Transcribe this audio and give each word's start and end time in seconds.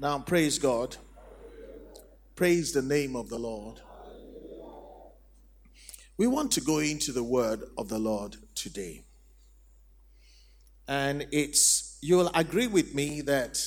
Now, 0.00 0.18
praise 0.18 0.58
God. 0.58 0.96
Praise 2.34 2.72
the 2.72 2.80
name 2.80 3.14
of 3.14 3.28
the 3.28 3.38
Lord. 3.38 3.82
We 6.16 6.26
want 6.26 6.52
to 6.52 6.62
go 6.62 6.78
into 6.78 7.12
the 7.12 7.22
word 7.22 7.64
of 7.76 7.90
the 7.90 7.98
Lord 7.98 8.36
today. 8.54 9.04
And 10.88 11.26
it's, 11.30 11.98
you'll 12.00 12.30
agree 12.34 12.66
with 12.66 12.94
me 12.94 13.20
that 13.22 13.60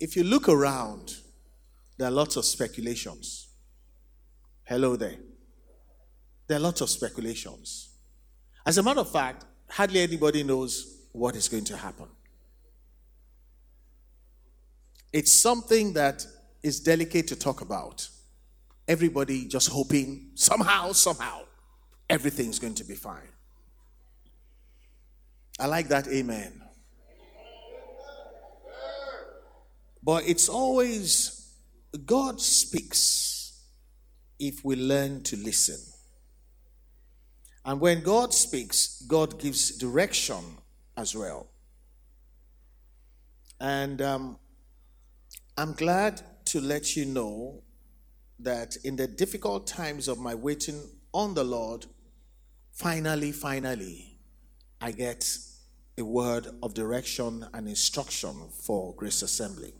if 0.00 0.16
you 0.16 0.24
look 0.24 0.48
around, 0.48 1.14
there 1.98 2.08
are 2.08 2.12
lots 2.12 2.34
of 2.34 2.44
speculations. 2.44 3.50
Hello 4.64 4.96
there. 4.96 5.18
There 6.48 6.56
are 6.56 6.60
lots 6.60 6.80
of 6.80 6.90
speculations. 6.90 7.90
As 8.66 8.76
a 8.76 8.82
matter 8.82 9.00
of 9.00 9.12
fact, 9.12 9.44
hardly 9.68 10.00
anybody 10.00 10.42
knows 10.42 11.06
what 11.12 11.36
is 11.36 11.48
going 11.48 11.64
to 11.66 11.76
happen. 11.76 12.08
It's 15.12 15.32
something 15.32 15.94
that 15.94 16.26
is 16.62 16.80
delicate 16.80 17.28
to 17.28 17.36
talk 17.36 17.60
about. 17.60 18.08
Everybody 18.86 19.46
just 19.46 19.68
hoping 19.68 20.30
somehow, 20.34 20.92
somehow, 20.92 21.42
everything's 22.08 22.58
going 22.58 22.74
to 22.74 22.84
be 22.84 22.94
fine. 22.94 23.28
I 25.58 25.66
like 25.66 25.88
that, 25.88 26.08
amen. 26.08 26.62
But 30.02 30.26
it's 30.26 30.48
always 30.48 31.54
God 32.06 32.40
speaks 32.40 33.60
if 34.38 34.64
we 34.64 34.76
learn 34.76 35.22
to 35.24 35.36
listen. 35.36 35.78
And 37.64 37.80
when 37.80 38.02
God 38.02 38.32
speaks, 38.32 39.02
God 39.06 39.38
gives 39.38 39.76
direction 39.76 40.42
as 40.96 41.14
well. 41.14 41.48
And 43.60 44.00
um, 44.00 44.38
I'm 45.60 45.74
glad 45.74 46.22
to 46.46 46.60
let 46.62 46.96
you 46.96 47.04
know 47.04 47.62
that 48.38 48.76
in 48.82 48.96
the 48.96 49.06
difficult 49.06 49.66
times 49.66 50.08
of 50.08 50.18
my 50.18 50.34
waiting 50.34 50.80
on 51.12 51.34
the 51.34 51.44
Lord, 51.44 51.84
finally, 52.72 53.30
finally, 53.30 54.16
I 54.80 54.92
get 54.92 55.28
a 55.98 56.02
word 56.02 56.46
of 56.62 56.72
direction 56.72 57.46
and 57.52 57.68
instruction 57.68 58.34
for 58.64 58.94
Grace 58.94 59.20
Assembly. 59.20 59.74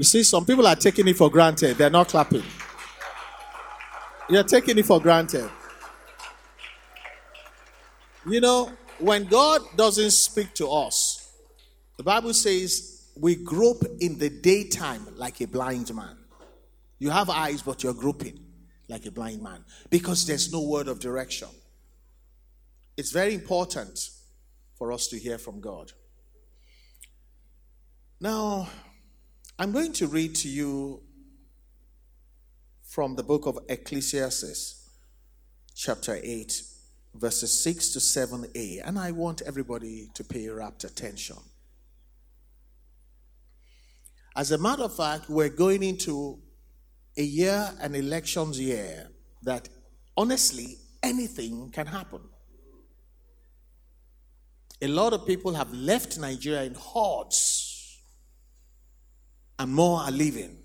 You 0.00 0.04
see, 0.04 0.24
some 0.24 0.44
people 0.44 0.66
are 0.66 0.74
taking 0.74 1.06
it 1.06 1.16
for 1.16 1.30
granted, 1.30 1.76
they're 1.78 1.90
not 1.90 2.08
clapping. 2.08 2.42
You're 4.28 4.42
taking 4.42 4.78
it 4.78 4.86
for 4.86 5.00
granted. 5.00 5.48
You 8.26 8.40
know, 8.40 8.72
when 8.98 9.24
God 9.24 9.62
doesn't 9.76 10.12
speak 10.12 10.54
to 10.54 10.68
us, 10.68 11.32
the 11.96 12.02
Bible 12.02 12.34
says 12.34 13.10
we 13.16 13.36
grope 13.36 13.84
in 14.00 14.18
the 14.18 14.30
daytime 14.30 15.06
like 15.16 15.40
a 15.40 15.46
blind 15.46 15.94
man. 15.94 16.16
You 16.98 17.10
have 17.10 17.30
eyes, 17.30 17.62
but 17.62 17.82
you're 17.82 17.94
groping 17.94 18.38
like 18.88 19.06
a 19.06 19.10
blind 19.10 19.42
man 19.42 19.64
because 19.90 20.26
there's 20.26 20.52
no 20.52 20.62
word 20.62 20.88
of 20.88 21.00
direction. 21.00 21.48
It's 22.96 23.10
very 23.10 23.34
important 23.34 24.10
for 24.76 24.92
us 24.92 25.08
to 25.08 25.18
hear 25.18 25.38
from 25.38 25.60
God. 25.60 25.92
Now, 28.20 28.68
I'm 29.58 29.72
going 29.72 29.92
to 29.94 30.06
read 30.06 30.34
to 30.36 30.48
you 30.48 31.02
from 32.82 33.16
the 33.16 33.22
book 33.22 33.46
of 33.46 33.58
Ecclesiastes, 33.68 34.88
chapter 35.74 36.18
8, 36.22 36.62
verses 37.14 37.62
6 37.62 37.90
to 37.90 37.98
7a, 37.98 38.82
and 38.84 38.98
I 38.98 39.12
want 39.12 39.42
everybody 39.42 40.10
to 40.14 40.24
pay 40.24 40.48
rapt 40.48 40.84
attention. 40.84 41.36
As 44.36 44.50
a 44.50 44.58
matter 44.58 44.82
of 44.82 44.96
fact, 44.96 45.28
we're 45.28 45.48
going 45.48 45.82
into 45.82 46.40
a 47.16 47.22
year, 47.22 47.70
an 47.80 47.94
elections 47.94 48.58
year, 48.58 49.08
that 49.42 49.68
honestly 50.16 50.78
anything 51.02 51.70
can 51.70 51.86
happen. 51.86 52.20
A 54.82 54.88
lot 54.88 55.12
of 55.12 55.24
people 55.24 55.54
have 55.54 55.72
left 55.72 56.18
Nigeria 56.18 56.64
in 56.64 56.74
hordes 56.74 58.00
and 59.58 59.72
more 59.72 60.00
are 60.00 60.10
leaving. 60.10 60.58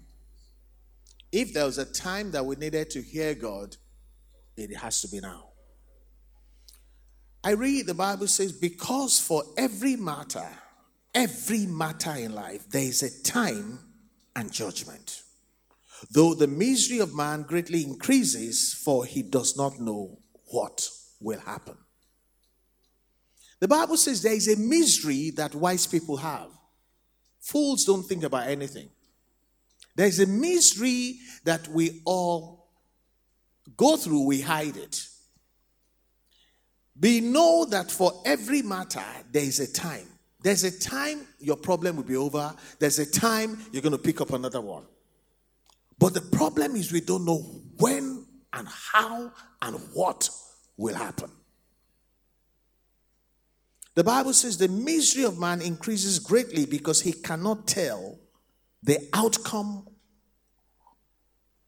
If 1.31 1.53
there 1.53 1.65
was 1.65 1.77
a 1.77 1.85
time 1.85 2.31
that 2.31 2.43
we 2.43 2.55
needed 2.55 2.89
to 2.91 3.01
hear 3.01 3.35
God, 3.35 3.77
it 4.57 4.75
has 4.75 5.01
to 5.01 5.07
be 5.09 5.19
now. 5.19 5.48
I 7.43 7.51
read 7.51 7.87
the 7.87 7.93
Bible 7.93 8.27
says, 8.27 8.51
because 8.51 9.19
for 9.19 9.43
every 9.57 9.95
matter, 9.95 10.47
every 11.13 11.65
matter 11.65 12.11
in 12.11 12.33
life, 12.33 12.69
there 12.69 12.83
is 12.83 13.01
a 13.01 13.23
time 13.23 13.79
and 14.35 14.51
judgment. 14.51 15.23
Though 16.11 16.33
the 16.33 16.47
misery 16.47 16.99
of 16.99 17.15
man 17.15 17.43
greatly 17.43 17.83
increases, 17.83 18.73
for 18.73 19.05
he 19.05 19.21
does 19.21 19.57
not 19.57 19.79
know 19.79 20.19
what 20.51 20.89
will 21.21 21.39
happen. 21.39 21.77
The 23.59 23.67
Bible 23.67 23.97
says 23.97 24.21
there 24.21 24.33
is 24.33 24.47
a 24.47 24.57
misery 24.57 25.31
that 25.31 25.55
wise 25.55 25.85
people 25.85 26.17
have. 26.17 26.49
Fools 27.41 27.85
don't 27.85 28.03
think 28.03 28.23
about 28.23 28.47
anything. 28.47 28.89
There's 29.95 30.19
a 30.19 30.27
misery 30.27 31.19
that 31.43 31.67
we 31.67 32.01
all 32.05 32.69
go 33.75 33.97
through, 33.97 34.25
we 34.25 34.41
hide 34.41 34.77
it. 34.77 35.08
We 36.99 37.21
know 37.21 37.65
that 37.65 37.89
for 37.89 38.21
every 38.25 38.61
matter, 38.61 39.03
there 39.31 39.43
is 39.43 39.59
a 39.59 39.71
time. 39.71 40.07
There's 40.41 40.63
a 40.63 40.79
time 40.79 41.25
your 41.39 41.57
problem 41.57 41.97
will 41.97 42.03
be 42.03 42.15
over, 42.15 42.53
there's 42.79 42.99
a 42.99 43.09
time 43.09 43.57
you're 43.71 43.81
going 43.81 43.91
to 43.91 43.97
pick 43.97 44.21
up 44.21 44.31
another 44.31 44.61
one. 44.61 44.83
But 45.97 46.13
the 46.13 46.21
problem 46.21 46.75
is 46.75 46.91
we 46.91 47.01
don't 47.01 47.25
know 47.25 47.39
when 47.77 48.25
and 48.53 48.67
how 48.67 49.31
and 49.61 49.75
what 49.93 50.29
will 50.77 50.95
happen. 50.95 51.29
The 53.95 54.03
Bible 54.03 54.31
says 54.31 54.57
the 54.57 54.69
misery 54.69 55.25
of 55.25 55.37
man 55.37 55.61
increases 55.61 56.19
greatly 56.19 56.65
because 56.65 57.01
he 57.01 57.11
cannot 57.11 57.67
tell 57.67 58.17
the 58.81 59.09
outcome 59.11 59.87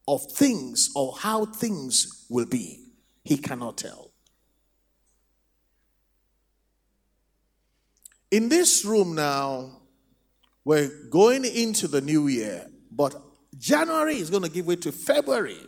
of 0.08 0.24
things 0.32 0.92
or 0.96 1.14
how 1.18 1.46
things 1.46 2.26
will 2.30 2.46
be. 2.46 2.86
He 3.24 3.38
cannot 3.38 3.78
tell. 3.78 4.11
In 8.32 8.48
this 8.48 8.86
room 8.86 9.14
now, 9.14 9.82
we're 10.64 10.90
going 11.10 11.44
into 11.44 11.88
the 11.88 12.00
new 12.00 12.28
year, 12.28 12.66
but 12.90 13.22
January 13.58 14.16
is 14.16 14.30
going 14.30 14.44
to 14.44 14.50
give 14.50 14.66
way 14.66 14.78
to 14.78 14.92
February, 14.92 15.60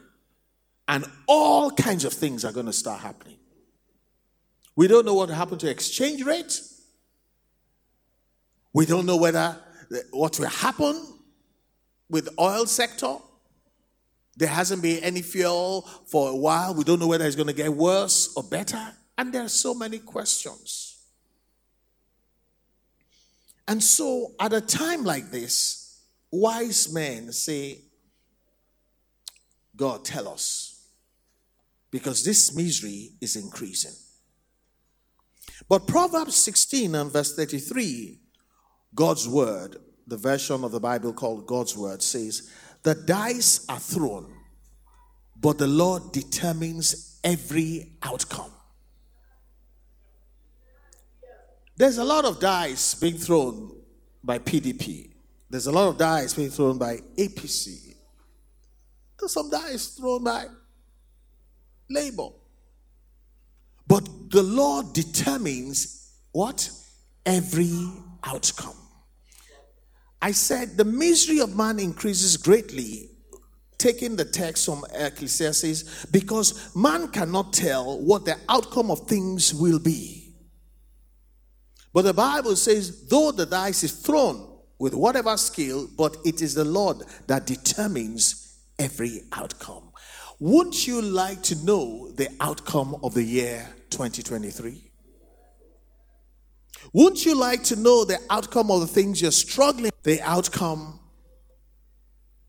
and 0.88 1.06
all 1.28 1.72
kinds 1.72 2.06
of 2.06 2.14
things 2.14 2.46
are 2.46 2.54
going 2.54 2.66
to 2.66 2.74
start 2.74 3.02
happening. 3.02 3.38
We 4.76 4.88
don't 4.88 5.06
know 5.06 5.14
what 5.14 5.30
happened 5.30 5.60
to 5.62 5.70
exchange 5.70 6.24
rate. 6.24 6.62
We 8.72 8.86
don't 8.86 9.06
know 9.06 9.18
whether 9.18 9.58
what 10.12 10.40
will 10.40 10.48
happen 10.48 11.20
with 12.10 12.30
oil 12.40 12.66
sector. 12.66 13.18
There 14.36 14.50
hasn't 14.50 14.82
been 14.82 15.04
any 15.04 15.22
fuel 15.22 15.82
for 16.08 16.30
a 16.30 16.36
while. 16.36 16.74
We 16.74 16.84
don't 16.84 17.00
know 17.00 17.08
whether 17.08 17.26
it's 17.26 17.36
going 17.36 17.50
to 17.50 17.54
get 17.54 17.72
worse 17.72 18.34
or 18.36 18.42
better. 18.42 18.94
And 19.18 19.32
there 19.32 19.44
are 19.44 19.50
so 19.50 19.76
many 19.76 20.00
questions. 20.00 20.93
And 23.68 23.82
so, 23.82 24.34
at 24.40 24.54
a 24.54 24.62
time 24.62 25.04
like 25.04 25.32
this, 25.32 26.02
wise 26.32 26.92
men 26.92 27.32
say, 27.32 27.82
God, 29.76 30.04
tell 30.04 30.28
us. 30.28 30.70
Because 31.92 32.24
this 32.24 32.56
misery 32.56 33.12
is 33.22 33.36
increasing. 33.36 33.94
But 35.70 35.88
Proverbs 35.88 36.36
16 36.36 36.96
and 36.96 37.12
verse 37.12 37.36
33, 37.36 38.20
God's 38.96 39.28
word, 39.28 39.78
the 40.08 40.18
version 40.18 40.64
of 40.64 40.72
the 40.72 40.80
Bible 40.80 41.14
called 41.14 41.46
God's 41.46 41.78
word, 41.78 42.02
says, 42.02 42.52
The 42.82 42.96
dice 42.96 43.66
are 43.70 43.80
thrown, 43.80 44.34
but 45.40 45.58
the 45.58 45.68
Lord 45.68 46.12
determines 46.12 47.20
every 47.24 47.94
outcome. 48.02 48.52
There's 51.76 51.98
a 51.98 52.04
lot 52.04 52.26
of 52.26 52.40
dice 52.40 52.96
being 52.96 53.18
thrown 53.18 53.72
by 54.24 54.40
PDP. 54.40 55.10
There's 55.50 55.68
a 55.68 55.72
lot 55.72 55.90
of 55.90 55.98
dice 55.98 56.34
being 56.34 56.52
thrown 56.52 56.78
by 56.78 56.98
APC. 57.18 57.96
There's 59.20 59.34
some 59.34 59.50
dice 59.50 59.88
thrown 59.88 60.24
by 60.24 60.46
Labour. 61.90 62.30
But 63.88 64.08
the 64.30 64.44
Lord 64.44 64.94
determines 64.94 66.12
what? 66.32 66.70
Every 67.26 67.90
outcome. 68.24 68.76
I 70.22 70.32
said 70.32 70.78
the 70.78 70.86
misery 70.86 71.40
of 71.40 71.56
man 71.56 71.80
increases 71.80 72.38
greatly, 72.38 73.10
taking 73.78 74.16
the 74.16 74.26
text 74.26 74.66
from 74.66 74.86
Ecclesiastes, 74.94 76.06
because 76.06 76.76
man 76.76 77.10
cannot 77.10 77.52
tell 77.52 78.00
what 78.00 78.26
the 78.26 78.38
outcome 78.48 78.90
of 78.90 79.08
things 79.08 79.54
will 79.54 79.80
be. 79.80 80.23
But 81.94 82.04
the 82.04 82.14
Bible 82.14 82.56
says, 82.56 83.08
though 83.08 83.32
the 83.32 83.46
dice 83.46 83.84
is 83.84 83.92
thrown 83.92 84.50
with 84.80 84.96
whatever 84.96 85.38
skill, 85.38 85.88
but 85.96 86.18
it 86.26 86.42
is 86.42 86.56
the 86.56 86.66
Lord 86.66 87.04
that 87.28 87.46
determines 87.46 88.58
every 88.80 89.22
outcome. 89.32 89.92
Wouldn't 90.40 90.88
you 90.88 91.02
like 91.02 91.44
to 91.44 91.64
know 91.64 92.12
the 92.12 92.30
outcome 92.42 92.98
of 93.04 93.14
the 93.14 93.24
year 93.24 93.70
2023? 93.92 94.92
Wouldn't 96.92 97.26
you 97.26 97.36
like 97.40 97.64
to 97.66 97.76
know 97.76 98.04
the 98.04 98.20
outcome 98.30 98.72
of 98.72 98.82
the 98.82 98.88
things 98.88 99.22
you're 99.22 99.32
struggling, 99.32 99.92
the 100.02 100.22
outcome 100.22 101.00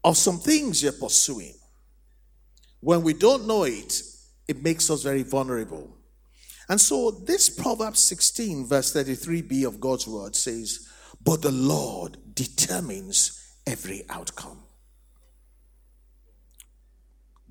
of 0.02 0.16
some 0.16 0.38
things 0.38 0.82
you're 0.82 0.92
pursuing? 0.92 1.54
When 2.80 3.02
we 3.02 3.12
don't 3.12 3.46
know 3.46 3.64
it, 3.64 4.02
it 4.48 4.62
makes 4.62 4.90
us 4.90 5.02
very 5.02 5.22
vulnerable. 5.22 5.93
And 6.68 6.80
so, 6.80 7.10
this 7.10 7.50
Proverbs 7.50 8.00
16, 8.00 8.66
verse 8.66 8.94
33b 8.94 9.66
of 9.66 9.80
God's 9.80 10.06
word 10.06 10.34
says, 10.34 10.88
But 11.22 11.42
the 11.42 11.52
Lord 11.52 12.16
determines 12.34 13.56
every 13.66 14.04
outcome. 14.08 14.62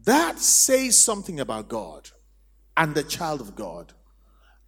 That 0.06 0.40
says 0.40 0.98
something 0.98 1.40
about 1.40 1.70
God 1.70 2.10
and 2.76 2.94
the 2.94 3.04
child 3.04 3.40
of 3.40 3.56
God. 3.56 3.94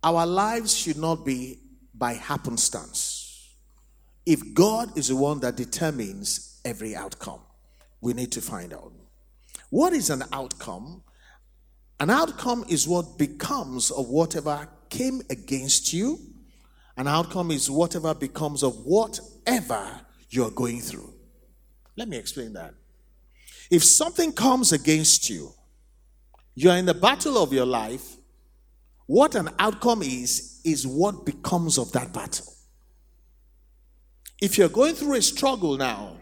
Our 0.04 0.26
lives 0.26 0.78
should 0.78 0.98
not 0.98 1.26
be 1.26 1.60
by 1.94 2.14
happenstance. 2.14 3.56
If 4.26 4.54
God 4.54 4.98
is 4.98 5.10
the 5.10 5.16
one 5.16 5.40
that 5.42 5.56
determines 5.56 6.62
every 6.64 6.96
outcome, 6.96 7.42
we 8.02 8.14
need 8.14 8.32
to 8.34 8.42
find 8.42 8.74
out. 8.74 8.92
What 9.70 9.94
is 9.94 10.10
an 10.10 10.24
outcome? 10.32 11.04
An 12.00 12.10
outcome 12.10 12.66
is 12.68 12.88
what 12.88 13.18
becomes 13.18 13.92
of 13.92 14.10
whatever 14.10 14.68
came 14.90 15.22
against 15.30 15.94
you. 15.94 16.20
An 16.98 17.08
outcome 17.08 17.52
is 17.52 17.70
whatever 17.70 18.14
becomes 18.14 18.64
of 18.64 18.76
whatever 18.86 20.02
you're 20.30 20.52
going 20.52 20.82
through. 20.82 21.14
Let 21.96 22.10
me 22.10 22.18
explain 22.18 22.54
that. 22.54 22.74
If 23.72 23.84
something 23.84 24.34
comes 24.34 24.72
against 24.72 25.30
you, 25.30 25.52
you're 26.54 26.76
in 26.76 26.86
the 26.86 26.94
battle 26.94 27.42
of 27.42 27.52
your 27.52 27.66
life, 27.66 28.16
what 29.08 29.36
an 29.36 29.50
outcome 29.60 30.02
is, 30.02 30.62
is 30.64 30.86
what 30.86 31.26
becomes 31.26 31.78
of 31.78 31.92
that 31.94 32.14
battle. 32.14 32.46
If 34.42 34.58
you're 34.58 34.70
going 34.70 34.96
through 34.96 35.16
a 35.16 35.22
struggle 35.22 35.78
now, 35.78 36.18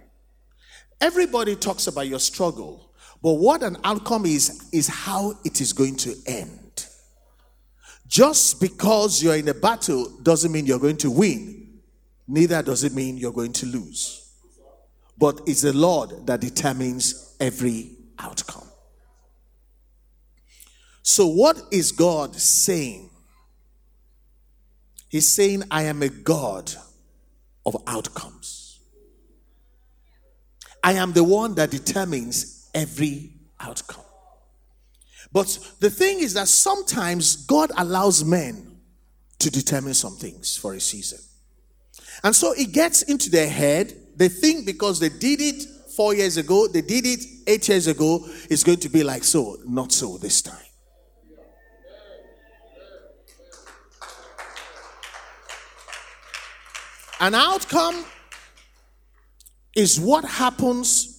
everybody 1.01 1.55
talks 1.55 1.87
about 1.87 2.07
your 2.07 2.19
struggle. 2.19 2.92
But 3.23 3.35
what 3.35 3.63
an 3.63 3.77
outcome 3.85 4.25
is, 4.25 4.67
is 4.73 4.89
how 4.89 5.39
it 5.45 5.61
is 5.61 5.71
going 5.71 5.95
to 5.95 6.13
end. 6.27 6.85
Just 8.05 8.59
because 8.59 9.23
you're 9.23 9.37
in 9.37 9.47
a 9.47 9.53
battle 9.53 10.19
doesn't 10.21 10.51
mean 10.51 10.65
you're 10.65 10.77
going 10.77 10.97
to 10.97 11.09
win, 11.09 11.79
neither 12.27 12.61
does 12.61 12.83
it 12.83 12.93
mean 12.93 13.17
you're 13.17 13.31
going 13.31 13.53
to 13.53 13.65
lose. 13.65 14.29
But 15.17 15.39
it's 15.47 15.61
the 15.61 15.71
Lord 15.71 16.27
that 16.27 16.41
determines 16.41 17.37
every 17.39 17.91
outcome. 18.19 18.67
So, 21.01 21.27
what 21.27 21.61
is 21.71 21.93
God 21.93 22.35
saying? 22.35 23.09
He's 25.07 25.33
saying, 25.33 25.63
I 25.71 25.83
am 25.83 26.01
a 26.01 26.09
God 26.09 26.73
of 27.65 27.77
outcomes. 27.87 28.79
I 30.83 30.93
am 30.93 31.13
the 31.13 31.23
one 31.23 31.55
that 31.55 31.71
determines 31.71 32.62
every 32.73 33.31
outcome. 33.59 34.03
But 35.31 35.57
the 35.79 35.89
thing 35.89 36.19
is 36.19 36.33
that 36.35 36.47
sometimes 36.47 37.35
God 37.35 37.71
allows 37.77 38.23
men 38.23 38.77
to 39.39 39.49
determine 39.49 39.93
some 39.93 40.15
things 40.15 40.55
for 40.55 40.73
a 40.73 40.79
season. 40.79 41.19
And 42.23 42.35
so 42.35 42.53
it 42.53 42.71
gets 42.71 43.01
into 43.01 43.29
their 43.29 43.49
head. 43.49 43.93
They 44.15 44.29
think 44.29 44.65
because 44.65 44.99
they 44.99 45.09
did 45.09 45.41
it 45.41 45.63
four 45.95 46.13
years 46.13 46.37
ago, 46.37 46.67
they 46.67 46.81
did 46.81 47.05
it 47.05 47.25
eight 47.47 47.67
years 47.67 47.87
ago, 47.87 48.25
it's 48.49 48.63
going 48.63 48.79
to 48.79 48.89
be 48.89 49.03
like 49.03 49.23
so. 49.23 49.57
Not 49.65 49.91
so 49.91 50.17
this 50.17 50.41
time. 50.41 50.57
An 57.19 57.35
outcome 57.35 58.03
is 59.75 59.99
what 59.99 60.25
happens 60.25 61.12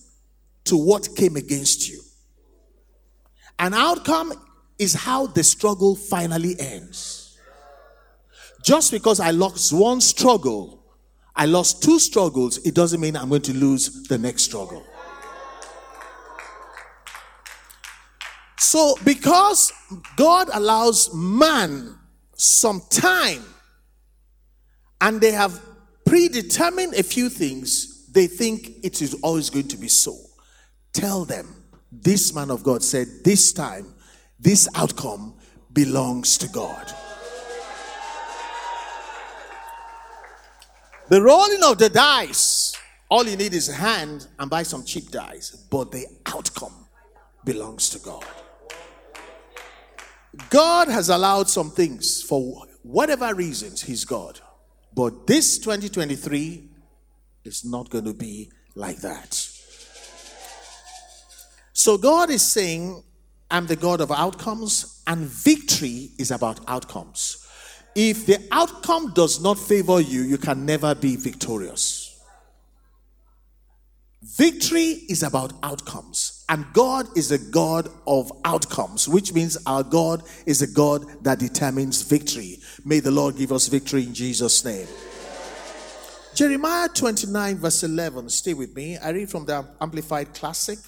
to 0.64 0.76
what 0.76 1.14
came 1.16 1.37
against 1.37 1.88
you. 1.88 2.00
An 3.58 3.75
outcome 3.75 4.32
is 4.78 4.94
how 4.94 5.26
the 5.26 5.44
struggle 5.44 5.94
finally 5.94 6.56
ends. 6.58 7.38
Just 8.64 8.90
because 8.90 9.20
I 9.20 9.31
lost 9.31 9.72
one 9.72 10.00
struggle, 10.00 10.82
I 11.37 11.46
lost 11.46 11.82
two 11.82 11.99
struggles, 11.99 12.58
it 12.58 12.75
doesn't 12.75 13.00
mean 13.00 13.16
I'm 13.16 13.28
going 13.28 13.43
to 13.43 13.55
lose 13.55 14.05
the 14.05 14.19
next 14.19 14.44
struggle. 14.44 14.84
So, 18.58 18.96
because 19.05 19.72
God 20.17 20.49
allows 20.52 21.12
man 21.14 21.99
some 22.34 22.82
time 22.90 23.44
and 25.00 25.20
they 25.20 25.32
have 25.32 25.60
predetermined 26.06 26.94
a 26.94 27.02
few 27.02 27.28
things, 27.28 28.06
they 28.10 28.26
think 28.26 28.70
it 28.82 29.02
is 29.02 29.14
always 29.22 29.50
going 29.50 29.69
to 29.69 29.76
be 29.76 29.88
so. 29.88 30.17
Tell 30.94 31.25
them, 31.26 31.55
this 31.93 32.35
man 32.35 32.50
of 32.50 32.62
God 32.62 32.82
said, 32.82 33.08
this 33.23 33.52
time, 33.52 33.94
this 34.41 34.69
outcome 34.75 35.35
belongs 35.73 36.38
to 36.38 36.49
God. 36.49 36.93
The 41.08 41.20
rolling 41.20 41.62
of 41.62 41.79
the 41.79 41.91
dice, 41.91 42.75
all 43.11 43.26
you 43.26 43.37
need 43.37 43.52
is 43.52 43.69
a 43.69 43.75
hand 43.75 44.26
and 44.38 44.49
buy 44.49 44.62
some 44.62 44.85
cheap 44.85 45.11
dice, 45.11 45.50
but 45.70 45.93
the 45.93 46.06
outcome 46.26 46.87
belongs 47.44 47.91
to 47.91 47.99
God. 47.99 48.25
God 50.50 50.88
has 50.88 51.11
allowed 51.11 51.50
some 51.50 51.70
things 51.70 52.23
for 52.23 52.64
whatever 52.82 53.35
reasons, 53.35 53.82
He's 53.82 54.05
God. 54.05 54.41
But 54.94 55.26
this 55.26 55.58
2023 55.58 56.69
is 57.44 57.64
not 57.64 57.91
going 57.91 58.05
to 58.05 58.14
be 58.14 58.50
like 58.75 58.99
that. 58.99 59.53
So 61.74 61.98
God 61.98 62.30
is 62.30 62.42
saying, 62.42 63.02
I'm 63.50 63.66
the 63.66 63.76
God 63.76 64.00
of 64.00 64.12
outcomes, 64.12 65.02
and 65.08 65.26
victory 65.26 66.10
is 66.18 66.30
about 66.30 66.60
outcomes. 66.68 67.46
If 67.96 68.26
the 68.26 68.38
outcome 68.52 69.12
does 69.12 69.42
not 69.42 69.58
favor 69.58 70.00
you, 70.00 70.22
you 70.22 70.38
can 70.38 70.64
never 70.64 70.94
be 70.94 71.16
victorious. 71.16 72.16
Victory 74.22 75.02
is 75.08 75.24
about 75.24 75.52
outcomes, 75.64 76.44
and 76.48 76.64
God 76.72 77.06
is 77.16 77.32
a 77.32 77.38
God 77.38 77.88
of 78.06 78.31
outcomes, 78.44 79.08
which 79.08 79.34
means 79.34 79.58
our 79.66 79.82
God 79.82 80.22
is 80.46 80.62
a 80.62 80.66
God 80.66 81.04
that 81.24 81.40
determines 81.40 82.02
victory. 82.02 82.58
May 82.84 83.00
the 83.00 83.10
Lord 83.10 83.36
give 83.36 83.50
us 83.50 83.66
victory 83.66 84.04
in 84.04 84.14
Jesus' 84.14 84.64
name. 84.64 84.86
Jeremiah 86.34 86.88
29, 86.88 87.56
verse 87.56 87.82
11. 87.82 88.28
Stay 88.31 88.54
with 88.54 88.74
me. 88.74 88.96
I 88.96 89.10
read 89.10 89.28
from 89.28 89.44
the 89.44 89.66
Amplified 89.81 90.32
Classic. 90.34 90.78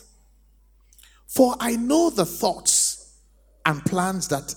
For 1.26 1.56
I 1.58 1.76
know 1.76 2.10
the 2.10 2.24
thoughts 2.24 3.20
and 3.64 3.84
plans 3.84 4.28
that 4.28 4.54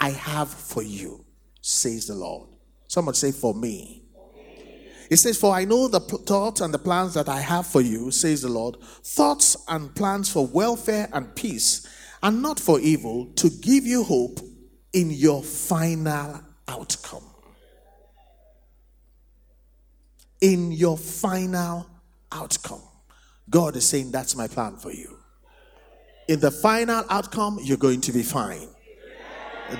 I 0.00 0.10
have 0.10 0.48
for 0.48 0.82
you, 0.82 1.24
says 1.60 2.06
the 2.06 2.14
Lord. 2.14 2.48
Someone 2.86 3.14
say, 3.14 3.32
For 3.32 3.54
me. 3.54 4.04
It 5.10 5.16
says, 5.16 5.38
For 5.38 5.54
I 5.54 5.64
know 5.64 5.88
the 5.88 6.00
thoughts 6.00 6.60
and 6.60 6.72
the 6.72 6.78
plans 6.78 7.14
that 7.14 7.28
I 7.28 7.40
have 7.40 7.66
for 7.66 7.80
you, 7.80 8.10
says 8.10 8.42
the 8.42 8.48
Lord, 8.48 8.76
thoughts 8.82 9.56
and 9.66 9.94
plans 9.94 10.30
for 10.30 10.46
welfare 10.46 11.08
and 11.12 11.34
peace, 11.34 11.86
and 12.22 12.42
not 12.42 12.60
for 12.60 12.78
evil, 12.78 13.32
to 13.36 13.48
give 13.48 13.84
you 13.84 14.04
hope 14.04 14.38
in 14.92 15.10
your 15.10 15.42
final 15.42 16.40
outcome. 16.68 17.24
In 20.40 20.70
your 20.70 20.96
final 20.96 21.86
outcome. 22.30 22.82
God 23.50 23.74
is 23.76 23.86
saying, 23.86 24.12
That's 24.12 24.36
my 24.36 24.46
plan 24.46 24.76
for 24.76 24.92
you 24.92 25.17
in 26.28 26.40
the 26.40 26.50
final 26.50 27.04
outcome, 27.08 27.58
you're 27.62 27.78
going 27.78 28.00
to 28.02 28.12
be 28.12 28.22
fine. 28.22 28.68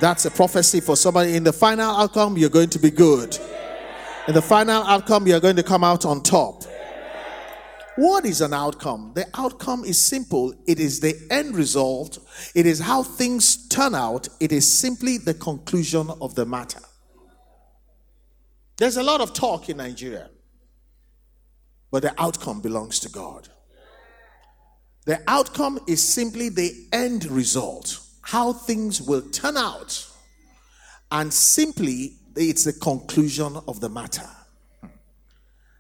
That's 0.01 0.25
a 0.25 0.31
prophecy 0.31 0.81
for 0.81 0.97
somebody. 0.97 1.37
In 1.37 1.45
the 1.45 1.53
final 1.53 1.91
outcome, 1.95 2.37
you're 2.37 2.51
going 2.51 2.71
to 2.71 2.79
be 2.79 2.91
good. 2.91 3.39
In 4.27 4.35
the 4.35 4.43
final 4.43 4.83
outcome, 4.83 5.27
you're 5.27 5.41
going 5.41 5.57
to 5.57 5.63
come 5.63 5.85
out 5.85 6.05
on 6.05 6.23
top. 6.23 6.65
What 7.97 8.25
is 8.25 8.41
an 8.41 8.55
outcome? 8.55 9.13
The 9.15 9.27
outcome 9.35 9.85
is 9.85 10.01
simple. 10.01 10.55
It 10.67 10.79
is 10.79 11.01
the 11.01 11.15
end 11.31 11.57
result. 11.57 12.19
It 12.55 12.65
is 12.65 12.79
how 12.79 13.03
things 13.03 13.67
turn 13.69 13.95
out. 13.95 14.29
It 14.41 14.53
is 14.53 14.71
simply 14.71 15.19
the 15.19 15.35
conclusion 15.35 16.09
of 16.21 16.35
the 16.35 16.47
matter. 16.47 16.81
There's 18.77 18.97
a 18.97 19.03
lot 19.03 19.21
of 19.21 19.33
talk 19.33 19.69
in 19.69 19.79
Nigeria, 19.79 20.31
but 21.91 22.03
the 22.03 22.15
outcome 22.23 22.61
belongs 22.61 23.01
to 23.01 23.09
God. 23.09 23.49
The 25.09 25.23
outcome 25.27 25.79
is 25.87 26.07
simply 26.07 26.51
the 26.51 26.87
end 26.93 27.25
result, 27.31 27.99
how 28.21 28.53
things 28.53 29.01
will 29.01 29.23
turn 29.23 29.57
out. 29.57 30.07
And 31.11 31.33
simply, 31.33 32.17
it's 32.37 32.65
the 32.65 32.75
conclusion 32.75 33.57
of 33.67 33.81
the 33.81 33.89
matter. 33.89 34.29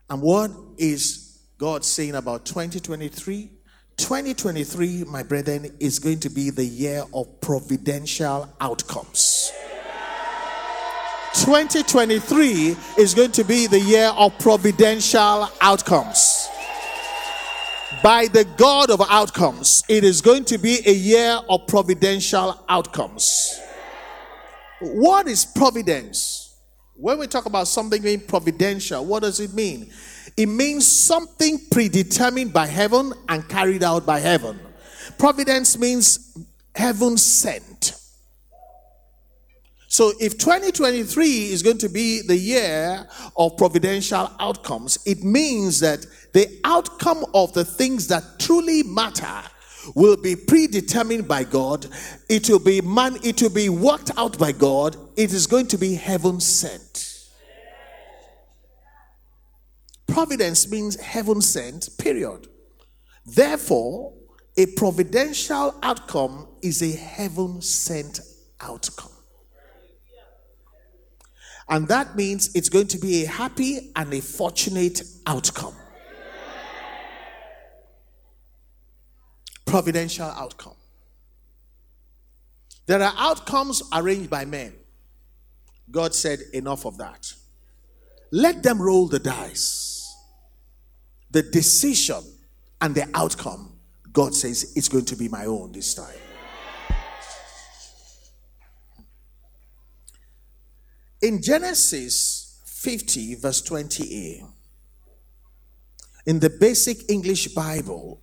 And 0.08 0.22
what 0.22 0.50
is 0.78 1.40
God 1.58 1.84
saying 1.84 2.14
about 2.14 2.46
2023? 2.46 3.50
2023, 3.98 5.04
my 5.04 5.22
brethren, 5.22 5.76
is 5.78 5.98
going 5.98 6.20
to 6.20 6.30
be 6.30 6.48
the 6.48 6.64
year 6.64 7.04
of 7.12 7.38
providential 7.42 8.48
outcomes. 8.62 9.52
2023 11.34 12.74
is 12.96 13.12
going 13.12 13.32
to 13.32 13.44
be 13.44 13.66
the 13.66 13.78
year 13.78 14.10
of 14.16 14.38
providential 14.38 15.50
outcomes. 15.60 16.37
By 18.02 18.26
the 18.26 18.44
God 18.44 18.90
of 18.90 19.00
outcomes, 19.08 19.82
it 19.88 20.04
is 20.04 20.20
going 20.20 20.44
to 20.46 20.58
be 20.58 20.80
a 20.84 20.92
year 20.92 21.40
of 21.48 21.66
providential 21.66 22.62
outcomes. 22.68 23.58
What 24.80 25.26
is 25.26 25.46
providence? 25.46 26.54
When 26.94 27.18
we 27.18 27.26
talk 27.26 27.46
about 27.46 27.66
something 27.66 28.02
being 28.02 28.20
providential, 28.20 29.04
what 29.04 29.22
does 29.22 29.40
it 29.40 29.54
mean? 29.54 29.90
It 30.36 30.46
means 30.46 30.86
something 30.86 31.58
predetermined 31.70 32.52
by 32.52 32.66
heaven 32.66 33.12
and 33.28 33.48
carried 33.48 33.82
out 33.82 34.04
by 34.04 34.20
heaven. 34.20 34.60
Providence 35.16 35.78
means 35.78 36.36
heaven 36.74 37.16
sent. 37.16 37.97
So, 39.90 40.12
if 40.20 40.36
2023 40.36 41.50
is 41.50 41.62
going 41.62 41.78
to 41.78 41.88
be 41.88 42.20
the 42.20 42.36
year 42.36 43.08
of 43.38 43.56
providential 43.56 44.30
outcomes, 44.38 44.98
it 45.06 45.24
means 45.24 45.80
that 45.80 46.04
the 46.34 46.60
outcome 46.62 47.24
of 47.32 47.54
the 47.54 47.64
things 47.64 48.06
that 48.08 48.38
truly 48.38 48.82
matter 48.82 49.42
will 49.94 50.18
be 50.18 50.36
predetermined 50.36 51.26
by 51.26 51.44
God. 51.44 51.86
It 52.28 52.50
will 52.50 52.58
be 52.58 52.82
man, 52.82 53.16
it 53.24 53.40
will 53.40 53.48
be 53.48 53.70
worked 53.70 54.10
out 54.18 54.38
by 54.38 54.52
God. 54.52 54.94
It 55.16 55.32
is 55.32 55.46
going 55.46 55.68
to 55.68 55.78
be 55.78 55.94
heaven 55.94 56.38
sent. 56.38 57.26
Providence 60.06 60.70
means 60.70 61.00
heaven 61.00 61.40
sent, 61.40 61.88
period. 61.96 62.46
Therefore, 63.24 64.12
a 64.58 64.66
providential 64.66 65.74
outcome 65.82 66.46
is 66.60 66.82
a 66.82 66.92
heaven 66.94 67.62
sent 67.62 68.20
outcome. 68.60 69.12
And 71.68 71.86
that 71.88 72.16
means 72.16 72.54
it's 72.54 72.68
going 72.68 72.86
to 72.88 72.98
be 72.98 73.24
a 73.24 73.28
happy 73.28 73.90
and 73.94 74.12
a 74.12 74.20
fortunate 74.20 75.02
outcome. 75.26 75.74
Providential 79.66 80.26
outcome. 80.26 80.76
There 82.86 83.02
are 83.02 83.12
outcomes 83.18 83.82
arranged 83.92 84.30
by 84.30 84.46
men. 84.46 84.72
God 85.90 86.14
said, 86.14 86.40
enough 86.54 86.86
of 86.86 86.96
that. 86.98 87.32
Let 88.30 88.62
them 88.62 88.80
roll 88.80 89.06
the 89.08 89.18
dice. 89.18 90.14
The 91.30 91.42
decision 91.42 92.22
and 92.80 92.94
the 92.94 93.06
outcome, 93.14 93.78
God 94.10 94.34
says, 94.34 94.72
it's 94.74 94.88
going 94.88 95.04
to 95.06 95.16
be 95.16 95.28
my 95.28 95.44
own 95.44 95.72
this 95.72 95.94
time. 95.94 96.27
In 101.20 101.42
Genesis 101.42 102.62
50, 102.64 103.34
verse 103.36 103.60
20a, 103.62 104.48
in 106.26 106.38
the 106.38 106.50
basic 106.50 107.10
English 107.10 107.48
Bible, 107.48 108.20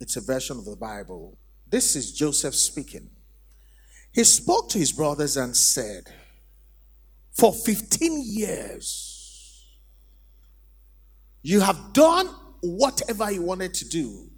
it's 0.00 0.16
a 0.16 0.20
version 0.20 0.58
of 0.58 0.64
the 0.64 0.74
Bible. 0.74 1.38
This 1.70 1.94
is 1.94 2.10
Joseph 2.12 2.56
speaking. 2.56 3.10
He 4.10 4.24
spoke 4.24 4.70
to 4.70 4.78
his 4.78 4.90
brothers 4.90 5.36
and 5.36 5.56
said, 5.56 6.04
For 7.30 7.52
15 7.52 8.22
years, 8.24 9.68
you 11.42 11.60
have 11.60 11.92
done 11.92 12.26
whatever 12.60 13.30
you 13.30 13.42
wanted 13.42 13.72
to 13.74 13.88
do, 13.88 14.28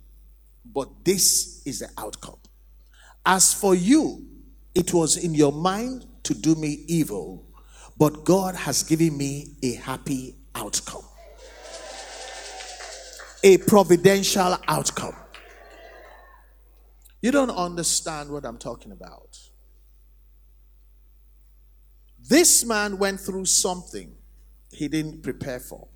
but 0.66 0.90
this 1.04 1.62
is 1.64 1.78
the 1.78 1.88
outcome. 1.96 2.38
As 3.25 3.54
for 3.54 3.75
you, 3.75 4.26
it 4.75 4.92
was 4.92 5.16
in 5.16 5.32
your 5.32 5.52
mind 5.52 6.04
to 6.25 6.34
do 6.34 6.54
me 6.54 6.84
evil 6.87 7.46
but 7.96 8.24
God 8.24 8.54
has 8.54 8.82
given 8.82 9.16
me 9.16 9.56
a 9.62 9.72
happy 9.74 10.36
outcome, 10.54 11.04
a 13.42 13.58
providential 13.58 14.56
outcome. 14.68 15.16
You 17.20 17.30
don't 17.30 17.50
understand 17.50 18.30
what 18.30 18.44
I'm 18.44 18.58
talking 18.58 18.92
about. 18.92 19.38
This 22.26 22.64
man 22.64 22.98
went 22.98 23.20
through 23.20 23.44
something 23.44 24.14
he 24.72 24.88
didn't 24.88 25.22
prepare 25.22 25.60
for. 25.60 25.88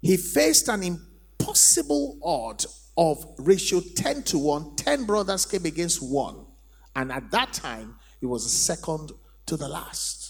He 0.00 0.16
faced 0.16 0.68
an 0.68 0.82
impossible 0.82 2.18
odd 2.22 2.64
of 2.96 3.24
ratio 3.38 3.80
10 3.96 4.22
to 4.24 4.38
1. 4.38 4.76
10 4.76 5.04
brothers 5.04 5.46
came 5.46 5.64
against 5.64 6.02
one. 6.02 6.46
And 6.94 7.10
at 7.10 7.30
that 7.32 7.52
time, 7.52 7.96
he 8.20 8.26
was 8.26 8.50
second 8.50 9.12
to 9.46 9.56
the 9.56 9.68
last. 9.68 10.23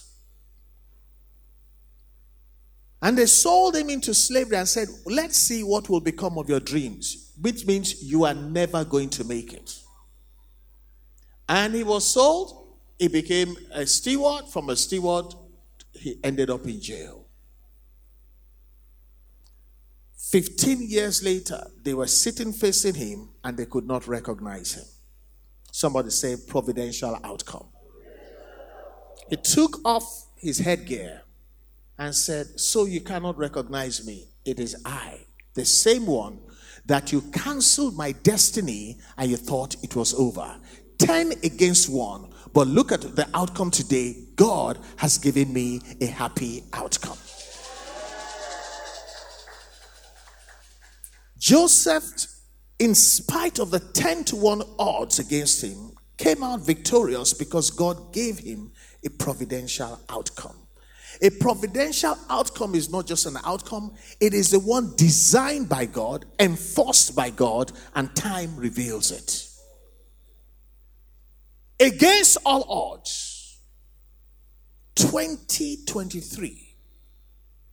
And 3.05 3.19
they 3.19 3.27
sold 3.27 3.77
him 3.77 3.91
into 3.91 4.15
slavery 4.15 4.57
and 4.57 4.67
said, 4.67 4.89
Let's 5.05 5.37
see 5.37 5.63
what 5.63 5.91
will 5.91 6.01
become 6.01 6.39
of 6.39 6.49
your 6.49 6.59
dreams, 6.59 7.33
which 7.39 7.67
means 7.67 8.03
you 8.03 8.25
are 8.25 8.33
never 8.33 8.83
going 8.83 9.11
to 9.11 9.25
make 9.25 9.53
it. 9.53 9.79
And 11.47 11.75
he 11.75 11.83
was 11.85 12.11
sold. 12.11 12.67
He 12.99 13.09
became 13.09 13.59
a 13.73 13.85
steward. 13.85 14.47
From 14.49 14.71
a 14.71 14.77
steward, 14.77 15.35
he 15.93 16.19
ended 16.25 16.49
up 16.49 16.65
in 16.65 16.81
jail. 16.81 17.27
15 20.17 20.89
years 20.89 21.23
later, 21.23 21.63
they 21.83 21.93
were 21.93 22.07
sitting 22.07 22.55
facing 22.55 22.95
him 22.95 23.29
and 23.45 23.55
they 23.59 23.67
could 23.67 23.87
not 23.87 24.09
recognize 24.09 24.77
him. 24.77 24.85
Somebody 25.71 26.09
say 26.09 26.37
providential 26.49 27.21
outcome. 27.23 27.67
He 29.29 29.37
took 29.37 29.85
off 29.85 30.29
his 30.37 30.59
headgear 30.59 31.24
and 31.99 32.15
said, 32.15 32.47
So 32.59 32.85
you 32.85 33.01
cannot 33.01 33.39
recognize 33.39 34.07
me. 34.07 34.29
It 34.45 34.61
is 34.61 34.77
I, 34.85 35.21
the 35.55 35.65
same 35.65 36.07
one 36.07 36.41
that 36.87 37.13
you 37.13 37.23
canceled 37.33 37.97
my 37.97 38.13
destiny 38.13 38.99
and 39.17 39.31
you 39.31 39.37
thought 39.37 39.77
it 39.83 39.97
was 39.97 40.15
over. 40.15 40.57
10 40.99 41.33
against 41.43 41.89
1. 41.89 42.31
But 42.53 42.69
look 42.69 42.93
at 42.93 43.01
the 43.01 43.29
outcome 43.35 43.71
today. 43.71 44.17
God 44.37 44.79
has 44.97 45.19
given 45.19 45.53
me 45.53 45.81
a 46.01 46.07
happy 46.07 46.63
outcome. 46.73 47.19
Joseph, 51.39 52.05
in 52.79 52.95
spite 52.95 53.59
of 53.59 53.71
the 53.71 53.81
10 53.81 54.25
to 54.25 54.37
1 54.37 54.63
odds 54.79 55.19
against 55.19 55.63
him, 55.63 55.93
came 56.17 56.43
out 56.43 56.61
victorious 56.61 57.35
because 57.35 57.71
God 57.71 58.13
gave 58.13 58.39
him 58.39 58.73
a 59.05 59.11
providential 59.11 60.01
outcome. 60.09 60.64
A 61.23 61.31
providential 61.31 62.17
outcome 62.29 62.75
is 62.75 62.91
not 62.91 63.07
just 63.07 63.27
an 63.27 63.37
outcome, 63.45 63.95
it 64.21 64.35
is 64.35 64.51
the 64.51 64.61
one 64.61 64.95
designed 64.97 65.69
by 65.69 65.87
God, 65.87 66.25
enforced 66.39 67.15
by 67.15 67.31
God, 67.31 67.73
and 67.95 68.15
time 68.15 68.57
reveals 68.57 69.11
it. 69.11 69.49
Against 71.81 72.39
all 72.45 72.65
odds, 72.69 73.59
2023 74.97 76.77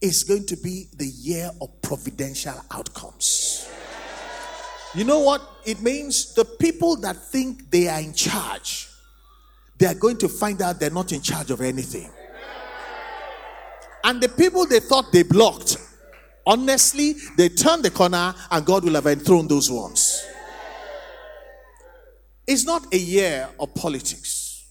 is 0.01 0.23
going 0.23 0.45
to 0.47 0.57
be 0.57 0.87
the 0.97 1.05
year 1.05 1.51
of 1.61 1.81
providential 1.81 2.59
outcomes. 2.71 3.69
You 4.93 5.03
know 5.05 5.19
what 5.19 5.41
it 5.65 5.81
means? 5.81 6.33
The 6.33 6.43
people 6.43 6.97
that 6.97 7.15
think 7.15 7.69
they 7.69 7.87
are 7.87 8.01
in 8.01 8.13
charge, 8.13 8.89
they 9.77 9.85
are 9.85 9.95
going 9.95 10.17
to 10.17 10.27
find 10.27 10.61
out 10.61 10.79
they're 10.79 10.89
not 10.89 11.13
in 11.13 11.21
charge 11.21 11.51
of 11.51 11.61
anything. 11.61 12.09
And 14.03 14.21
the 14.21 14.29
people 14.29 14.65
they 14.65 14.79
thought 14.79 15.11
they 15.11 15.23
blocked, 15.23 15.77
honestly, 16.45 17.15
they 17.37 17.49
turned 17.49 17.83
the 17.83 17.91
corner 17.91 18.33
and 18.49 18.65
God 18.65 18.83
will 18.83 18.95
have 18.95 19.07
enthroned 19.07 19.49
those 19.49 19.71
ones. 19.71 20.25
It's 22.47 22.65
not 22.65 22.93
a 22.93 22.97
year 22.97 23.47
of 23.59 23.73
politics. 23.75 24.67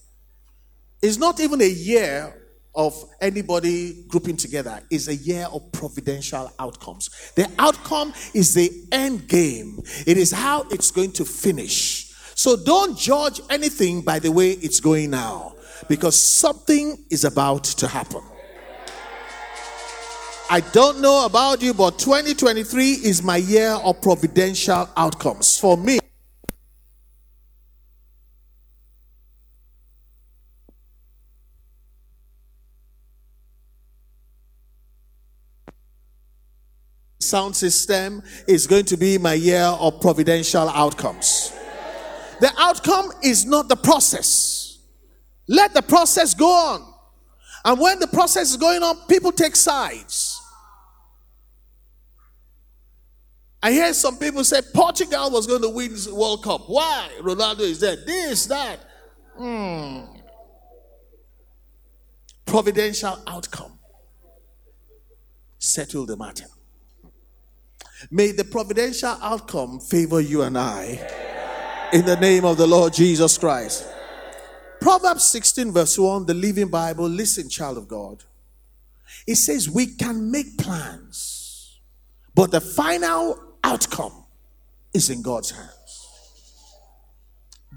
It's 1.01 1.17
not 1.17 1.39
even 1.39 1.61
a 1.61 1.69
year 1.69 2.37
of 2.75 2.93
anybody 3.19 4.05
grouping 4.07 4.37
together. 4.37 4.81
It's 4.89 5.07
a 5.07 5.15
year 5.15 5.47
of 5.51 5.71
providential 5.71 6.51
outcomes. 6.59 7.09
The 7.35 7.49
outcome 7.59 8.13
is 8.33 8.53
the 8.53 8.71
end 8.91 9.27
game, 9.27 9.81
it 10.05 10.17
is 10.17 10.31
how 10.31 10.63
it's 10.69 10.91
going 10.91 11.11
to 11.13 11.25
finish. 11.25 12.09
So 12.35 12.55
don't 12.55 12.97
judge 12.97 13.41
anything 13.49 14.01
by 14.01 14.19
the 14.19 14.31
way 14.31 14.51
it's 14.51 14.79
going 14.79 15.11
now 15.11 15.55
because 15.87 16.15
something 16.15 17.05
is 17.09 17.23
about 17.23 17.63
to 17.63 17.87
happen. 17.87 18.23
I 20.53 20.59
don't 20.59 20.99
know 20.99 21.25
about 21.25 21.61
you, 21.61 21.73
but 21.73 21.97
2023 21.97 22.91
is 22.91 23.23
my 23.23 23.37
year 23.37 23.69
of 23.69 24.01
providential 24.01 24.89
outcomes. 24.97 25.57
For 25.57 25.77
me, 25.77 25.97
sound 37.19 37.55
system 37.55 38.21
is 38.45 38.67
going 38.67 38.83
to 38.83 38.97
be 38.97 39.17
my 39.17 39.35
year 39.35 39.61
of 39.61 40.01
providential 40.01 40.67
outcomes. 40.67 41.53
The 42.41 42.51
outcome 42.57 43.13
is 43.23 43.45
not 43.45 43.69
the 43.69 43.77
process. 43.77 44.79
Let 45.47 45.73
the 45.73 45.81
process 45.81 46.33
go 46.33 46.49
on. 46.51 46.93
And 47.63 47.79
when 47.79 47.99
the 47.99 48.07
process 48.07 48.51
is 48.51 48.57
going 48.57 48.83
on, 48.83 48.97
people 49.07 49.31
take 49.31 49.55
sides. 49.55 50.30
I 53.63 53.71
hear 53.71 53.93
some 53.93 54.17
people 54.17 54.43
say 54.43 54.61
Portugal 54.73 55.29
was 55.29 55.45
going 55.45 55.61
to 55.61 55.69
win 55.69 55.93
the 55.93 56.15
World 56.15 56.43
Cup. 56.43 56.63
Why? 56.67 57.09
Ronaldo 57.21 57.59
is 57.59 57.79
there. 57.79 57.95
This, 57.95 58.47
that. 58.47 58.79
Hmm. 59.37 60.17
Providential 62.45 63.19
outcome. 63.27 63.77
Settle 65.59 66.07
the 66.07 66.17
matter. 66.17 66.45
May 68.09 68.31
the 68.31 68.43
providential 68.43 69.15
outcome 69.21 69.79
favor 69.79 70.19
you 70.19 70.41
and 70.41 70.57
I 70.57 71.07
in 71.93 72.05
the 72.05 72.15
name 72.15 72.45
of 72.45 72.57
the 72.57 72.65
Lord 72.65 72.93
Jesus 72.93 73.37
Christ. 73.37 73.87
Proverbs 74.79 75.23
16, 75.25 75.71
verse 75.71 75.99
1, 75.99 76.25
the 76.25 76.33
Living 76.33 76.69
Bible. 76.69 77.07
Listen, 77.07 77.47
child 77.47 77.77
of 77.77 77.87
God. 77.87 78.23
It 79.27 79.35
says, 79.35 79.69
We 79.69 79.85
can 79.85 80.31
make 80.31 80.57
plans, 80.57 81.79
but 82.33 82.49
the 82.49 82.61
final 82.61 83.50
outcome 83.63 84.13
is 84.93 85.09
in 85.09 85.21
God's 85.21 85.51
hands. 85.51 86.07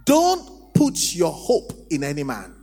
Don't 0.05 0.75
put 0.75 1.15
your 1.15 1.33
hope 1.33 1.73
in 1.91 2.05
any 2.05 2.25
man. 2.25 2.55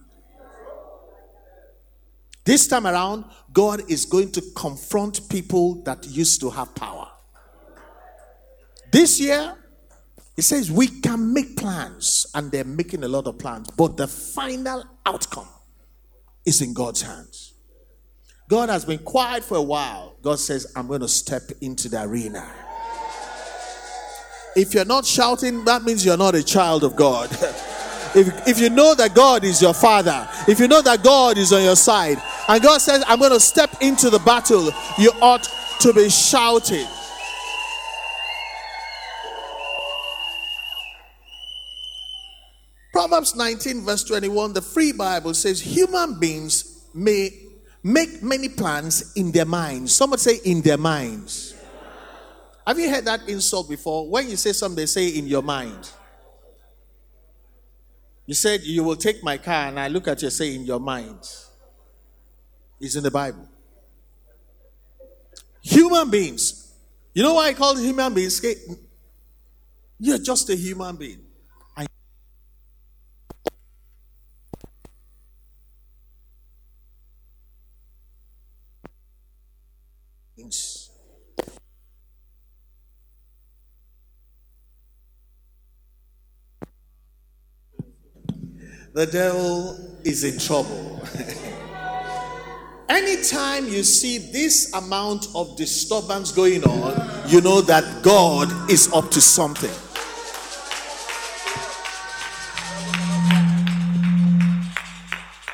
This 2.43 2.67
time 2.67 2.87
around, 2.87 3.25
God 3.53 3.89
is 3.89 4.05
going 4.05 4.31
to 4.33 4.41
confront 4.55 5.29
people 5.29 5.81
that 5.83 6.05
used 6.07 6.41
to 6.41 6.49
have 6.49 6.73
power. 6.75 7.07
This 8.91 9.19
year, 9.19 9.55
he 10.35 10.41
says 10.41 10.71
we 10.71 10.87
can 10.87 11.33
make 11.33 11.55
plans, 11.55 12.25
and 12.33 12.51
they're 12.51 12.63
making 12.63 13.03
a 13.03 13.07
lot 13.07 13.27
of 13.27 13.37
plans, 13.37 13.69
but 13.71 13.95
the 13.95 14.07
final 14.07 14.83
outcome 15.05 15.47
is 16.45 16.61
in 16.61 16.73
God's 16.73 17.03
hands. 17.03 17.53
God 18.49 18.69
has 18.69 18.83
been 18.83 18.99
quiet 18.99 19.43
for 19.43 19.57
a 19.57 19.61
while. 19.61 20.15
God 20.21 20.39
says, 20.39 20.73
I'm 20.75 20.87
going 20.87 21.01
to 21.01 21.07
step 21.07 21.43
into 21.61 21.87
the 21.87 22.03
arena. 22.03 22.51
If 24.55 24.74
you're 24.74 24.86
not 24.86 25.05
shouting, 25.05 25.63
that 25.65 25.84
means 25.84 26.05
you're 26.05 26.17
not 26.17 26.36
a 26.36 26.43
child 26.43 26.84
of 26.84 26.96
God. 26.96 27.31
if, 28.15 28.48
if 28.48 28.60
you 28.60 28.70
know 28.70 28.93
that 28.96 29.13
God 29.15 29.43
is 29.43 29.62
your 29.62 29.74
father, 29.74 30.27
if 30.48 30.60
you 30.60 30.67
know 30.67 30.81
that 30.81 31.03
God 31.03 31.38
is 31.38 31.53
on 31.53 31.63
your 31.63 31.77
side, 31.77 32.17
and 32.48 32.62
God 32.62 32.79
says, 32.79 33.03
I'm 33.08 33.20
going 33.20 33.31
to 33.31 33.39
step 33.39 33.81
into 33.81 34.10
the 34.10 34.20
battle, 34.20 34.72
you 34.98 35.12
ought 35.22 35.48
to 35.79 35.93
be 35.93 36.10
shouting. 36.10 36.88
Proverbs 42.91 43.36
19, 43.36 43.86
verse 43.86 44.03
21, 44.03 44.53
the 44.53 44.62
Free 44.62 44.91
Bible 44.91 45.34
says, 45.34 45.62
Human 45.62 46.20
beings 46.20 46.86
may 46.93 47.31
make 47.84 48.22
many 48.22 48.50
plans 48.50 49.13
in 49.15 49.31
their 49.31 49.46
minds. 49.46 49.93
Someone 49.93 50.20
say, 50.20 50.39
in 50.43 50.62
their 50.62 50.77
minds. 50.77 51.55
Have 52.71 52.79
you 52.79 52.89
heard 52.89 53.03
that 53.03 53.27
insult 53.27 53.67
before? 53.67 54.07
When 54.07 54.29
you 54.29 54.37
say 54.37 54.53
something, 54.53 54.77
they 54.77 54.85
say 54.85 55.09
in 55.09 55.27
your 55.27 55.41
mind. 55.41 55.91
You 58.25 58.33
said, 58.33 58.61
You 58.63 58.85
will 58.85 58.95
take 58.95 59.21
my 59.21 59.37
car, 59.37 59.67
and 59.67 59.77
I 59.77 59.89
look 59.89 60.07
at 60.07 60.21
you 60.21 60.27
and 60.27 60.33
say, 60.33 60.55
In 60.55 60.63
your 60.63 60.79
mind. 60.79 61.19
It's 62.79 62.95
in 62.95 63.03
the 63.03 63.11
Bible. 63.11 63.45
Human 65.61 66.09
beings. 66.09 66.73
You 67.13 67.23
know 67.23 67.33
why 67.33 67.47
I 67.47 67.53
call 67.55 67.75
human 67.75 68.13
beings? 68.13 68.41
You're 70.00 70.19
just 70.19 70.50
a 70.50 70.55
human 70.55 70.96
being. 70.96 71.19
The 88.93 89.05
devil 89.05 89.79
is 90.03 90.25
in 90.25 90.37
trouble. 90.37 91.01
Anytime 92.89 93.69
you 93.69 93.83
see 93.83 94.17
this 94.17 94.73
amount 94.73 95.29
of 95.33 95.55
disturbance 95.55 96.33
going 96.33 96.65
on, 96.65 97.29
you 97.29 97.39
know 97.39 97.61
that 97.61 98.03
God 98.03 98.69
is 98.69 98.91
up 98.91 99.09
to 99.11 99.21
something. 99.21 99.71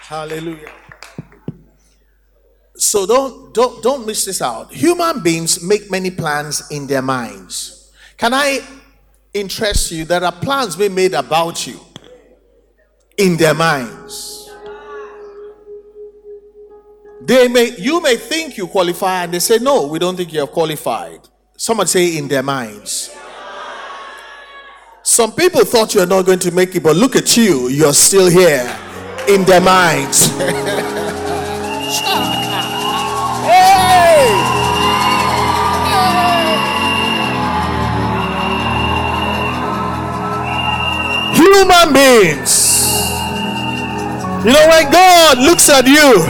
Hallelujah. 0.02 0.72
So 2.76 3.06
don't 3.06 3.54
don't 3.54 3.84
don't 3.84 4.08
miss 4.08 4.26
this 4.26 4.42
out. 4.42 4.74
Human 4.74 5.22
beings 5.22 5.62
make 5.62 5.92
many 5.92 6.10
plans 6.10 6.72
in 6.72 6.88
their 6.88 7.04
minds. 7.04 7.94
Can 8.18 8.34
I 8.34 8.62
interest 9.32 9.92
you? 9.92 10.06
There 10.06 10.24
are 10.24 10.32
plans 10.32 10.76
being 10.76 10.96
made 10.96 11.14
about 11.14 11.68
you 11.68 11.80
in 13.18 13.36
their 13.38 13.54
minds. 13.54 14.50
They 17.22 17.48
may 17.48 17.76
you 17.78 18.02
may 18.02 18.16
think 18.16 18.58
you 18.58 18.68
qualify, 18.68 19.24
and 19.24 19.34
they 19.34 19.40
say, 19.40 19.58
No, 19.58 19.88
we 19.88 20.00
don't 20.00 20.16
think 20.16 20.32
you 20.32 20.40
have 20.40 20.52
qualified. 20.52 21.28
Someone 21.58 21.88
say 21.88 22.18
in 22.18 22.28
their 22.28 22.44
minds. 22.44 23.14
Some 25.04 25.32
people 25.32 25.66
thought 25.66 25.96
you 25.96 26.02
are 26.02 26.06
not 26.06 26.26
going 26.26 26.40
to 26.40 26.52
make 26.52 26.76
it, 26.76 26.84
but 26.84 26.96
look 26.96 27.16
at 27.16 27.36
you, 27.36 27.70
you're 27.70 27.94
still 27.94 28.30
here 28.30 28.78
in 29.28 29.44
their 29.46 29.62
minds. 29.62 30.32
Human 41.38 41.94
beings. 41.94 42.67
You 44.46 44.54
know, 44.54 44.68
when 44.70 44.92
God 44.92 45.38
looks 45.40 45.70
at 45.70 45.88
you, 45.88 46.24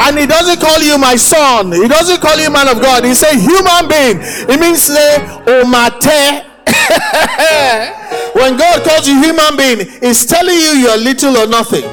and 0.00 0.18
he 0.18 0.26
doesn't 0.26 0.60
call 0.60 0.80
you 0.80 0.98
my 0.98 1.16
son. 1.16 1.70
He 1.72 1.86
doesn't 1.86 2.20
call 2.20 2.38
you 2.38 2.50
man 2.50 2.68
of 2.68 2.80
God. 2.80 3.04
He 3.04 3.14
say 3.14 3.38
human 3.38 3.88
being. 3.88 4.18
It 4.48 4.58
means 4.58 4.82
say 4.82 5.18
omate. 5.46 6.48
when 8.34 8.56
God 8.56 8.82
calls 8.84 9.06
you 9.06 9.22
human 9.22 9.56
being, 9.56 9.88
he's 10.00 10.24
telling 10.24 10.54
you 10.56 10.72
you're 10.80 10.96
little 10.96 11.36
or 11.36 11.46
nothing. 11.46 11.84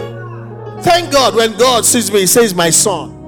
Thank 0.81 1.11
God 1.11 1.35
when 1.35 1.57
God 1.57 1.85
sees 1.85 2.11
me, 2.11 2.21
he 2.21 2.27
says, 2.27 2.55
My 2.55 2.69
son. 2.69 3.19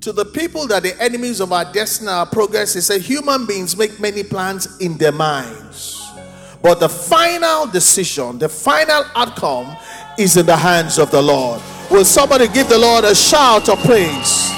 To 0.00 0.12
the 0.12 0.24
people 0.24 0.66
that 0.66 0.82
the 0.82 1.00
enemies 1.00 1.40
of 1.40 1.52
our 1.52 1.70
destiny, 1.72 2.10
our 2.10 2.26
progress, 2.26 2.74
he 2.74 2.80
said, 2.80 3.00
human 3.02 3.46
beings 3.46 3.76
make 3.76 4.00
many 4.00 4.24
plans 4.24 4.80
in 4.80 4.98
their 4.98 5.12
minds. 5.12 6.10
But 6.60 6.80
the 6.80 6.88
final 6.88 7.68
decision, 7.68 8.38
the 8.38 8.48
final 8.48 9.04
outcome 9.14 9.76
is 10.18 10.36
in 10.36 10.46
the 10.46 10.56
hands 10.56 10.98
of 10.98 11.10
the 11.10 11.22
Lord. 11.22 11.60
Will 11.90 12.04
somebody 12.04 12.48
give 12.48 12.68
the 12.68 12.78
Lord 12.78 13.04
a 13.04 13.14
shout 13.14 13.68
of 13.68 13.78
praise? 13.80 14.52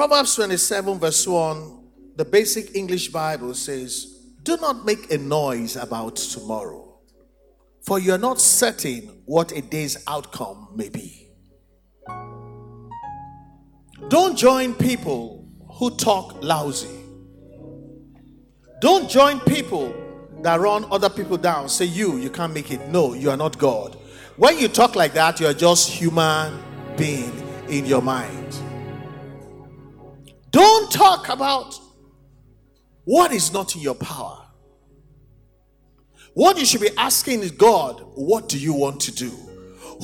Proverbs 0.00 0.34
27, 0.36 0.98
verse 0.98 1.26
1, 1.26 1.78
the 2.16 2.24
basic 2.24 2.74
English 2.74 3.08
Bible 3.08 3.52
says, 3.52 4.24
Do 4.42 4.56
not 4.56 4.86
make 4.86 5.12
a 5.12 5.18
noise 5.18 5.76
about 5.76 6.16
tomorrow, 6.16 6.89
for 7.82 7.98
you 7.98 8.12
are 8.12 8.18
not 8.18 8.40
certain 8.40 9.22
what 9.24 9.52
a 9.52 9.62
day's 9.62 10.02
outcome 10.06 10.68
may 10.74 10.88
be. 10.88 11.28
Don't 14.08 14.36
join 14.36 14.74
people 14.74 15.48
who 15.74 15.90
talk 15.96 16.42
lousy. 16.42 17.00
Don't 18.80 19.08
join 19.08 19.40
people 19.40 19.94
that 20.42 20.58
run 20.58 20.86
other 20.90 21.10
people 21.10 21.36
down. 21.36 21.68
Say, 21.68 21.84
you, 21.84 22.16
you 22.16 22.30
can't 22.30 22.52
make 22.52 22.70
it. 22.70 22.88
No, 22.88 23.14
you 23.14 23.30
are 23.30 23.36
not 23.36 23.58
God. 23.58 23.96
When 24.36 24.58
you 24.58 24.68
talk 24.68 24.96
like 24.96 25.12
that, 25.14 25.38
you 25.38 25.46
are 25.46 25.54
just 25.54 25.90
human 25.90 26.62
being 26.96 27.32
in 27.68 27.84
your 27.84 28.02
mind. 28.02 28.58
Don't 30.50 30.90
talk 30.90 31.28
about 31.28 31.78
what 33.04 33.32
is 33.32 33.52
not 33.52 33.76
in 33.76 33.82
your 33.82 33.94
power. 33.94 34.39
What 36.34 36.58
you 36.58 36.64
should 36.64 36.80
be 36.80 36.96
asking 36.96 37.40
is 37.40 37.50
God, 37.50 38.02
what 38.14 38.48
do 38.48 38.58
you 38.58 38.72
want 38.72 39.00
to 39.00 39.12
do? 39.12 39.30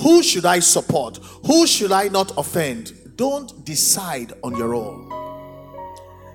Who 0.03 0.23
should 0.23 0.45
I 0.45 0.59
support? 0.59 1.19
Who 1.47 1.67
should 1.67 1.93
I 1.93 2.09
not 2.09 2.37
offend? 2.37 2.93
Don't 3.17 3.65
decide 3.65 4.33
on 4.43 4.57
your 4.57 4.75
own. 4.75 5.09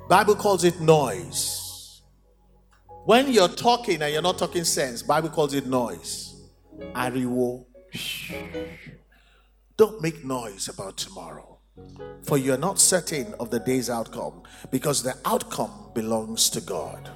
Bible 0.10 0.36
calls 0.36 0.64
it 0.64 0.80
noise. 0.82 2.02
When 3.06 3.32
you're 3.32 3.48
talking 3.48 4.02
and 4.02 4.12
you're 4.14 4.22
not 4.22 4.38
talking 4.38 4.64
sense, 4.64 5.04
Bible 5.04 5.30
calls 5.30 5.54
it 5.54 5.68
noise. 5.68 6.36
Ariwo. 6.96 7.66
Don't 9.78 10.02
make 10.02 10.24
noise 10.24 10.68
about 10.70 10.98
tomorrow. 10.98 11.60
For 12.24 12.38
you 12.38 12.54
are 12.54 12.58
not 12.58 12.80
certain 12.80 13.34
of 13.40 13.50
the 13.50 13.60
day's 13.60 13.90
outcome, 13.90 14.44
because 14.70 15.04
the 15.04 15.16
outcome 15.26 15.92
belongs 15.94 16.50
to 16.52 16.62
God. 16.62 17.10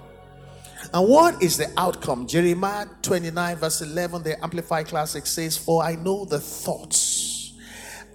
And 0.93 1.07
what 1.07 1.41
is 1.41 1.57
the 1.57 1.71
outcome? 1.77 2.27
Jeremiah 2.27 2.87
29, 3.01 3.55
verse 3.57 3.81
11, 3.81 4.23
the 4.23 4.43
Amplified 4.43 4.87
Classic 4.87 5.25
says, 5.25 5.57
For 5.57 5.83
I 5.83 5.95
know 5.95 6.25
the 6.25 6.39
thoughts 6.39 7.53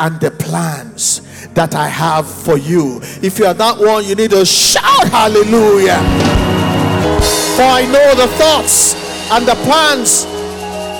and 0.01 0.19
the 0.19 0.31
plans 0.31 1.21
that 1.53 1.75
I 1.75 1.89
have 1.89 2.29
for 2.29 2.57
you. 2.57 3.01
If 3.23 3.39
you 3.39 3.45
are 3.45 3.55
that 3.55 3.79
one, 3.79 4.05
you 4.05 4.15
need 4.15 4.31
to 4.31 4.47
shout 4.47 5.09
hallelujah. 5.09 6.01
For 7.57 7.69
I 7.69 7.87
know 7.87 8.15
the 8.15 8.27
thoughts 8.39 8.95
and 9.31 9.47
the 9.47 9.55
plans 9.67 10.25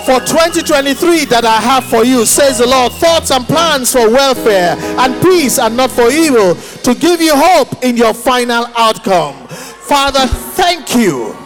for 0.05 0.21
2023 0.21 1.25
that 1.27 1.45
I 1.45 1.61
have 1.61 1.85
for 1.85 2.05
you, 2.05 2.27
says 2.27 2.59
the 2.59 2.67
Lord. 2.67 2.93
Thoughts 2.93 3.31
and 3.31 3.47
plans 3.47 3.93
for 3.93 4.11
welfare 4.11 4.77
and 4.77 5.23
peace 5.23 5.59
and 5.59 5.77
not 5.77 5.91
for 5.91 6.11
evil, 6.11 6.55
to 6.55 6.95
give 6.95 7.21
you 7.21 7.33
hope 7.35 7.83
in 7.83 7.97
your 7.97 8.13
final 8.13 8.67
outcome. 8.77 9.49
Father, 9.49 10.27
thank 10.27 10.95
you 10.95 11.40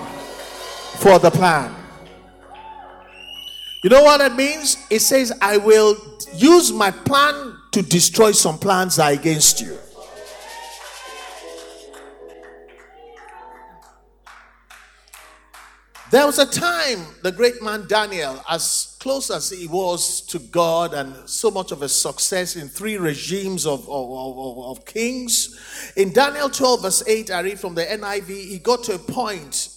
for 1.04 1.18
the 1.18 1.30
plan. 1.30 1.70
You 3.82 3.90
know 3.90 4.04
what 4.04 4.20
that 4.20 4.34
means? 4.34 4.86
It 4.88 5.00
says, 5.00 5.30
I 5.38 5.58
will 5.58 5.98
use 6.32 6.72
my 6.72 6.90
plan 6.90 7.58
to 7.72 7.82
destroy 7.82 8.32
some 8.32 8.58
plans 8.58 8.96
that 8.96 9.12
are 9.12 9.12
against 9.12 9.60
you. 9.60 9.76
There 16.10 16.24
was 16.24 16.38
a 16.38 16.46
time 16.46 17.04
the 17.22 17.32
great 17.32 17.60
man 17.60 17.86
Daniel, 17.86 18.42
as 18.48 18.96
close 18.98 19.30
as 19.30 19.50
he 19.50 19.66
was 19.66 20.22
to 20.28 20.38
God 20.38 20.94
and 20.94 21.28
so 21.28 21.50
much 21.50 21.70
of 21.70 21.82
a 21.82 21.88
success 21.90 22.56
in 22.56 22.68
three 22.68 22.96
regimes 22.96 23.66
of, 23.66 23.80
of, 23.90 24.10
of, 24.10 24.58
of, 24.78 24.86
kings, 24.86 25.92
in 25.96 26.14
Daniel 26.14 26.48
12, 26.48 26.80
verse 26.80 27.06
8, 27.06 27.30
I 27.30 27.40
read 27.40 27.60
from 27.60 27.74
the 27.74 27.84
NIV, 27.84 28.28
he 28.28 28.58
got 28.58 28.84
to 28.84 28.94
a 28.94 28.98
point 28.98 29.73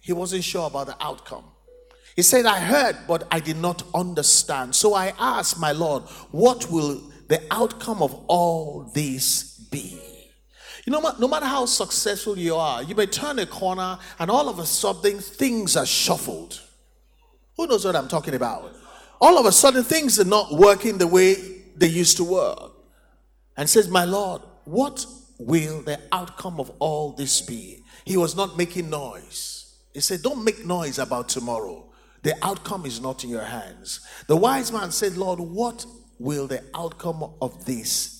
he 0.00 0.12
wasn't 0.12 0.44
sure 0.44 0.66
about 0.66 0.86
the 0.86 0.96
outcome. 1.00 1.44
He 2.16 2.22
said, 2.22 2.46
I 2.46 2.58
heard, 2.58 2.96
but 3.06 3.26
I 3.30 3.40
did 3.40 3.56
not 3.56 3.82
understand. 3.94 4.74
So 4.74 4.94
I 4.94 5.14
asked 5.18 5.58
my 5.58 5.72
Lord, 5.72 6.02
what 6.30 6.70
will 6.70 7.02
the 7.28 7.42
outcome 7.50 8.02
of 8.02 8.14
all 8.26 8.90
this 8.94 9.58
be? 9.70 9.98
You 10.84 10.92
know, 10.92 11.14
no 11.18 11.28
matter 11.28 11.46
how 11.46 11.66
successful 11.66 12.38
you 12.38 12.56
are, 12.56 12.82
you 12.82 12.94
may 12.94 13.06
turn 13.06 13.38
a 13.38 13.46
corner 13.46 13.98
and 14.18 14.30
all 14.30 14.48
of 14.48 14.58
a 14.58 14.66
sudden 14.66 15.18
things 15.18 15.76
are 15.76 15.86
shuffled. 15.86 16.60
Who 17.56 17.66
knows 17.66 17.84
what 17.84 17.94
I'm 17.94 18.08
talking 18.08 18.34
about? 18.34 18.74
All 19.20 19.38
of 19.38 19.46
a 19.46 19.52
sudden 19.52 19.84
things 19.84 20.18
are 20.18 20.24
not 20.24 20.52
working 20.52 20.98
the 20.98 21.06
way 21.06 21.34
they 21.76 21.86
used 21.88 22.16
to 22.16 22.24
work. 22.24 22.72
And 23.56 23.68
says, 23.68 23.88
My 23.88 24.04
Lord, 24.04 24.42
what 24.64 25.04
will 25.38 25.82
the 25.82 26.00
outcome 26.10 26.58
of 26.58 26.70
all 26.78 27.12
this 27.12 27.42
be? 27.42 27.84
He 28.04 28.16
was 28.16 28.34
not 28.34 28.56
making 28.56 28.88
noise. 28.88 29.59
He 29.92 30.00
said, 30.00 30.22
Don't 30.22 30.44
make 30.44 30.64
noise 30.64 30.98
about 30.98 31.28
tomorrow. 31.28 31.86
The 32.22 32.34
outcome 32.44 32.86
is 32.86 33.00
not 33.00 33.24
in 33.24 33.30
your 33.30 33.44
hands. 33.44 34.00
The 34.26 34.36
wise 34.36 34.70
man 34.70 34.92
said, 34.92 35.16
Lord, 35.16 35.40
what 35.40 35.86
will 36.18 36.46
the 36.46 36.62
outcome 36.74 37.24
of 37.40 37.64
this 37.64 38.19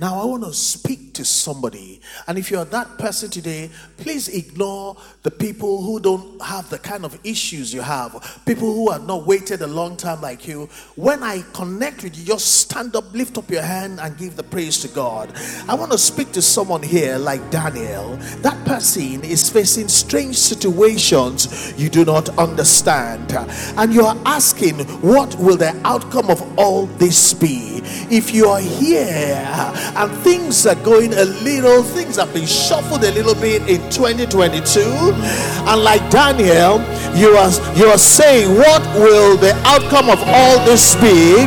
now, 0.00 0.22
I 0.22 0.24
want 0.24 0.44
to 0.44 0.54
speak 0.54 1.12
to 1.14 1.26
somebody. 1.26 2.00
And 2.26 2.38
if 2.38 2.50
you're 2.50 2.64
that 2.64 2.96
person 2.96 3.28
today, 3.28 3.68
please 3.98 4.28
ignore 4.28 4.96
the 5.24 5.30
people 5.30 5.82
who 5.82 6.00
don't 6.00 6.40
have 6.40 6.70
the 6.70 6.78
kind 6.78 7.04
of 7.04 7.18
issues 7.22 7.74
you 7.74 7.82
have, 7.82 8.40
people 8.46 8.72
who 8.72 8.90
have 8.90 9.06
not 9.06 9.26
waited 9.26 9.60
a 9.60 9.66
long 9.66 9.98
time 9.98 10.22
like 10.22 10.48
you. 10.48 10.70
When 10.96 11.22
I 11.22 11.44
connect 11.52 12.02
with 12.02 12.18
you, 12.18 12.24
just 12.24 12.62
stand 12.62 12.96
up, 12.96 13.12
lift 13.12 13.36
up 13.36 13.50
your 13.50 13.60
hand, 13.60 14.00
and 14.00 14.16
give 14.16 14.36
the 14.36 14.42
praise 14.42 14.78
to 14.78 14.88
God. 14.88 15.34
I 15.68 15.74
want 15.74 15.92
to 15.92 15.98
speak 15.98 16.32
to 16.32 16.40
someone 16.40 16.82
here 16.82 17.18
like 17.18 17.50
Daniel. 17.50 18.16
That 18.40 18.64
person 18.64 19.22
is 19.22 19.50
facing 19.50 19.88
strange 19.88 20.38
situations 20.38 21.74
you 21.78 21.90
do 21.90 22.06
not 22.06 22.30
understand. 22.38 23.32
And 23.76 23.92
you 23.92 24.06
are 24.06 24.16
asking, 24.24 24.78
what 25.02 25.34
will 25.34 25.58
the 25.58 25.78
outcome 25.84 26.30
of 26.30 26.58
all 26.58 26.86
this 26.86 27.34
be? 27.34 27.82
If 28.10 28.32
you 28.32 28.46
are 28.46 28.60
here, 28.60 29.46
and 29.96 30.12
things 30.22 30.66
are 30.66 30.74
going 30.76 31.12
a 31.14 31.24
little, 31.24 31.82
things 31.82 32.16
have 32.16 32.32
been 32.32 32.46
shuffled 32.46 33.04
a 33.04 33.12
little 33.12 33.34
bit 33.34 33.62
in 33.68 33.80
2022. 33.90 34.80
And 34.80 35.82
like 35.82 36.02
Daniel, 36.10 36.80
you 37.16 37.36
are 37.36 37.50
you 37.76 37.86
are 37.86 37.98
saying, 37.98 38.56
What 38.56 38.82
will 38.94 39.36
the 39.36 39.54
outcome 39.64 40.08
of 40.10 40.22
all 40.26 40.64
this 40.64 40.94
be? 40.96 41.46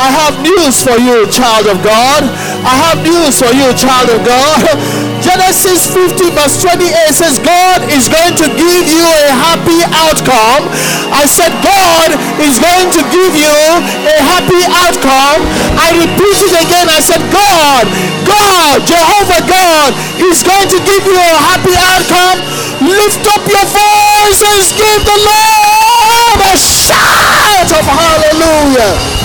I 0.00 0.10
have 0.14 0.40
news 0.42 0.82
for 0.82 0.96
you, 0.98 1.26
child 1.30 1.66
of 1.66 1.82
God. 1.82 2.22
I 2.62 2.74
have 2.86 3.02
news 3.02 3.38
for 3.38 3.52
you, 3.52 3.72
child 3.74 4.10
of 4.10 4.24
God. 4.24 5.04
Genesis 5.18 5.90
50, 5.90 6.30
verse 6.34 6.62
28 6.62 6.94
says, 7.10 7.38
God 7.42 7.82
is 7.90 8.06
going 8.06 8.34
to 8.38 8.46
give 8.54 8.86
you 8.86 9.02
a 9.02 9.34
happy 9.34 9.82
outcome. 9.90 10.70
I 11.10 11.26
said, 11.26 11.50
God 11.64 12.14
is 12.38 12.58
going 12.62 12.88
to 12.94 13.02
give 13.10 13.34
you 13.34 13.50
a 13.50 14.16
happy 14.22 14.62
outcome. 14.70 15.42
I 15.74 15.90
repeat 15.98 16.38
it 16.46 16.54
again. 16.54 16.86
I 16.86 17.02
said, 17.02 17.22
God, 17.34 17.84
God, 18.22 18.86
Jehovah 18.86 19.42
God, 19.48 19.90
is 20.22 20.46
going 20.46 20.68
to 20.70 20.78
give 20.86 21.02
you 21.02 21.18
a 21.18 21.34
happy 21.50 21.74
outcome. 21.74 22.38
Lift 22.86 23.26
up 23.26 23.42
your 23.42 23.66
voice 23.66 24.40
and 24.46 24.60
give 24.78 25.02
the 25.02 25.18
Lord 25.18 26.38
a 26.46 26.54
shout 26.54 27.70
of 27.74 27.84
hallelujah. 27.84 29.17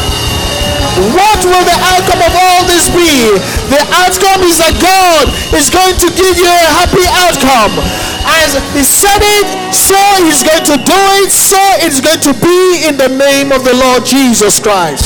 What 1.12 1.44
will 1.44 1.66
the 1.68 1.80
outcome 1.92 2.24
of 2.24 2.32
all 2.32 2.64
this 2.64 2.88
be? 2.96 3.36
The 3.68 3.84
outcome 3.92 4.48
is 4.48 4.64
that 4.64 4.72
God 4.80 5.28
is 5.52 5.68
going 5.68 6.00
to 6.00 6.10
give 6.16 6.40
you 6.40 6.48
a 6.48 6.68
happy 6.80 7.04
outcome. 7.28 7.76
As 8.24 8.56
He 8.72 8.88
said 8.88 9.20
it, 9.20 9.46
so 9.76 10.00
He's 10.24 10.48
going 10.48 10.64
to 10.64 10.78
do 10.80 11.02
it, 11.20 11.32
so 11.34 11.60
it's 11.84 12.00
going 12.00 12.24
to 12.24 12.34
be 12.40 12.88
in 12.88 12.96
the 12.96 13.12
name 13.12 13.52
of 13.52 13.68
the 13.68 13.76
Lord 13.76 14.06
Jesus 14.06 14.64
Christ. 14.64 15.04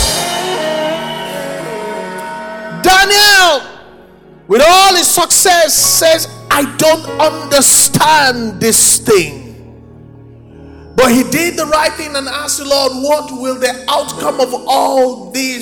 Daniel, 2.86 3.66
with 4.48 4.62
all 4.62 4.96
his 4.96 5.08
success, 5.08 5.76
says, 5.76 6.28
I 6.50 6.64
don't 6.78 7.06
understand 7.20 8.62
this 8.62 9.00
thing. 9.00 9.48
But 10.96 11.12
he 11.12 11.24
did 11.30 11.58
the 11.58 11.66
right 11.66 11.94
thing 11.94 12.16
and 12.16 12.28
asked 12.28 12.58
the 12.58 12.66
Lord, 12.66 12.92
What 12.94 13.32
will 13.32 13.60
the 13.60 13.86
outcome 13.88 14.40
of 14.40 14.54
all 14.68 15.32
this? 15.32 15.57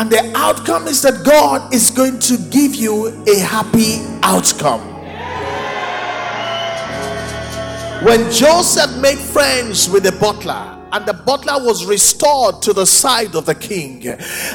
And 0.00 0.10
the 0.10 0.32
outcome 0.34 0.88
is 0.88 1.02
that 1.02 1.26
God 1.26 1.74
is 1.74 1.90
going 1.90 2.20
to 2.20 2.38
give 2.48 2.74
you 2.74 3.22
a 3.28 3.38
happy 3.38 3.98
outcome. 4.22 4.80
When 8.06 8.32
Joseph 8.32 8.96
made 8.96 9.18
friends 9.18 9.90
with 9.90 10.04
the 10.04 10.12
butler, 10.12 10.79
and 10.92 11.06
the 11.06 11.12
butler 11.12 11.64
was 11.64 11.84
restored 11.86 12.62
to 12.62 12.72
the 12.72 12.86
side 12.86 13.34
of 13.34 13.46
the 13.46 13.54
king. 13.54 14.06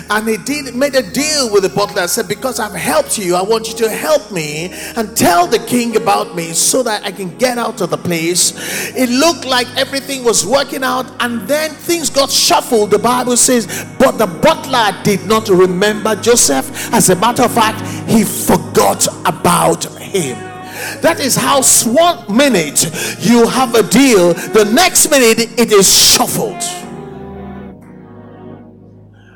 And 0.10 0.28
he 0.28 0.38
did 0.38 0.76
made 0.76 0.95
a 0.95 1.12
deal 1.12 1.52
with 1.52 1.63
the 1.63 1.69
butler 1.69 2.02
and 2.02 2.10
said, 2.10 2.28
Because 2.28 2.60
I've 2.60 2.74
helped 2.74 3.17
you, 3.17 3.36
I 3.36 3.41
want 3.41 3.67
you 3.67 3.74
to 3.86 3.89
help 3.89 4.32
me 4.32 4.69
and 4.95 5.15
tell 5.15 5.48
the 5.48 5.60
king 5.60 5.95
about 5.95 6.36
me 6.36 6.54
so 6.54 6.84
that 6.84 7.04
I 7.04 7.12
can 7.12 7.38
get 7.38 7.58
out 7.58 7.82
of 7.82 7.89
the 7.89 7.98
place. 7.98 8.54
It 8.95 9.10
looked 9.10 9.45
like 9.45 9.67
everything 9.78 10.24
was 10.24 10.45
working 10.45 10.84
out, 10.84 11.06
and 11.21 11.48
then 11.48 11.71
things 11.71 12.10
got 12.10 12.30
shuffled. 12.32 12.91
The 12.91 13.00
Bible 13.00 13.38
says, 13.38 13.86
But 14.00 14.17
the 14.17 14.28
butler 14.28 14.91
did 15.04 15.26
not 15.26 15.50
remember 15.50 16.15
Joseph. 16.15 16.93
As 16.93 17.10
a 17.10 17.15
matter 17.15 17.43
of 17.43 17.54
fact, 17.54 17.82
he 18.10 18.24
forgot 18.24 19.08
about 19.26 19.86
him. 20.00 20.55
That 21.02 21.19
is 21.19 21.36
how 21.36 21.62
one 21.91 22.36
minute 22.36 22.91
you 23.19 23.48
have 23.48 23.76
a 23.76 23.84
deal, 23.84 24.34
the 24.34 24.69
next 24.74 25.10
minute 25.10 25.39
it 25.60 25.71
is 25.71 25.88
shuffled. 25.91 26.62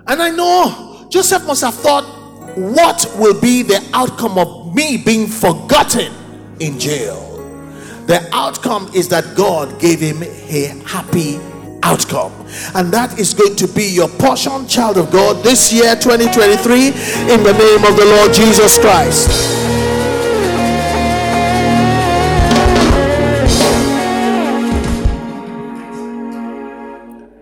And 0.07 0.21
I 0.21 0.29
know 0.31 1.07
Joseph 1.09 1.45
must 1.45 1.61
have 1.61 1.75
thought, 1.75 2.03
what 2.55 3.05
will 3.17 3.39
be 3.39 3.61
the 3.61 3.87
outcome 3.93 4.37
of 4.37 4.75
me 4.75 4.97
being 4.97 5.27
forgotten 5.27 6.11
in 6.59 6.79
jail? 6.79 7.25
The 8.07 8.27
outcome 8.33 8.89
is 8.95 9.07
that 9.09 9.35
God 9.35 9.79
gave 9.79 9.99
him 9.99 10.23
a 10.23 10.67
happy 10.87 11.39
outcome. 11.83 12.33
And 12.73 12.91
that 12.91 13.19
is 13.19 13.35
going 13.35 13.55
to 13.57 13.67
be 13.67 13.83
your 13.85 14.09
portion, 14.09 14.67
child 14.67 14.97
of 14.97 15.11
God, 15.11 15.43
this 15.43 15.71
year 15.71 15.95
2023, 15.95 16.87
in 16.87 17.43
the 17.43 17.53
name 17.53 17.85
of 17.85 17.95
the 17.95 18.05
Lord 18.17 18.33
Jesus 18.33 18.79
Christ. 18.79 19.68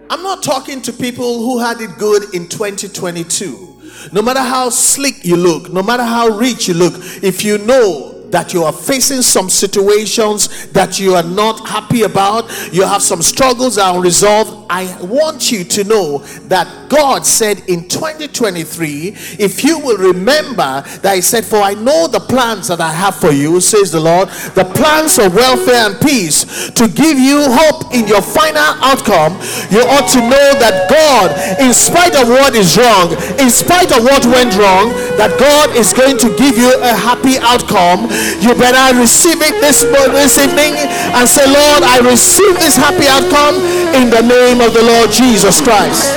I'm 0.10 0.24
not 0.24 0.42
talking 0.44 0.82
to 0.84 0.94
people 0.94 1.40
who 1.44 1.60
had 1.60 1.82
it 1.82 1.98
good 1.98 2.34
in 2.34 2.48
2022. 2.48 3.68
no 4.14 4.22
matter 4.22 4.40
how 4.42 4.70
slick 4.70 5.26
you 5.26 5.36
look, 5.36 5.72
no 5.72 5.84
matter 5.84 6.04
how 6.04 6.30
rich 6.30 6.68
you 6.68 6.74
look, 6.74 6.94
if 7.24 7.44
you 7.44 7.58
know 7.60 8.17
that 8.32 8.54
you 8.54 8.64
are 8.64 8.74
facing 8.74 9.22
some 9.22 9.50
situations 9.50 10.68
that 10.72 11.00
you 11.00 11.16
are 11.16 11.24
not 11.24 11.68
happy 11.68 12.04
about, 12.04 12.46
you 12.74 12.84
have 12.84 13.02
some 13.02 13.22
struggles 13.22 13.76
that 13.76 13.86
are 13.86 13.98
unresolved, 13.98 14.68
I 14.70 14.98
want 15.02 15.52
you 15.52 15.64
to 15.64 15.84
know 15.84 16.18
that 16.50 16.90
God 16.90 17.26
said 17.26 17.60
in 17.68 17.88
2023, 17.88 19.16
if 19.40 19.64
you 19.64 19.80
will 19.80 19.98
remember 19.98 20.84
that 21.02 21.16
He 21.16 21.22
said, 21.22 21.46
For 21.46 21.58
I 21.58 21.74
know 21.74 22.08
the 22.08 22.20
plans 22.20 22.68
that 22.68 22.82
I 22.82 22.92
have 22.92 23.16
for 23.16 23.32
you, 23.32 23.60
says 23.62 23.92
the 23.92 24.00
Lord, 24.00 24.30
the 24.56 24.70
plans 24.76 25.20
of 25.20 25.36
welfare 25.36 25.90
and 25.90 26.00
peace 26.02 26.70
to 26.72 26.88
give 26.88 27.18
you 27.18 27.44
hope 27.48 27.94
in 27.94 28.08
your 28.08 28.22
final 28.22 28.76
outcome. 28.84 29.40
You 29.72 29.84
ought 29.88 30.08
to 30.14 30.22
know 30.22 30.48
that 30.60 30.90
God, 30.90 31.32
in 31.60 31.74
spite 31.74 32.16
of 32.16 32.28
what 32.28 32.56
is 32.56 32.78
wrong, 32.78 33.12
in 33.40 33.50
spite 33.50 33.96
of 33.96 34.04
what 34.04 34.26
went 34.26 34.56
wrong, 34.56 34.92
that 35.18 35.36
God 35.40 35.76
is 35.76 35.94
going 35.94 36.18
to 36.18 36.30
give 36.38 36.58
you 36.58 36.72
a 36.82 36.94
happy 36.94 37.38
outcome 37.42 38.08
you 38.42 38.54
better 38.56 39.00
receive 39.00 39.42
it 39.42 39.60
this, 39.62 39.84
morning 39.84 40.14
this 40.14 40.38
evening 40.38 40.74
and 40.78 41.28
say, 41.28 41.46
Lord, 41.46 41.84
I 41.84 42.00
receive 42.00 42.56
this 42.56 42.76
happy 42.76 43.08
outcome 43.08 43.56
in 43.96 44.10
the 44.10 44.22
name 44.22 44.62
of 44.62 44.74
the 44.74 44.84
Lord 44.84 45.12
Jesus 45.12 45.62
Christ. 45.62 46.16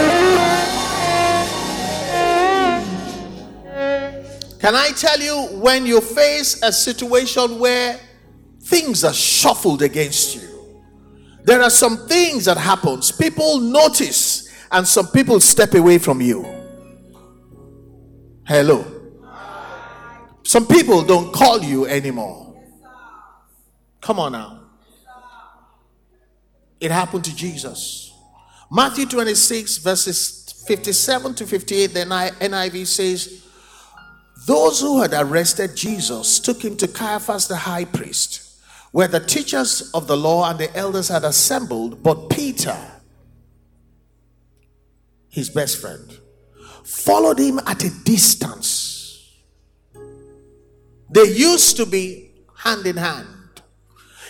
Can 4.61 4.75
I 4.75 4.93
tell 4.95 5.19
you 5.19 5.59
when 5.61 5.87
you 5.87 6.01
face 6.01 6.63
a 6.63 6.71
situation 6.71 7.59
where 7.59 7.99
things 8.61 9.05
are 9.05 9.15
shuffled 9.15 9.83
against 9.83 10.37
you? 10.37 10.77
There 11.45 11.63
are 11.63 11.71
some 11.71 12.07
things 12.07 12.45
that 12.45 12.59
happens. 12.59 13.11
People 13.11 13.61
notice 13.61 14.49
and 14.71 14.87
some 14.87 15.09
people 15.09 15.41
step 15.41 15.75
away 15.75 15.99
from 15.99 16.21
you. 16.21 16.60
Hello. 18.51 18.85
Some 20.43 20.67
people 20.67 21.05
don't 21.05 21.33
call 21.33 21.63
you 21.63 21.87
anymore. 21.87 22.61
Come 24.01 24.19
on 24.19 24.33
now. 24.33 24.63
It 26.81 26.91
happened 26.91 27.23
to 27.27 27.37
Jesus. 27.37 28.13
Matthew 28.69 29.07
26, 29.07 29.77
verses 29.77 30.65
57 30.67 31.37
to 31.37 31.47
58, 31.47 31.95
the 31.95 32.01
NIV 32.01 32.87
says, 32.89 33.47
Those 34.49 34.81
who 34.81 35.01
had 35.01 35.15
arrested 35.15 35.77
Jesus 35.77 36.41
took 36.41 36.61
him 36.61 36.77
to 36.79 36.89
Caiaphas 36.89 37.47
the 37.47 37.55
high 37.55 37.85
priest, 37.85 38.61
where 38.91 39.07
the 39.07 39.21
teachers 39.21 39.93
of 39.95 40.09
the 40.09 40.17
law 40.17 40.51
and 40.51 40.59
the 40.59 40.77
elders 40.77 41.07
had 41.07 41.23
assembled, 41.23 42.03
but 42.03 42.29
Peter, 42.29 42.77
his 45.29 45.49
best 45.51 45.81
friend, 45.81 46.20
followed 46.91 47.39
him 47.39 47.59
at 47.67 47.85
a 47.85 47.91
distance 48.05 48.91
they 51.11 51.25
used 51.25 51.77
to 51.77 51.87
be 51.87 52.31
hand 52.57 52.87
in 52.87 52.97
hand. 52.97 53.27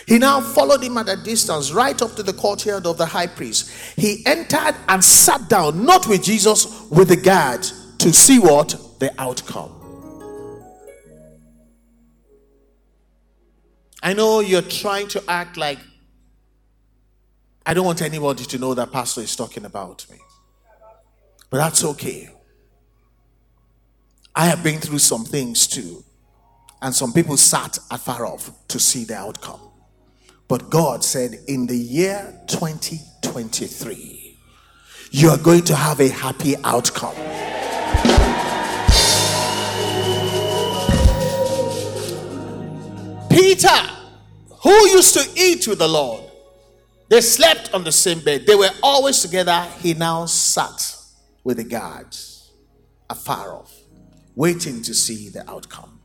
He 0.07 0.17
now 0.17 0.41
followed 0.41 0.83
him 0.83 0.97
at 0.97 1.07
a 1.07 1.15
distance, 1.15 1.71
right 1.71 1.99
up 2.01 2.15
to 2.15 2.23
the 2.23 2.33
courtyard 2.33 2.85
of 2.85 2.97
the 2.97 3.05
high 3.05 3.27
priest. 3.27 3.69
He 3.95 4.25
entered 4.25 4.75
and 4.89 5.03
sat 5.03 5.47
down, 5.47 5.85
not 5.85 6.07
with 6.07 6.23
Jesus, 6.23 6.89
with 6.89 7.09
the 7.09 7.17
guard, 7.17 7.61
to 7.99 8.11
see 8.11 8.39
what? 8.39 8.75
The 8.99 9.13
outcome. 9.21 9.77
I 14.03 14.13
know 14.13 14.39
you're 14.39 14.63
trying 14.63 15.07
to 15.09 15.23
act 15.27 15.57
like 15.57 15.77
I 17.63 17.75
don't 17.75 17.85
want 17.85 18.01
anybody 18.01 18.43
to 18.43 18.57
know 18.57 18.73
that 18.73 18.91
pastor 18.91 19.21
is 19.21 19.35
talking 19.35 19.65
about 19.65 20.07
me. 20.09 20.17
But 21.51 21.57
that's 21.57 21.83
okay. 21.83 22.31
I 24.35 24.47
have 24.47 24.63
been 24.63 24.79
through 24.79 24.99
some 24.99 25.25
things 25.25 25.67
too. 25.67 26.03
And 26.81 26.95
some 26.95 27.13
people 27.13 27.37
sat 27.37 27.77
afar 27.91 28.25
off 28.25 28.49
to 28.69 28.79
see 28.79 29.03
the 29.03 29.15
outcome. 29.15 29.59
But 30.47 30.69
God 30.69 31.03
said, 31.03 31.39
in 31.47 31.67
the 31.67 31.77
year 31.77 32.39
2023, 32.47 34.37
you 35.11 35.29
are 35.29 35.37
going 35.37 35.63
to 35.65 35.75
have 35.75 35.99
a 35.99 36.09
happy 36.09 36.55
outcome. 36.63 37.15
Peter, 43.29 43.69
who 44.63 44.87
used 44.87 45.13
to 45.13 45.29
eat 45.41 45.67
with 45.67 45.79
the 45.79 45.87
Lord, 45.87 46.23
they 47.09 47.21
slept 47.21 47.73
on 47.73 47.83
the 47.83 47.91
same 47.91 48.21
bed, 48.21 48.45
they 48.45 48.55
were 48.55 48.71
always 48.81 49.21
together. 49.21 49.67
He 49.79 49.93
now 49.93 50.25
sat 50.25 50.95
with 51.43 51.57
the 51.57 51.63
guards 51.63 52.51
afar 53.09 53.53
off, 53.53 53.73
waiting 54.35 54.81
to 54.83 54.93
see 54.93 55.29
the 55.29 55.49
outcome. 55.49 55.99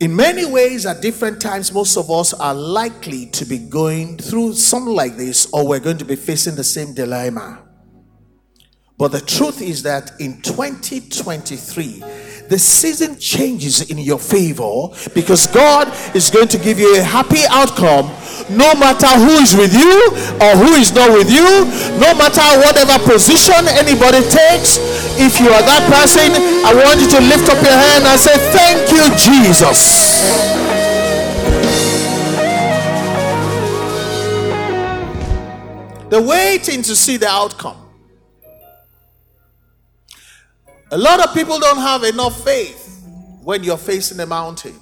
In 0.00 0.16
many 0.16 0.46
ways, 0.46 0.86
at 0.86 1.02
different 1.02 1.42
times, 1.42 1.74
most 1.74 1.98
of 1.98 2.10
us 2.10 2.32
are 2.32 2.54
likely 2.54 3.26
to 3.26 3.44
be 3.44 3.58
going 3.58 4.16
through 4.16 4.54
something 4.54 4.94
like 4.94 5.16
this, 5.16 5.46
or 5.52 5.68
we're 5.68 5.78
going 5.78 5.98
to 5.98 6.06
be 6.06 6.16
facing 6.16 6.54
the 6.54 6.64
same 6.64 6.94
dilemma. 6.94 7.62
But 8.96 9.12
the 9.12 9.20
truth 9.20 9.60
is 9.60 9.82
that 9.82 10.12
in 10.18 10.40
2023, 10.40 12.02
the 12.48 12.58
season 12.58 13.18
changes 13.18 13.90
in 13.90 13.98
your 13.98 14.18
favor 14.18 14.88
because 15.14 15.46
God 15.46 15.88
is 16.16 16.30
going 16.30 16.48
to 16.48 16.58
give 16.58 16.78
you 16.78 16.98
a 16.98 17.02
happy 17.02 17.42
outcome 17.48 18.10
no 18.48 18.72
matter 18.74 19.10
who 19.20 19.36
is 19.42 19.54
with 19.54 19.74
you 19.74 20.14
or 20.40 20.52
who 20.56 20.72
is 20.80 20.92
not 20.94 21.10
with 21.12 21.30
you, 21.30 21.66
no 22.00 22.14
matter 22.16 22.44
whatever 22.64 22.96
position 23.04 23.68
anybody 23.76 24.22
takes. 24.30 24.78
If 25.20 25.38
you 25.40 25.48
are 25.52 25.62
that 25.62 25.84
person, 25.90 26.32
I 26.64 26.72
want 26.72 27.00
you 27.00 27.08
to 27.12 27.20
lift 27.20 27.50
up 27.50 27.60
your 27.60 27.76
hand 27.76 28.06
and 28.08 28.18
say, 28.18 28.36
Thank 28.54 28.88
you, 28.90 29.04
Jesus. 29.18 30.00
The 36.10 36.20
waiting 36.20 36.82
to 36.82 36.96
see 36.96 37.18
the 37.18 37.28
outcome. 37.28 37.76
A 40.90 40.98
lot 40.98 41.24
of 41.24 41.32
people 41.32 41.60
don't 41.60 41.78
have 41.78 42.02
enough 42.02 42.42
faith 42.42 43.00
when 43.42 43.62
you're 43.62 43.76
facing 43.78 44.18
a 44.18 44.26
mountain. 44.26 44.74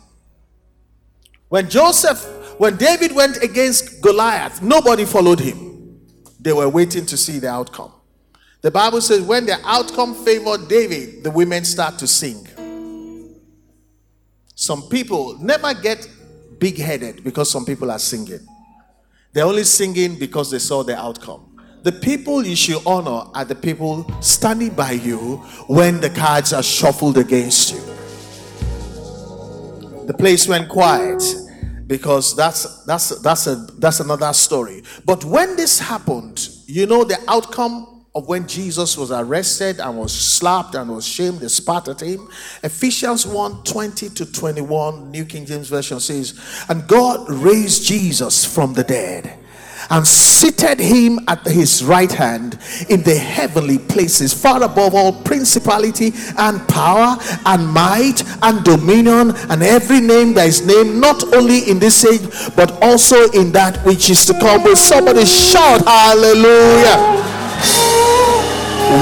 When 1.48 1.68
Joseph, 1.68 2.24
when 2.58 2.76
David 2.76 3.14
went 3.14 3.42
against 3.42 4.02
Goliath, 4.02 4.62
nobody 4.62 5.04
followed 5.04 5.40
him. 5.40 6.00
They 6.40 6.52
were 6.52 6.68
waiting 6.68 7.06
to 7.06 7.16
see 7.16 7.38
the 7.38 7.48
outcome. 7.48 7.92
The 8.60 8.70
Bible 8.70 9.00
says 9.00 9.22
when 9.22 9.46
the 9.46 9.58
outcome 9.64 10.14
favored 10.24 10.68
David, 10.68 11.22
the 11.22 11.30
women 11.30 11.64
start 11.64 11.98
to 11.98 12.06
sing. 12.06 12.46
Some 14.54 14.88
people 14.88 15.38
never 15.38 15.72
get 15.74 16.08
big 16.58 16.78
headed 16.78 17.22
because 17.22 17.50
some 17.50 17.64
people 17.64 17.90
are 17.92 17.98
singing. 18.00 18.44
They're 19.32 19.44
only 19.44 19.62
singing 19.64 20.18
because 20.18 20.50
they 20.50 20.58
saw 20.58 20.82
the 20.82 20.98
outcome. 20.98 21.44
The 21.84 21.92
people 21.92 22.44
you 22.44 22.56
should 22.56 22.84
honor 22.84 23.30
are 23.34 23.44
the 23.44 23.54
people 23.54 24.04
standing 24.20 24.74
by 24.74 24.92
you 24.92 25.36
when 25.68 26.00
the 26.00 26.10
cards 26.10 26.52
are 26.52 26.62
shuffled 26.62 27.18
against 27.18 27.72
you. 27.72 27.80
The 30.06 30.14
place 30.18 30.48
went 30.48 30.68
quiet 30.68 31.22
because 31.88 32.36
that's 32.36 32.84
that's 32.84 33.20
that's 33.22 33.46
a 33.48 33.56
that's 33.78 33.98
another 33.98 34.32
story. 34.32 34.84
But 35.04 35.24
when 35.24 35.56
this 35.56 35.80
happened, 35.80 36.48
you 36.66 36.86
know 36.86 37.02
the 37.02 37.18
outcome 37.26 38.04
of 38.14 38.28
when 38.28 38.46
Jesus 38.46 38.96
was 38.96 39.10
arrested 39.10 39.80
and 39.80 39.96
was 39.98 40.12
slapped 40.12 40.74
and 40.74 40.90
was 40.90 41.06
shamed, 41.06 41.40
they 41.40 41.48
spat 41.48 41.88
at 41.88 42.02
him. 42.02 42.28
Ephesians 42.62 43.26
1 43.26 43.64
20 43.64 44.08
to 44.10 44.32
21, 44.32 45.10
New 45.10 45.24
King 45.24 45.46
James 45.46 45.68
Version 45.68 46.00
says, 46.00 46.38
And 46.68 46.86
God 46.86 47.28
raised 47.30 47.84
Jesus 47.84 48.44
from 48.44 48.74
the 48.74 48.84
dead 48.84 49.38
and 49.90 50.06
seated 50.06 50.78
him 50.78 51.18
at 51.28 51.44
his 51.46 51.82
right 51.82 52.12
hand 52.12 52.58
in 52.88 53.02
the 53.02 53.14
heavenly 53.14 53.78
places, 53.78 54.32
far 54.34 54.62
above 54.62 54.94
all 54.94 55.12
principality 55.22 56.12
and 56.36 56.66
power 56.68 57.16
and 57.46 57.66
might 57.68 58.22
and 58.42 58.64
dominion 58.64 59.32
and 59.50 59.62
every 59.62 60.00
name 60.00 60.34
that 60.34 60.46
is 60.46 60.66
named, 60.66 61.00
not 61.00 61.34
only 61.34 61.70
in 61.70 61.78
this 61.78 62.04
age, 62.04 62.22
but 62.54 62.70
also 62.82 63.30
in 63.30 63.52
that 63.52 63.78
which 63.84 64.10
is 64.10 64.26
to 64.26 64.34
come. 64.38 64.62
Will 64.64 64.76
somebody 64.76 65.24
shout 65.24 65.84
hallelujah? 65.84 67.18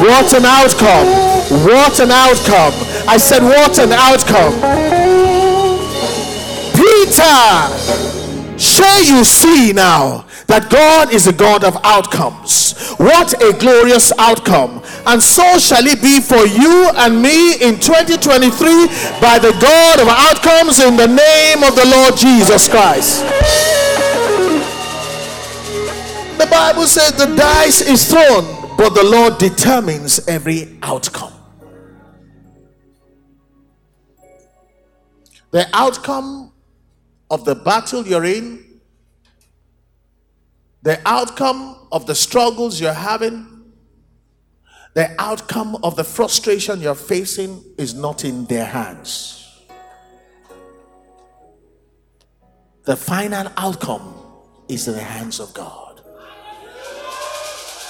What 0.02 0.32
an 0.34 0.44
outcome! 0.44 1.06
What 1.64 2.00
an 2.00 2.10
outcome! 2.10 2.72
I 3.08 3.18
said, 3.18 3.42
What 3.42 3.78
an 3.78 3.92
outcome! 3.92 4.54
Peter, 6.74 8.58
shall 8.58 9.02
you 9.04 9.24
see 9.24 9.72
now 9.72 10.25
that 10.46 10.70
God 10.70 11.12
is 11.12 11.26
a 11.26 11.32
God 11.32 11.64
of 11.64 11.76
outcomes. 11.82 12.94
What 12.98 13.34
a 13.42 13.56
glorious 13.58 14.12
outcome. 14.18 14.82
And 15.06 15.22
so 15.22 15.58
shall 15.58 15.84
it 15.86 16.00
be 16.00 16.20
for 16.20 16.46
you 16.46 16.90
and 16.94 17.20
me 17.20 17.54
in 17.54 17.80
2023 17.80 18.86
by 19.20 19.38
the 19.38 19.56
God 19.60 20.00
of 20.00 20.08
outcomes 20.08 20.80
in 20.80 20.96
the 20.96 21.08
name 21.08 21.62
of 21.62 21.74
the 21.74 21.86
Lord 21.86 22.16
Jesus 22.16 22.68
Christ. 22.68 23.22
The 26.38 26.46
Bible 26.46 26.86
says 26.86 27.12
the 27.12 27.34
dice 27.34 27.80
is 27.80 28.08
thrown 28.08 28.56
but 28.76 28.94
the 28.94 29.04
Lord 29.04 29.38
determines 29.38 30.26
every 30.28 30.78
outcome. 30.82 31.32
The 35.50 35.66
outcome 35.72 36.52
of 37.30 37.44
the 37.44 37.54
battle 37.54 38.06
you're 38.06 38.24
in, 38.24 38.65
the 40.86 41.00
outcome 41.04 41.76
of 41.90 42.06
the 42.06 42.14
struggles 42.14 42.80
you're 42.80 42.92
having, 42.92 43.44
the 44.94 45.12
outcome 45.20 45.76
of 45.82 45.96
the 45.96 46.04
frustration 46.04 46.80
you're 46.80 46.94
facing 46.94 47.60
is 47.76 47.92
not 47.92 48.24
in 48.24 48.44
their 48.44 48.64
hands. 48.64 49.64
The 52.84 52.94
final 52.94 53.50
outcome 53.56 54.14
is 54.68 54.86
in 54.86 54.94
the 54.94 55.02
hands 55.02 55.40
of 55.40 55.52
God. 55.54 56.02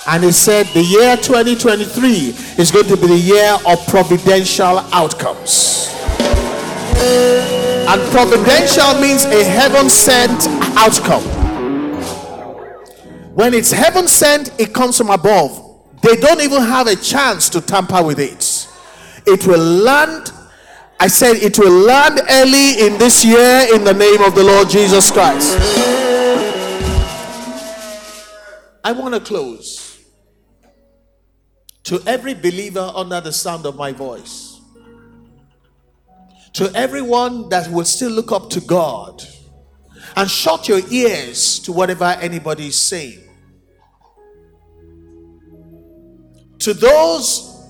And 0.06 0.24
he 0.24 0.32
said 0.32 0.64
the 0.68 0.82
year 0.82 1.18
2023 1.18 2.34
is 2.56 2.70
going 2.70 2.86
to 2.86 2.96
be 2.96 3.08
the 3.08 3.14
year 3.14 3.58
of 3.66 3.86
providential 3.88 4.78
outcomes. 4.94 5.90
And 6.96 8.00
providential 8.10 8.98
means 9.02 9.26
a 9.26 9.44
heaven 9.44 9.90
sent 9.90 10.46
outcome. 10.78 11.35
When 13.36 13.52
it's 13.52 13.70
heaven 13.70 14.08
sent, 14.08 14.58
it 14.58 14.72
comes 14.72 14.96
from 14.96 15.10
above. 15.10 15.62
They 16.00 16.16
don't 16.16 16.40
even 16.40 16.62
have 16.62 16.86
a 16.86 16.96
chance 16.96 17.50
to 17.50 17.60
tamper 17.60 18.02
with 18.02 18.18
it. 18.18 18.66
It 19.26 19.46
will 19.46 19.60
land. 19.60 20.32
I 20.98 21.08
said 21.08 21.36
it 21.36 21.58
will 21.58 21.84
land 21.84 22.18
early 22.30 22.80
in 22.86 22.96
this 22.96 23.26
year 23.26 23.66
in 23.74 23.84
the 23.84 23.92
name 23.92 24.22
of 24.22 24.34
the 24.34 24.42
Lord 24.42 24.70
Jesus 24.70 25.10
Christ. 25.10 25.54
I 28.82 28.92
want 28.92 29.12
to 29.12 29.20
close. 29.20 30.02
To 31.84 32.02
every 32.06 32.32
believer 32.32 32.90
under 32.94 33.20
the 33.20 33.34
sound 33.34 33.66
of 33.66 33.76
my 33.76 33.92
voice, 33.92 34.62
to 36.54 36.72
everyone 36.74 37.50
that 37.50 37.70
will 37.70 37.84
still 37.84 38.12
look 38.12 38.32
up 38.32 38.48
to 38.48 38.62
God 38.62 39.22
and 40.16 40.30
shut 40.30 40.68
your 40.68 40.80
ears 40.90 41.58
to 41.60 41.72
whatever 41.72 42.16
anybody 42.22 42.68
is 42.68 42.80
saying. 42.80 43.24
To 46.60 46.74
those 46.74 47.64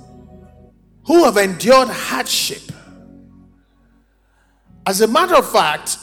who 1.07 1.25
have 1.25 1.37
endured 1.37 1.88
hardship. 1.88 2.62
As 4.87 5.01
a 5.01 5.09
matter 5.09 5.35
of 5.35 5.51
fact, 5.51 5.99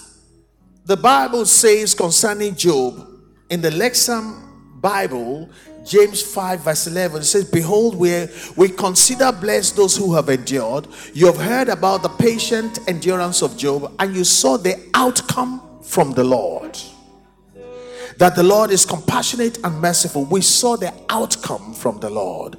the 0.85 0.97
Bible 0.97 1.45
says 1.45 1.93
concerning 1.93 2.55
Job 2.55 3.09
in 3.49 3.61
the 3.61 3.69
Lexham 3.69 4.81
Bible 4.81 5.49
James 5.85 6.21
5, 6.21 6.61
verse 6.61 6.87
11 6.87 7.21
it 7.21 7.25
says, 7.25 7.45
Behold, 7.49 7.95
we, 7.95 8.27
we 8.55 8.69
consider 8.69 9.31
blessed 9.31 9.75
those 9.75 9.97
who 9.97 10.13
have 10.15 10.29
endured. 10.29 10.87
You 11.13 11.25
have 11.25 11.37
heard 11.37 11.69
about 11.69 12.03
the 12.03 12.09
patient 12.09 12.79
endurance 12.87 13.41
of 13.41 13.57
Job, 13.57 13.93
and 13.99 14.15
you 14.15 14.23
saw 14.23 14.57
the 14.57 14.81
outcome 14.93 15.61
from 15.83 16.13
the 16.13 16.23
Lord. 16.23 16.77
That 18.17 18.35
the 18.35 18.43
Lord 18.43 18.71
is 18.71 18.85
compassionate 18.85 19.57
and 19.63 19.81
merciful. 19.81 20.25
We 20.25 20.41
saw 20.41 20.77
the 20.77 20.93
outcome 21.09 21.73
from 21.73 21.99
the 21.99 22.09
Lord. 22.09 22.57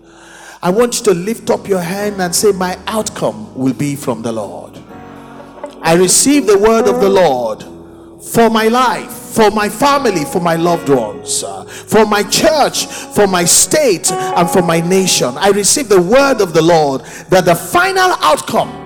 I 0.65 0.71
want 0.71 0.99
you 0.99 1.05
to 1.05 1.15
lift 1.15 1.51
up 1.51 1.69
your 1.69 1.81
hand 1.81 2.21
and 2.21 2.35
say, 2.35 2.51
My 2.51 2.79
outcome 2.87 3.55
will 3.55 3.75
be 3.75 3.95
from 3.95 4.23
the 4.23 4.33
Lord. 4.33 4.79
I 5.83 5.95
receive 5.95 6.47
the 6.47 6.59
word 6.59 6.89
of 6.89 7.01
the 7.01 7.09
Lord 7.11 7.63
for 8.25 8.49
my 8.49 8.69
life 8.69 9.25
for 9.35 9.51
my 9.51 9.69
family, 9.69 10.25
for 10.25 10.41
my 10.41 10.55
loved 10.55 10.89
ones, 10.89 11.43
uh, 11.43 11.65
for 11.65 12.07
my 12.07 12.23
church, 12.23 12.87
for 12.87 13.27
my 13.27 13.45
state, 13.45 14.13
and 14.13 14.49
for 14.49 14.63
my 14.63 14.81
nation. 14.81 15.37
I 15.37 15.49
receive 15.49 15.89
the 15.89 16.01
word 16.01 16.41
of 16.41 16.55
the 16.55 16.63
Lord 16.63 17.01
that 17.31 17.45
the 17.45 17.55
final 17.57 18.13
outcome 18.21 18.84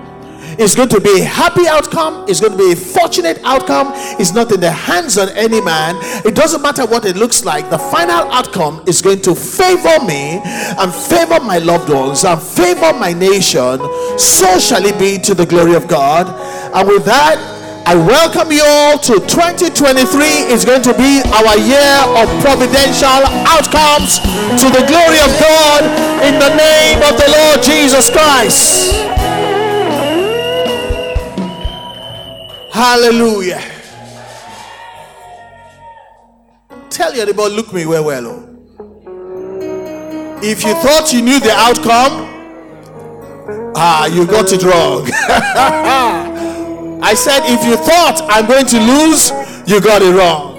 is 0.59 0.75
going 0.75 0.89
to 0.89 0.99
be 0.99 1.21
a 1.21 1.23
happy 1.23 1.67
outcome, 1.67 2.25
it's 2.27 2.41
going 2.41 2.51
to 2.51 2.57
be 2.57 2.73
a 2.73 2.75
fortunate 2.75 3.39
outcome. 3.43 3.91
It's 4.19 4.33
not 4.33 4.51
in 4.51 4.59
the 4.59 4.71
hands 4.71 5.17
of 5.17 5.29
any 5.29 5.61
man. 5.61 5.95
It 6.25 6.35
doesn't 6.35 6.61
matter 6.61 6.85
what 6.85 7.05
it 7.05 7.15
looks 7.15 7.45
like, 7.45 7.69
the 7.69 7.79
final 7.79 8.29
outcome 8.31 8.83
is 8.85 9.01
going 9.01 9.21
to 9.21 9.33
favor 9.33 10.03
me 10.05 10.41
and 10.43 10.93
favor 10.93 11.39
my 11.39 11.59
loved 11.59 11.89
ones 11.89 12.25
and 12.25 12.41
favor 12.41 12.91
my 12.93 13.13
nation. 13.13 13.79
So 14.19 14.59
shall 14.59 14.85
it 14.85 14.99
be 14.99 15.17
to 15.19 15.33
the 15.33 15.45
glory 15.45 15.75
of 15.75 15.87
God. 15.87 16.27
And 16.75 16.87
with 16.87 17.05
that, 17.05 17.39
I 17.87 17.95
welcome 17.95 18.51
you 18.51 18.61
all 18.61 18.99
to 18.99 19.13
2023 19.17 20.51
is 20.51 20.65
going 20.65 20.83
to 20.83 20.93
be 20.93 21.23
our 21.39 21.57
year 21.57 21.95
of 22.19 22.27
providential 22.43 23.23
outcomes 23.47 24.19
to 24.59 24.67
the 24.69 24.83
glory 24.85 25.23
of 25.23 25.31
God 25.39 25.87
in 26.27 26.35
the 26.35 26.51
name 26.53 26.99
of 27.07 27.15
the 27.15 27.31
Lord 27.31 27.63
Jesus 27.63 28.11
Christ. 28.11 29.28
Hallelujah. 32.71 33.61
Tell 36.89 37.15
your 37.15 37.25
neighbor, 37.25 37.43
look 37.43 37.73
me 37.73 37.85
well, 37.85 38.05
well. 38.05 38.27
Oh. 38.27 38.45
If 40.41 40.63
you 40.63 40.73
thought 40.75 41.11
you 41.11 41.21
knew 41.21 41.39
the 41.39 41.51
outcome, 41.51 42.27
ah, 43.75 44.05
you 44.07 44.25
got 44.25 44.51
it 44.51 44.63
wrong. 44.63 45.09
I 47.01 47.13
said, 47.13 47.41
if 47.45 47.65
you 47.65 47.75
thought 47.75 48.21
I'm 48.29 48.45
going 48.47 48.65
to 48.67 48.79
lose, 48.79 49.31
you 49.67 49.81
got 49.81 50.01
it 50.01 50.13
wrong. 50.13 50.49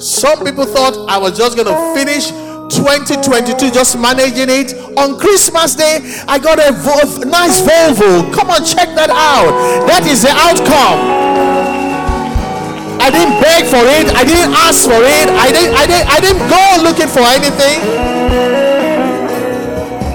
Some 0.00 0.44
people 0.44 0.64
thought 0.66 1.08
I 1.08 1.18
was 1.18 1.36
just 1.36 1.56
going 1.56 1.66
to 1.68 1.94
finish 1.94 2.30
2022 2.68 3.70
just 3.70 3.98
managing 3.98 4.48
it. 4.48 4.74
On 4.96 5.18
Christmas 5.18 5.74
Day, 5.74 6.00
I 6.28 6.38
got 6.38 6.58
a 6.58 6.72
nice 7.26 7.60
Volvo. 7.60 8.32
Come 8.32 8.50
on, 8.50 8.64
check 8.64 8.94
that 8.94 9.10
out. 9.10 9.52
That 9.88 10.06
is 10.06 10.22
the 10.22 10.32
outcome. 10.32 11.00
I 12.98 13.10
didn't 13.14 13.38
beg 13.40 13.64
for 13.70 13.80
it. 13.80 14.10
I 14.12 14.22
didn't 14.26 14.52
ask 14.52 14.84
for 14.84 15.00
it. 15.00 15.26
I 15.30 15.48
didn't. 15.54 15.74
I 15.74 15.84
didn't. 15.86 16.08
I 16.10 16.18
didn't 16.20 16.44
go 16.50 16.62
looking 16.82 17.08
for 17.08 17.24
anything. 17.24 17.78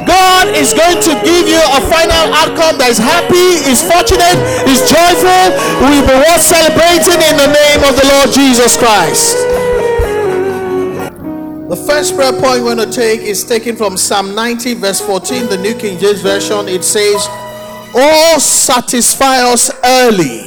God 0.03 0.51
is 0.51 0.75
going 0.75 0.99
to 0.99 1.13
give 1.23 1.47
you 1.47 1.57
a 1.57 1.81
final 1.87 2.23
outcome 2.35 2.75
that 2.77 2.91
is 2.91 2.99
happy, 2.99 3.63
is 3.71 3.79
fortunate, 3.79 4.35
is 4.67 4.83
joyful. 4.83 5.55
We 5.87 6.03
will 6.03 6.19
be 6.19 6.35
celebrating 6.37 7.23
in 7.23 7.35
the 7.39 7.49
name 7.49 7.81
of 7.87 7.95
the 7.95 8.05
Lord 8.11 8.29
Jesus 8.35 8.75
Christ. 8.75 9.62
The 11.73 11.87
first 11.87 12.13
prayer 12.13 12.31
point 12.31 12.61
we're 12.61 12.75
going 12.75 12.87
to 12.87 12.95
take 12.95 13.21
is 13.21 13.43
taken 13.43 13.75
from 13.75 13.97
Psalm 13.97 14.35
90, 14.35 14.75
verse 14.75 15.01
14, 15.01 15.47
the 15.47 15.57
New 15.57 15.73
King 15.73 15.97
James 15.97 16.21
Version. 16.21 16.67
It 16.67 16.83
says, 16.83 17.25
Oh, 17.95 18.37
satisfy 18.39 19.37
us 19.39 19.71
early. 19.83 20.43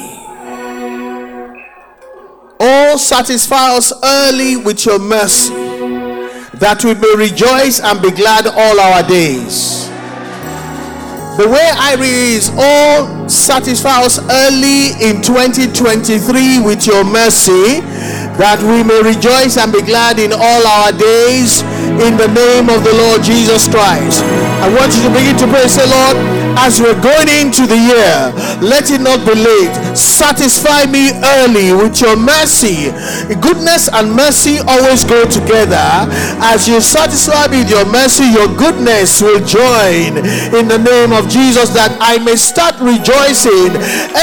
Oh, 2.60 2.96
satisfy 2.96 3.74
us 3.74 3.92
early 4.04 4.56
with 4.56 4.86
your 4.86 5.00
mercy 5.00 5.52
that 6.60 6.84
we 6.84 6.94
may 6.94 7.16
rejoice 7.16 7.80
and 7.80 8.00
be 8.00 8.12
glad 8.12 8.46
all 8.46 8.78
our 8.78 9.02
days. 9.02 9.88
The 11.42 11.48
way 11.48 11.68
I 11.74 11.96
read 11.98 12.36
is, 12.38 12.52
Oh, 12.54 13.26
satisfy 13.26 14.04
us 14.04 14.20
early 14.30 14.94
in 15.02 15.22
2023 15.22 16.60
with 16.60 16.86
your 16.86 17.02
mercy, 17.02 17.82
that 18.36 18.60
we 18.60 18.84
may 18.84 19.00
rejoice 19.00 19.56
and 19.56 19.72
be 19.72 19.80
glad 19.80 20.18
in 20.18 20.32
all 20.32 20.62
our 20.66 20.92
days 20.92 21.64
in 22.04 22.20
the 22.20 22.28
name 22.28 22.68
of 22.68 22.84
the 22.84 22.92
Lord 22.92 23.24
Jesus 23.24 23.68
Christ. 23.68 24.20
I 24.60 24.68
want 24.72 24.92
you 24.96 25.02
to 25.08 25.12
begin 25.12 25.36
to 25.40 25.46
pray, 25.48 25.68
say, 25.68 25.84
Lord, 25.88 26.16
as 26.58 26.80
we're 26.80 26.96
going 27.00 27.28
into 27.28 27.68
the 27.68 27.76
year, 27.76 28.16
let 28.64 28.88
it 28.90 29.00
not 29.00 29.20
be 29.28 29.36
late. 29.36 29.76
Satisfy 29.96 30.88
me 30.88 31.12
early 31.40 31.76
with 31.76 32.00
your 32.00 32.16
mercy. 32.16 32.88
Goodness 33.44 33.92
and 33.92 34.12
mercy 34.12 34.58
always 34.64 35.04
go 35.04 35.28
together. 35.28 36.08
As 36.40 36.66
you 36.66 36.80
satisfy 36.80 37.48
me 37.48 37.60
with 37.60 37.70
your 37.70 37.84
mercy, 37.92 38.24
your 38.32 38.48
goodness 38.56 39.20
will 39.20 39.44
join 39.44 40.16
in 40.56 40.64
the 40.68 40.80
name 40.80 41.12
of 41.12 41.28
Jesus 41.28 41.70
that 41.76 41.92
I 42.00 42.16
may 42.24 42.36
start 42.36 42.80
rejoicing 42.80 43.76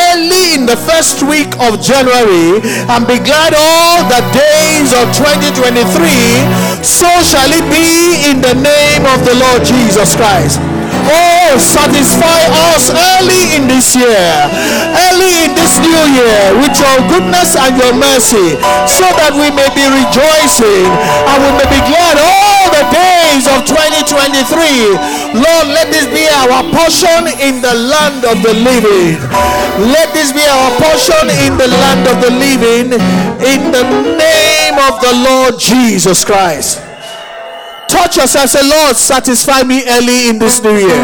early 0.09 0.57
in 0.57 0.65
the 0.65 0.77
first 0.89 1.21
week 1.21 1.53
of 1.61 1.77
January 1.79 2.65
and 2.89 3.05
be 3.05 3.21
glad 3.21 3.53
all 3.53 4.02
the 4.09 4.21
days 4.33 4.91
of 4.93 5.11
2023. 5.15 6.83
So 6.83 7.07
shall 7.21 7.51
it 7.51 7.65
be 7.71 8.29
in 8.29 8.41
the 8.41 8.55
name 8.55 9.05
of 9.05 9.23
the 9.25 9.35
Lord 9.35 9.63
Jesus 9.63 10.15
Christ. 10.15 10.72
Oh, 11.05 11.59
satisfy 11.59 12.41
us 12.73 12.89
early 12.89 13.55
in 13.57 13.67
this 13.67 13.95
year, 13.95 14.25
early 15.09 15.45
in 15.45 15.51
this 15.53 15.77
new 15.79 16.03
year 16.15 16.55
with 16.57 16.73
your 16.79 16.97
goodness 17.11 17.55
and 17.59 17.75
your 17.77 17.93
mercy, 17.93 18.57
so 18.87 19.07
that 19.19 19.35
we 19.35 19.51
may 19.51 19.69
be 19.75 19.85
rejoicing 19.85 20.87
and 20.87 21.37
we 21.43 21.51
may 21.59 21.67
be 21.69 21.81
glad 21.85 22.15
all 22.17 22.65
the 22.71 22.85
days 22.89 23.45
of 23.51 23.67
2023. 23.67 24.95
Lord, 25.35 25.67
let 25.73 25.91
this 25.91 26.07
be 26.09 26.25
our 26.29 26.63
portion 26.71 27.27
in 27.41 27.61
the 27.61 27.73
land 27.73 28.23
of 28.25 28.41
the 28.41 28.53
living. 28.53 29.19
Let 29.91 30.13
this 30.13 30.31
be 30.31 30.45
our 30.45 30.71
portion 30.79 31.29
in 31.43 31.57
the 31.57 31.67
land 31.67 32.07
of 32.07 32.21
the 32.21 32.31
living 32.31 32.93
in 33.43 33.61
the 33.71 33.85
name 34.17 34.77
of 34.79 35.01
the 35.01 35.13
Lord 35.25 35.59
Jesus 35.59 36.23
Christ. 36.23 36.92
Touch 37.93 38.17
and 38.17 38.49
say, 38.49 38.65
Lord, 38.65 38.97
satisfy 38.97 39.61
me 39.61 39.85
early 39.85 40.29
in 40.29 40.39
this 40.41 40.61
new 40.65 40.73
year. 40.73 41.01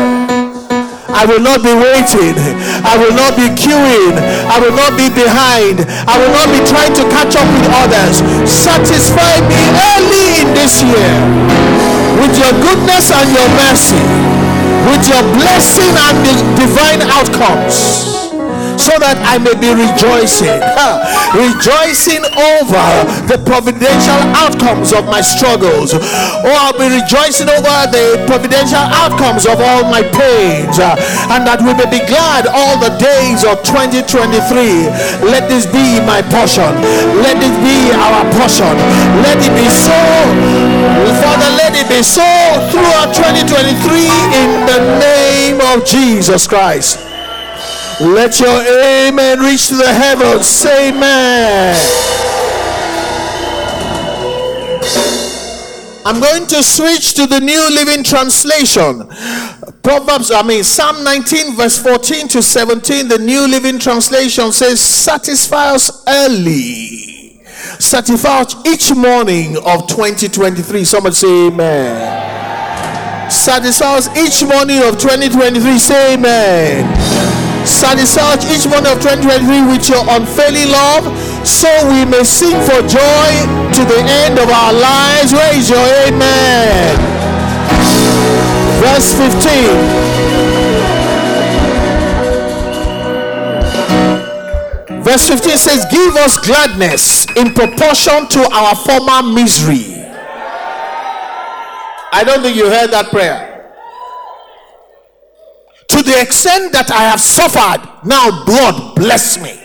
I 1.14 1.26
will 1.30 1.42
not 1.42 1.62
be 1.62 1.70
waiting. 1.70 2.34
I 2.82 2.98
will 2.98 3.14
not 3.14 3.38
be 3.38 3.46
queuing. 3.54 4.18
I 4.50 4.58
will 4.58 4.74
not 4.74 4.98
be 4.98 5.10
behind. 5.14 5.86
I 6.10 6.18
will 6.18 6.34
not 6.34 6.50
be 6.50 6.62
trying 6.66 6.94
to 6.98 7.04
catch 7.14 7.38
up 7.38 7.46
with 7.54 7.70
others. 7.78 8.26
Satisfy 8.50 9.38
me 9.46 9.62
early 9.94 10.42
in 10.42 10.50
this 10.58 10.82
year 10.82 11.14
with 12.18 12.34
your 12.42 12.54
goodness 12.58 13.14
and 13.14 13.30
your 13.38 13.50
mercy, 13.62 14.02
with 14.90 15.06
your 15.06 15.22
blessing 15.38 15.94
and 15.94 16.18
the 16.26 16.34
divine 16.58 17.02
outcomes 17.06 18.19
so 18.80 18.96
that 19.04 19.20
I 19.28 19.36
may 19.38 19.54
be 19.60 19.76
rejoicing, 19.76 20.56
rejoicing 21.36 22.24
over 22.24 22.88
the 23.28 23.36
providential 23.44 24.20
outcomes 24.40 24.96
of 24.96 25.04
my 25.12 25.20
struggles, 25.20 25.92
or 25.92 26.54
I'll 26.56 26.80
be 26.80 26.88
rejoicing 26.88 27.52
over 27.52 27.76
the 27.92 28.24
providential 28.24 28.80
outcomes 28.80 29.44
of 29.44 29.60
all 29.60 29.84
my 29.92 30.00
pains, 30.16 30.80
and 30.80 31.44
that 31.44 31.60
we 31.60 31.76
may 31.76 31.92
be 31.92 32.00
glad 32.08 32.48
all 32.48 32.80
the 32.80 32.96
days 32.96 33.44
of 33.44 33.60
2023. 33.68 34.88
Let 35.28 35.52
this 35.52 35.68
be 35.68 36.00
my 36.08 36.24
portion. 36.32 36.72
Let 37.20 37.36
it 37.36 37.56
be 37.60 37.92
our 37.92 38.24
portion. 38.40 38.72
Let 39.20 39.44
it 39.44 39.54
be 39.60 39.68
so, 39.68 40.00
Father. 41.20 41.52
Let 41.60 41.76
it 41.76 41.88
be 41.92 42.00
so 42.00 42.24
throughout 42.72 43.12
2023 43.12 44.08
in 44.40 44.50
the 44.66 44.80
name 45.04 45.60
of 45.76 45.84
Jesus 45.84 46.48
Christ. 46.48 47.09
Let 48.02 48.40
your 48.40 48.62
amen 48.62 49.40
reach 49.40 49.68
to 49.68 49.76
the 49.76 49.92
heavens. 49.92 50.48
Say 50.48 50.90
amen. 50.90 51.76
I'm 56.06 56.22
going 56.22 56.48
to 56.48 56.64
switch 56.64 57.14
to 57.16 57.28
the 57.28 57.42
New 57.42 57.70
Living 57.70 58.06
Translation. 58.06 59.06
Proverbs, 59.84 60.32
I 60.32 60.44
mean, 60.44 60.64
Psalm 60.64 61.04
19, 61.04 61.58
verse 61.58 61.78
14 61.78 62.30
to 62.30 62.42
17, 62.42 63.10
the 63.10 63.18
New 63.18 63.46
Living 63.50 63.78
Translation 63.80 64.54
says, 64.54 64.80
Satisfy 64.80 65.72
us 65.72 66.04
early. 66.08 67.44
Satisfy 67.80 68.40
us 68.40 68.56
each 68.66 68.96
morning 68.96 69.58
of 69.58 69.88
2023. 69.88 70.86
Somebody 70.86 71.16
say 71.16 71.48
amen. 71.48 73.30
Satisfy 73.30 73.98
us 73.98 74.08
each 74.18 74.48
morning 74.48 74.78
of 74.84 74.98
2023. 74.98 75.78
Say 75.78 76.14
amen 76.14 77.29
satisfy 77.66 78.36
each 78.52 78.66
one 78.66 78.86
of 78.86 79.02
2023 79.02 79.68
with 79.68 79.88
your 79.90 80.04
unfailing 80.10 80.72
love 80.72 81.04
so 81.46 81.70
we 81.90 82.06
may 82.06 82.24
sing 82.24 82.56
for 82.64 82.82
joy 82.88 83.30
to 83.74 83.82
the 83.86 84.02
end 84.24 84.40
of 84.40 84.50
our 84.50 84.74
lives. 84.74 85.34
Raise 85.34 85.70
your 85.70 85.86
amen. 86.08 86.96
Verse 88.80 89.14
15. 89.14 90.10
Verse 95.04 95.28
15 95.28 95.58
says, 95.58 95.86
Give 95.92 96.16
us 96.18 96.38
gladness 96.38 97.26
in 97.36 97.54
proportion 97.54 98.28
to 98.30 98.48
our 98.54 98.76
former 98.76 99.24
misery. 99.34 99.96
I 102.12 102.24
don't 102.26 102.42
think 102.42 102.58
you 102.58 102.70
heard 102.70 102.92
that 102.92 103.10
prayer 103.12 103.49
to 105.90 106.04
the 106.04 106.22
extent 106.22 106.72
that 106.74 106.92
I 106.92 107.04
have 107.10 107.20
suffered, 107.20 107.82
now 108.06 108.46
God 108.46 108.96
bless 108.96 109.42
me. 109.42 109.58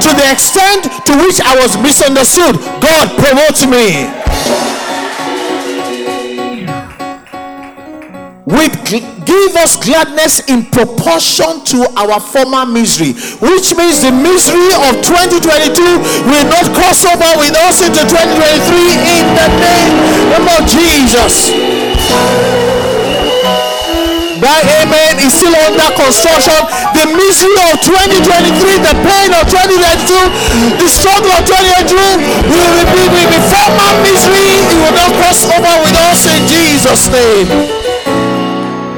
To 0.00 0.10
the 0.14 0.26
extent 0.30 0.86
to 0.86 1.12
which 1.18 1.42
I 1.42 1.58
was 1.58 1.74
misunderstood, 1.82 2.54
God 2.78 3.06
promotes 3.18 3.66
me. 3.66 4.06
With 8.46 8.76
give 9.26 9.56
us 9.58 9.74
gladness 9.82 10.46
in 10.46 10.64
proportion 10.70 11.64
to 11.66 11.90
our 11.98 12.20
former 12.20 12.64
misery, 12.64 13.12
which 13.42 13.74
means 13.74 14.06
the 14.06 14.14
misery 14.14 14.70
of 14.86 15.02
2022 15.02 15.82
will 16.30 16.46
not 16.46 16.70
cross 16.70 17.02
over 17.02 17.30
with 17.42 17.58
us 17.66 17.82
into 17.82 18.06
2023 18.06 18.94
in 19.18 19.26
the 19.34 19.48
name 19.58 20.46
of 20.54 20.62
Jesus. 20.70 22.65
Is 25.26 25.34
still 25.42 25.58
under 25.58 25.90
construction. 25.98 26.54
The 26.94 27.02
misery 27.18 27.58
of 27.74 27.82
2023, 27.82 28.78
the 28.78 28.94
pain 29.02 29.34
of 29.34 29.50
2022, 29.50 30.78
the 30.78 30.86
struggle 30.86 31.34
of 31.34 31.42
2022 31.42 31.98
will 32.46 32.70
be, 32.94 33.02
will 33.10 33.30
be 33.34 33.40
former 33.50 33.90
misery. 34.06 34.46
It 34.70 34.78
will 34.78 34.94
not 34.94 35.10
cross 35.18 35.42
over 35.50 35.74
with 35.82 35.98
us 35.98 36.30
in 36.30 36.46
Jesus' 36.46 37.10
name. 37.10 37.50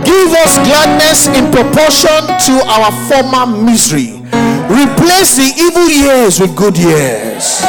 Give 0.05 0.29
us 0.45 0.61
gladness 0.69 1.33
in 1.33 1.49
proportion 1.49 2.21
to 2.45 2.55
our 2.77 2.93
former 3.09 3.49
misery. 3.65 4.21
Replace 4.69 5.33
the 5.41 5.49
evil 5.57 5.89
years 5.89 6.41
with 6.41 6.53
good 6.55 6.77
years. 6.77 7.65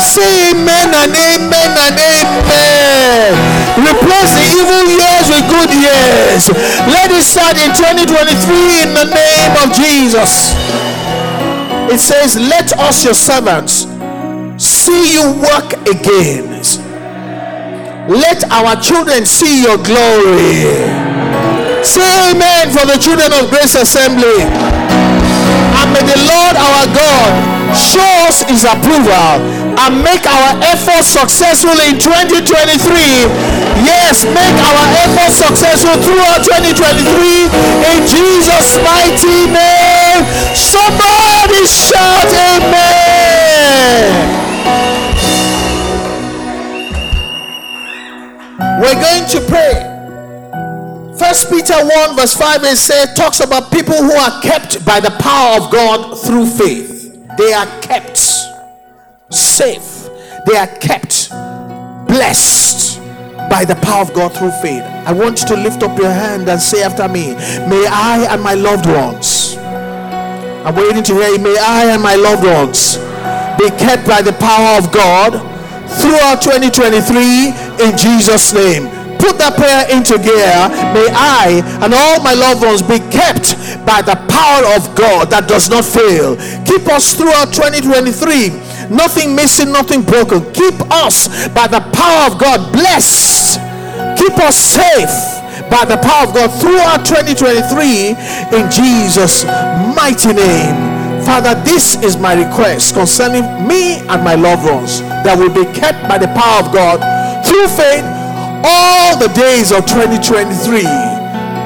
Say 0.00 0.52
amen 0.52 0.92
and 0.92 1.12
amen 1.12 1.70
and 1.76 1.96
amen. 1.96 3.32
Replace 3.80 4.32
the 4.36 4.46
evil 4.56 4.84
years 4.92 5.26
with 5.28 5.44
good 5.48 5.72
years. 5.72 6.48
Let 6.88 7.10
it 7.12 7.24
start 7.24 7.56
in 7.56 7.72
2023 7.72 8.84
in 8.84 8.90
the 8.92 9.08
name 9.08 9.52
of 9.64 9.72
Jesus. 9.72 10.52
It 11.92 12.00
says, 12.00 12.36
Let 12.36 12.72
us, 12.78 13.04
your 13.04 13.14
servants, 13.14 13.86
see 14.62 15.14
you 15.14 15.32
work 15.40 15.72
again. 15.88 16.56
Let 18.08 18.44
our 18.52 18.78
children 18.80 19.26
see 19.26 19.62
your 19.62 19.78
glory. 19.82 20.62
Say 21.82 22.06
amen 22.30 22.70
for 22.70 22.86
the 22.86 22.98
children 23.02 23.32
of 23.34 23.50
Grace 23.50 23.74
Assembly. 23.74 24.46
And 24.46 25.88
may 25.92 26.06
the 26.06 26.20
Lord 26.22 26.54
our 26.54 26.86
God 26.94 27.30
show 27.74 28.10
us 28.30 28.42
his 28.46 28.64
approval 28.64 29.65
and 29.84 30.00
make 30.00 30.24
our 30.24 30.56
efforts 30.64 31.08
successful 31.12 31.76
in 31.84 32.00
2023 32.00 32.46
yes 33.84 34.24
make 34.24 34.56
our 34.64 34.84
efforts 35.04 35.36
successful 35.36 35.94
throughout 36.00 36.40
2023 36.42 37.04
in 37.92 38.00
jesus 38.08 38.76
mighty 38.82 39.46
name. 39.50 40.22
Somebody 40.54 41.66
shout 41.66 42.30
amen. 42.54 44.06
We're 48.80 49.00
going 49.00 49.26
to 49.30 49.40
pray. 49.48 49.92
First 51.18 51.50
Peter 51.50 51.74
1 51.74 52.16
verse 52.16 52.34
5 52.36 52.64
it 52.64 52.76
says 52.76 53.14
talks 53.14 53.40
about 53.40 53.72
people 53.72 53.96
who 53.96 54.12
are 54.12 54.40
kept 54.42 54.84
by 54.84 55.00
the 55.00 55.10
power 55.18 55.56
of 55.62 55.70
God 55.72 56.14
through 56.18 56.46
faith. 56.46 57.14
They 57.38 57.52
are 57.52 57.66
kept 57.80 58.18
safe. 59.36 60.08
They 60.46 60.56
are 60.56 60.66
kept 60.66 61.30
blessed 62.08 63.00
by 63.50 63.64
the 63.64 63.78
power 63.82 64.02
of 64.02 64.14
God 64.14 64.34
through 64.34 64.52
faith. 64.62 64.82
I 64.82 65.12
want 65.12 65.40
you 65.40 65.48
to 65.48 65.56
lift 65.56 65.82
up 65.82 65.98
your 65.98 66.10
hand 66.10 66.48
and 66.48 66.60
say 66.60 66.82
after 66.82 67.08
me, 67.08 67.34
May 67.68 67.86
I 67.86 68.26
and 68.30 68.42
my 68.42 68.54
loved 68.54 68.86
ones, 68.86 69.56
I'm 69.56 70.74
waiting 70.74 71.02
to 71.04 71.14
hear 71.14 71.28
you, 71.30 71.38
may 71.38 71.56
I 71.58 71.92
and 71.94 72.02
my 72.02 72.16
loved 72.16 72.44
ones 72.44 72.96
be 73.58 73.70
kept 73.78 74.06
by 74.06 74.22
the 74.22 74.32
power 74.40 74.78
of 74.78 74.92
God 74.92 75.32
throughout 76.00 76.42
2023 76.42 77.88
in 77.88 77.96
Jesus' 77.96 78.52
name 78.52 78.96
put 79.26 79.38
that 79.42 79.58
prayer 79.58 79.84
into 79.90 80.14
gear, 80.22 80.70
may 80.94 81.08
I 81.10 81.58
and 81.82 81.90
all 81.92 82.22
my 82.22 82.34
loved 82.34 82.62
ones 82.62 82.82
be 82.82 83.02
kept 83.10 83.58
by 83.82 84.02
the 84.02 84.14
power 84.30 84.62
of 84.78 84.94
God 84.94 85.30
that 85.30 85.48
does 85.48 85.68
not 85.68 85.84
fail. 85.84 86.36
Keep 86.62 86.86
us 86.86 87.14
throughout 87.18 87.50
2023. 87.50 88.65
Nothing 88.90 89.34
missing, 89.34 89.72
nothing 89.72 90.02
broken. 90.02 90.40
Keep 90.52 90.80
us 90.90 91.48
by 91.48 91.66
the 91.66 91.80
power 91.92 92.30
of 92.30 92.38
God 92.38 92.72
blessed. 92.72 93.58
Keep 94.18 94.38
us 94.38 94.56
safe 94.56 95.36
by 95.70 95.84
the 95.84 95.96
power 95.98 96.28
of 96.28 96.34
God 96.34 96.50
throughout 96.60 97.04
2023 97.04 98.14
in 98.56 98.70
Jesus' 98.70 99.44
mighty 99.94 100.32
name. 100.32 100.96
Father, 101.24 101.54
this 101.64 101.96
is 102.04 102.16
my 102.16 102.34
request 102.34 102.94
concerning 102.94 103.42
me 103.66 103.98
and 104.06 104.22
my 104.22 104.34
loved 104.34 104.64
ones 104.64 105.00
that 105.26 105.36
will 105.36 105.52
be 105.52 105.66
kept 105.74 106.06
by 106.08 106.18
the 106.18 106.28
power 106.38 106.62
of 106.62 106.72
God 106.72 107.02
through 107.42 107.66
faith 107.66 108.06
all 108.62 109.18
the 109.18 109.28
days 109.34 109.72
of 109.72 109.86
2023. 109.86 110.86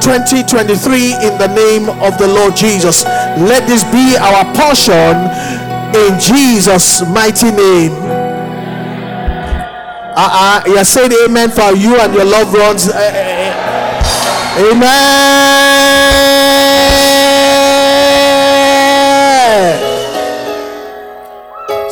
2023 0.00 1.12
in 1.20 1.36
the 1.36 1.52
name 1.52 1.92
of 2.00 2.16
the 2.16 2.26
Lord 2.26 2.56
Jesus. 2.56 3.04
Let 3.36 3.68
this 3.68 3.84
be 3.92 4.16
our 4.16 4.48
portion 4.56 5.28
in 5.94 6.18
Jesus' 6.20 7.02
mighty 7.08 7.50
name. 7.50 7.92
Uh, 10.12 10.62
uh, 10.66 11.24
amen 11.24 11.50
for 11.50 11.72
you 11.74 11.98
and 11.98 12.12
your 12.14 12.24
loved 12.24 12.56
ones. 12.56 12.88
Uh, 12.88 12.98
amen. 14.58 15.90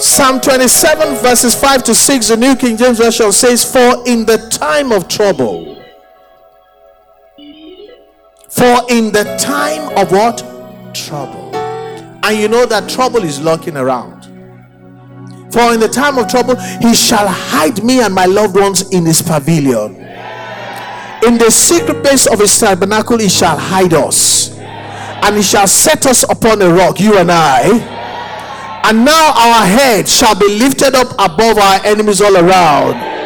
Psalm 0.01 0.41
27, 0.41 1.17
verses 1.17 1.55
5 1.55 1.85
to 1.85 1.95
6, 1.95 2.29
the 2.29 2.37
New 2.37 2.57
King 2.57 2.77
James 2.77 2.99
Version 2.99 3.33
says, 3.33 3.65
For 3.65 4.03
in 4.07 4.27
the 4.27 4.39
time 4.51 4.93
of 4.93 5.09
trouble, 5.09 5.77
for 8.49 8.83
in 8.91 9.13
the 9.13 9.37
time 9.39 9.97
of 9.97 10.11
what? 10.11 10.45
Trouble. 10.93 11.38
And 12.23 12.39
you 12.39 12.49
know 12.49 12.67
that 12.67 12.89
trouble 12.89 13.23
is 13.25 13.41
lurking 13.41 13.77
around. 13.77 14.25
For 15.53 15.73
in 15.73 15.81
the 15.81 15.89
time 15.89 16.19
of 16.19 16.29
trouble, 16.29 16.57
he 16.57 16.95
shall 16.95 17.27
hide 17.27 17.83
me 17.83 18.01
and 18.01 18.15
my 18.15 18.27
loved 18.27 18.55
ones 18.57 18.91
in 18.93 19.07
his 19.07 19.23
pavilion. 19.23 19.97
In 21.27 21.39
the 21.39 21.51
secret 21.51 22.03
place 22.03 22.27
of 22.27 22.39
his 22.39 22.59
tabernacle, 22.59 23.19
he 23.19 23.29
shall 23.29 23.59
hide 23.59 23.95
us. 23.95 24.57
And 24.59 25.37
he 25.37 25.43
shall 25.43 25.67
set 25.67 26.07
us 26.07 26.23
upon 26.25 26.63
a 26.63 26.69
rock, 26.69 27.01
you 27.01 27.19
and 27.19 27.31
I. 27.31 27.97
And 28.85 29.05
now 29.05 29.33
our 29.35 29.67
head 29.67 30.09
shall 30.09 30.39
be 30.39 30.49
lifted 30.59 30.95
up 30.95 31.13
above 31.19 31.59
our 31.59 31.85
enemies 31.85 32.21
all 32.21 32.37
around. 32.37 33.18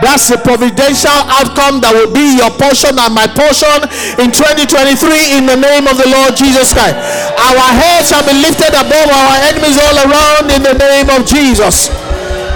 That's 0.00 0.32
the 0.32 0.40
providential 0.40 1.12
outcome 1.28 1.84
that 1.84 1.92
will 1.92 2.12
be 2.12 2.40
your 2.40 2.50
portion 2.56 2.96
and 2.96 3.12
my 3.12 3.28
portion 3.28 3.84
in 4.16 4.32
2023 4.32 5.36
in 5.36 5.44
the 5.44 5.56
name 5.60 5.84
of 5.86 6.00
the 6.00 6.08
Lord 6.08 6.36
Jesus 6.36 6.72
Christ. 6.72 6.96
Our 7.36 7.68
head 7.76 8.08
shall 8.08 8.24
be 8.24 8.34
lifted 8.36 8.72
above 8.72 9.08
our 9.08 9.36
enemies 9.52 9.76
all 9.76 9.96
around 10.08 10.48
in 10.48 10.64
the 10.64 10.76
name 10.76 11.08
of 11.12 11.28
Jesus. 11.28 11.92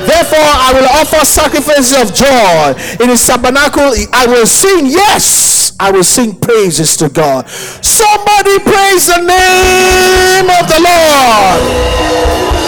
Therefore, 0.04 0.44
I 0.44 0.72
will 0.76 0.88
offer 1.00 1.24
sacrifices 1.24 1.96
of 1.96 2.12
joy 2.12 2.76
in 3.02 3.08
his 3.08 3.24
tabernacle. 3.26 3.92
I 4.12 4.26
will 4.26 4.46
sing, 4.46 4.86
yes, 4.86 5.72
I 5.80 5.90
will 5.90 6.04
sing 6.04 6.36
praises 6.36 6.96
to 6.98 7.08
God. 7.08 7.48
Somebody 7.48 8.58
praise 8.60 9.06
the 9.08 9.20
name 9.24 10.48
of 10.48 10.68
the 10.68 10.80
Lord. 10.84 12.63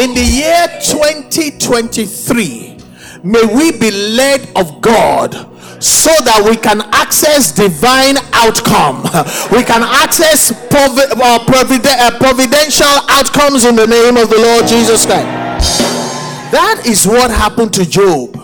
In 0.00 0.14
the 0.14 0.22
year 0.24 0.66
2023 0.80 2.76
may 3.24 3.44
we 3.54 3.72
be 3.72 3.90
led 3.90 4.40
of 4.56 4.80
god 4.80 5.34
so 5.82 6.10
that 6.24 6.42
we 6.44 6.56
can 6.56 6.80
access 6.92 7.52
divine 7.52 8.16
outcome. 8.32 9.02
We 9.52 9.62
can 9.62 9.82
access 9.82 10.50
provi- 10.70 11.06
uh, 11.22 11.38
providen- 11.46 11.98
uh, 12.00 12.18
providential 12.18 12.86
outcomes 13.08 13.64
in 13.64 13.76
the 13.76 13.86
name 13.86 14.16
of 14.16 14.28
the 14.28 14.38
lord 14.38 14.66
jesus 14.66 15.06
christ. 15.06 15.78
That 16.50 16.82
is 16.84 17.06
what 17.06 17.30
happened 17.30 17.72
to 17.74 17.88
job. 17.88 18.36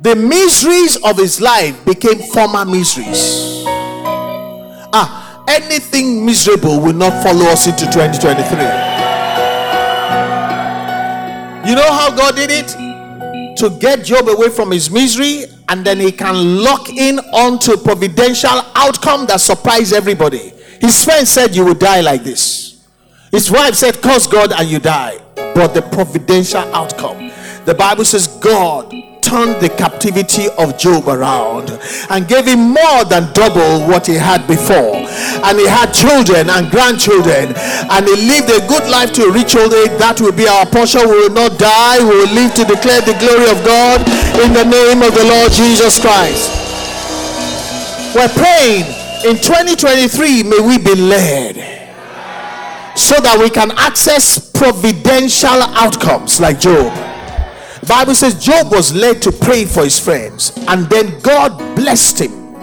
The 0.00 0.14
miseries 0.14 0.96
of 1.02 1.16
his 1.16 1.40
life 1.40 1.84
became 1.84 2.18
former 2.18 2.64
miseries. 2.64 3.64
Ah 4.92 5.44
anything 5.48 6.24
miserable 6.24 6.78
will 6.80 6.94
not 6.94 7.20
follow 7.24 7.46
us 7.46 7.66
into 7.66 7.84
2023 7.86 8.93
you 11.66 11.74
know 11.74 11.90
how 11.92 12.14
God 12.14 12.36
did 12.36 12.50
it? 12.50 13.56
To 13.58 13.70
get 13.78 14.04
Job 14.04 14.28
away 14.28 14.50
from 14.50 14.70
his 14.70 14.90
misery, 14.90 15.44
and 15.68 15.84
then 15.84 15.98
he 15.98 16.12
can 16.12 16.62
lock 16.62 16.90
in 16.90 17.18
onto 17.18 17.76
providential 17.76 18.60
outcome 18.74 19.26
that 19.26 19.40
surprised 19.40 19.92
everybody. 19.92 20.52
His 20.80 21.04
friend 21.04 21.26
said, 21.26 21.54
You 21.54 21.64
will 21.64 21.74
die 21.74 22.00
like 22.00 22.24
this. 22.24 22.86
His 23.30 23.50
wife 23.50 23.74
said, 23.74 24.02
Curse 24.02 24.26
God 24.26 24.52
and 24.52 24.68
you 24.68 24.78
die. 24.78 25.18
But 25.34 25.68
the 25.68 25.82
providential 25.82 26.60
outcome. 26.74 27.30
The 27.64 27.74
Bible 27.74 28.04
says, 28.04 28.26
God 28.26 28.92
turned 29.24 29.56
the 29.64 29.72
captivity 29.80 30.52
of 30.60 30.76
Job 30.76 31.08
around 31.08 31.72
and 32.10 32.28
gave 32.28 32.44
him 32.44 32.76
more 32.76 33.04
than 33.08 33.32
double 33.32 33.88
what 33.88 34.06
he 34.06 34.14
had 34.14 34.44
before. 34.46 35.00
And 35.48 35.56
he 35.56 35.64
had 35.64 35.96
children 35.96 36.52
and 36.52 36.68
grandchildren, 36.70 37.56
and 37.88 38.04
he 38.04 38.16
lived 38.28 38.52
a 38.52 38.60
good 38.68 38.84
life 38.92 39.16
to 39.16 39.32
reach 39.32 39.56
old 39.56 39.72
age. 39.72 39.96
That 39.96 40.20
will 40.20 40.36
be 40.36 40.46
our 40.46 40.68
portion. 40.68 41.08
We 41.08 41.24
will 41.24 41.32
not 41.32 41.58
die, 41.58 42.04
we 42.04 42.12
will 42.12 42.34
live 42.36 42.52
to 42.60 42.64
declare 42.68 43.00
the 43.00 43.16
glory 43.16 43.48
of 43.48 43.64
God 43.64 44.04
in 44.44 44.52
the 44.52 44.68
name 44.68 45.00
of 45.00 45.16
the 45.16 45.24
Lord 45.24 45.50
Jesus 45.52 45.96
Christ. 45.96 46.52
We're 48.12 48.28
praying 48.36 48.84
in 49.24 49.40
2023, 49.40 50.44
may 50.44 50.60
we 50.60 50.76
be 50.76 50.94
led 50.94 51.56
so 52.94 53.16
that 53.20 53.40
we 53.40 53.48
can 53.48 53.72
access 53.72 54.38
providential 54.38 55.64
outcomes 55.74 56.40
like 56.40 56.60
Job. 56.60 57.13
Bible 57.86 58.14
says 58.14 58.42
Job 58.42 58.70
was 58.70 58.94
led 58.94 59.20
to 59.22 59.32
pray 59.32 59.64
for 59.64 59.84
his 59.84 59.98
friends, 59.98 60.52
and 60.68 60.88
then 60.88 61.20
God 61.20 61.58
blessed 61.76 62.20
him. 62.20 62.54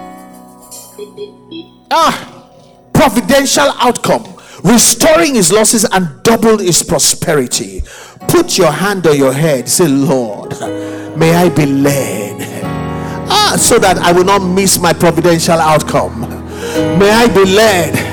Ah, 1.92 2.48
providential 2.94 3.72
outcome, 3.78 4.24
restoring 4.64 5.36
his 5.36 5.52
losses 5.52 5.86
and 5.92 6.24
doubled 6.24 6.62
his 6.62 6.82
prosperity. 6.84 7.84
Put 8.30 8.58
your 8.58 8.72
hand 8.72 9.06
on 9.08 9.18
your 9.18 9.34
head, 9.34 9.68
say, 9.68 9.88
Lord, 9.88 10.52
may 11.18 11.36
I 11.36 11.50
be 11.50 11.66
led. 11.66 12.64
Ah, 13.30 13.56
so 13.58 13.78
that 13.80 13.98
I 13.98 14.12
will 14.12 14.26
not 14.26 14.40
miss 14.40 14.80
my 14.80 14.94
providential 14.94 15.60
outcome. 15.60 16.22
May 17.00 17.10
I 17.12 17.28
be 17.28 17.46
led 17.46 18.11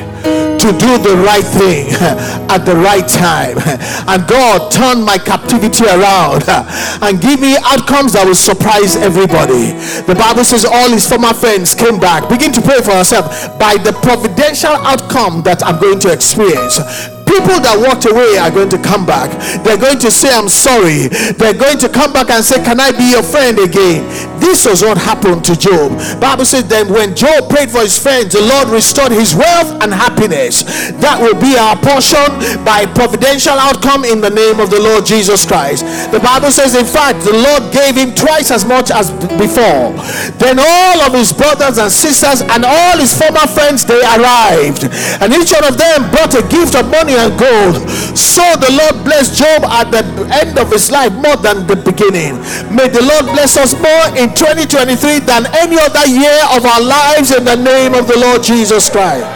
to 0.68 0.78
do 0.78 0.98
the 1.00 1.16
right 1.24 1.44
thing 1.44 1.88
at 2.52 2.58
the 2.68 2.76
right 2.76 3.08
time. 3.08 3.56
And 4.08 4.26
God 4.26 4.72
turned 4.72 5.04
my 5.04 5.18
captivity 5.18 5.84
around 5.84 6.44
and 7.02 7.20
give 7.20 7.40
me 7.40 7.56
outcomes 7.64 8.12
that 8.14 8.24
will 8.26 8.34
surprise 8.34 8.96
everybody. 8.96 9.76
The 10.04 10.14
Bible 10.14 10.44
says 10.44 10.64
all 10.64 10.88
his 10.88 11.06
former 11.06 11.34
friends 11.34 11.74
came 11.74 11.98
back. 12.00 12.28
Begin 12.28 12.52
to 12.52 12.60
pray 12.60 12.80
for 12.80 12.92
yourself 12.92 13.58
by 13.58 13.76
the 13.76 13.92
providential 13.92 14.72
outcome 14.84 15.42
that 15.42 15.64
I'm 15.64 15.80
going 15.80 16.00
to 16.00 16.12
experience 16.12 16.80
people 17.28 17.60
that 17.60 17.76
walked 17.76 18.08
away 18.08 18.40
are 18.40 18.50
going 18.50 18.72
to 18.72 18.80
come 18.80 19.04
back. 19.04 19.28
They're 19.62 19.78
going 19.78 20.00
to 20.00 20.10
say 20.10 20.32
i'm 20.32 20.48
sorry. 20.48 21.12
They're 21.36 21.56
going 21.56 21.76
to 21.84 21.88
come 21.88 22.12
back 22.16 22.32
and 22.32 22.40
say 22.40 22.56
can 22.64 22.80
i 22.80 22.90
be 22.90 23.12
your 23.12 23.22
friend 23.22 23.60
again? 23.60 24.08
This 24.40 24.64
was 24.64 24.80
what 24.80 24.96
happened 24.96 25.44
to 25.44 25.54
job. 25.54 25.92
Bible 26.20 26.48
says 26.48 26.64
then 26.66 26.88
when 26.88 27.14
job 27.14 27.50
prayed 27.52 27.70
for 27.70 27.84
his 27.84 27.98
friends 28.00 28.32
the 28.32 28.40
lord 28.40 28.72
restored 28.72 29.12
his 29.12 29.36
wealth 29.36 29.76
and 29.84 29.92
happiness. 29.92 30.64
That 31.04 31.20
will 31.20 31.36
be 31.36 31.60
our 31.60 31.76
portion 31.76 32.32
by 32.64 32.88
providential 32.96 33.60
outcome 33.60 34.08
in 34.08 34.24
the 34.24 34.32
name 34.32 34.58
of 34.58 34.72
the 34.72 34.80
lord 34.80 35.04
jesus 35.04 35.44
christ. 35.44 35.84
The 36.10 36.20
bible 36.24 36.50
says 36.50 36.74
in 36.74 36.88
fact 36.88 37.20
the 37.28 37.36
lord 37.36 37.68
gave 37.74 37.92
him 37.94 38.16
twice 38.16 38.50
as 38.50 38.64
much 38.64 38.90
as 38.90 39.12
before. 39.36 39.92
Then 40.40 40.56
all 40.56 40.98
of 41.04 41.12
his 41.12 41.32
brothers 41.32 41.76
and 41.76 41.92
sisters 41.92 42.40
and 42.40 42.64
all 42.64 42.96
his 42.96 43.12
former 43.12 43.44
friends 43.44 43.84
they 43.84 44.00
arrived. 44.00 44.88
And 45.20 45.28
each 45.34 45.52
one 45.52 45.66
of 45.66 45.76
them 45.76 46.08
brought 46.08 46.32
a 46.32 46.46
gift 46.48 46.72
of 46.78 46.88
money 46.88 47.17
and 47.18 47.34
gold. 47.34 47.74
So 48.14 48.42
the 48.56 48.70
Lord 48.70 49.04
bless 49.04 49.34
Job 49.34 49.66
at 49.66 49.90
the 49.90 50.06
end 50.30 50.58
of 50.58 50.70
his 50.70 50.90
life 50.90 51.12
more 51.12 51.36
than 51.36 51.66
the 51.66 51.74
beginning. 51.74 52.38
May 52.70 52.86
the 52.86 53.02
Lord 53.02 53.26
bless 53.34 53.58
us 53.58 53.74
more 53.74 54.06
in 54.14 54.30
2023 54.34 55.26
than 55.26 55.50
any 55.58 55.78
other 55.78 56.06
year 56.06 56.38
of 56.54 56.64
our 56.64 56.80
lives 56.80 57.34
in 57.34 57.44
the 57.44 57.56
name 57.56 57.94
of 57.94 58.06
the 58.06 58.18
Lord 58.18 58.42
Jesus 58.42 58.88
Christ. 58.88 59.26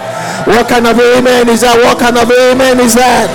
What 0.47 0.69
kind 0.69 0.87
of 0.87 0.99
amen 0.99 1.49
is 1.49 1.61
that? 1.63 1.77
What 1.79 1.99
kind 1.99 2.19
of 2.19 2.31
amen 2.31 2.81
is 2.81 2.95
that? 2.95 3.31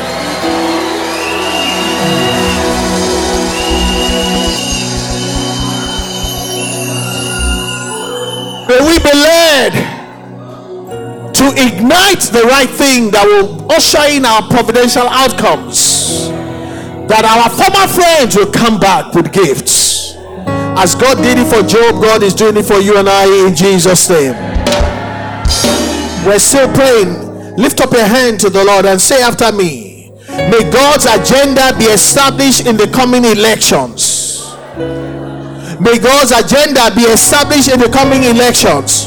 May 8.68 8.80
we 8.84 9.00
be 9.00 9.14
led 9.16 9.97
to 11.38 11.54
ignite 11.54 12.34
the 12.34 12.42
right 12.50 12.70
thing 12.70 13.12
that 13.12 13.22
will 13.22 13.70
usher 13.72 14.02
in 14.10 14.26
our 14.26 14.42
providential 14.50 15.06
outcomes. 15.06 16.30
That 17.06 17.24
our 17.30 17.46
former 17.54 17.86
friends 17.86 18.36
will 18.36 18.50
come 18.50 18.80
back 18.80 19.14
with 19.14 19.32
gifts. 19.32 20.18
As 20.74 20.96
God 20.96 21.22
did 21.22 21.38
it 21.38 21.46
for 21.46 21.62
Job, 21.62 22.02
God 22.02 22.24
is 22.24 22.34
doing 22.34 22.58
it 22.58 22.66
for 22.66 22.82
you 22.82 22.98
and 22.98 23.08
I 23.08 23.30
in 23.46 23.56
Jesus' 23.56 24.10
name. 24.10 24.34
We're 26.26 26.42
still 26.42 26.74
praying. 26.74 27.56
Lift 27.56 27.82
up 27.82 27.94
your 27.94 28.06
hand 28.06 28.40
to 28.42 28.50
the 28.50 28.66
Lord 28.66 28.86
and 28.86 29.00
say 29.00 29.22
after 29.22 29.52
me, 29.52 30.12
May 30.30 30.66
God's 30.74 31.06
agenda 31.06 31.78
be 31.78 31.86
established 31.86 32.66
in 32.66 32.78
the 32.78 32.88
coming 32.88 33.26
elections. 33.26 34.42
May 35.80 36.02
God's 36.02 36.34
agenda 36.34 36.90
be 36.96 37.06
established 37.06 37.70
in 37.70 37.80
the 37.80 37.90
coming 37.94 38.24
elections 38.24 39.07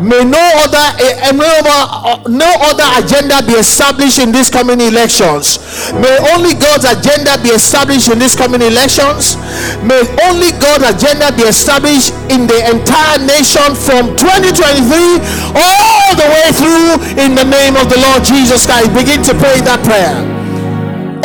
May 0.00 0.24
no 0.24 0.40
other, 0.64 0.86
uh, 0.96 1.32
no, 1.36 1.44
other, 1.44 2.28
no 2.32 2.48
other 2.64 2.88
agenda 2.96 3.44
be 3.44 3.52
established 3.52 4.18
in 4.18 4.32
these 4.32 4.48
coming 4.48 4.80
elections. 4.80 5.60
May 5.92 6.16
only 6.32 6.56
God's 6.56 6.88
agenda 6.88 7.36
be 7.42 7.52
established 7.52 8.08
in 8.08 8.18
these 8.18 8.34
coming 8.34 8.62
elections. 8.62 9.36
May 9.84 10.00
only 10.24 10.56
God's 10.56 10.88
agenda 10.96 11.28
be 11.36 11.44
established 11.44 12.16
in 12.32 12.48
the 12.48 12.58
entire 12.72 13.20
nation 13.20 13.76
from 13.76 14.16
2023 14.16 15.20
all 15.52 16.10
the 16.16 16.28
way 16.32 16.48
through 16.56 17.20
in 17.20 17.36
the 17.36 17.44
name 17.44 17.76
of 17.76 17.92
the 17.92 18.00
Lord 18.00 18.24
Jesus 18.24 18.64
Christ. 18.64 18.96
Begin 18.96 19.22
to 19.28 19.36
pray 19.36 19.60
that 19.68 19.84
prayer. 19.84 20.16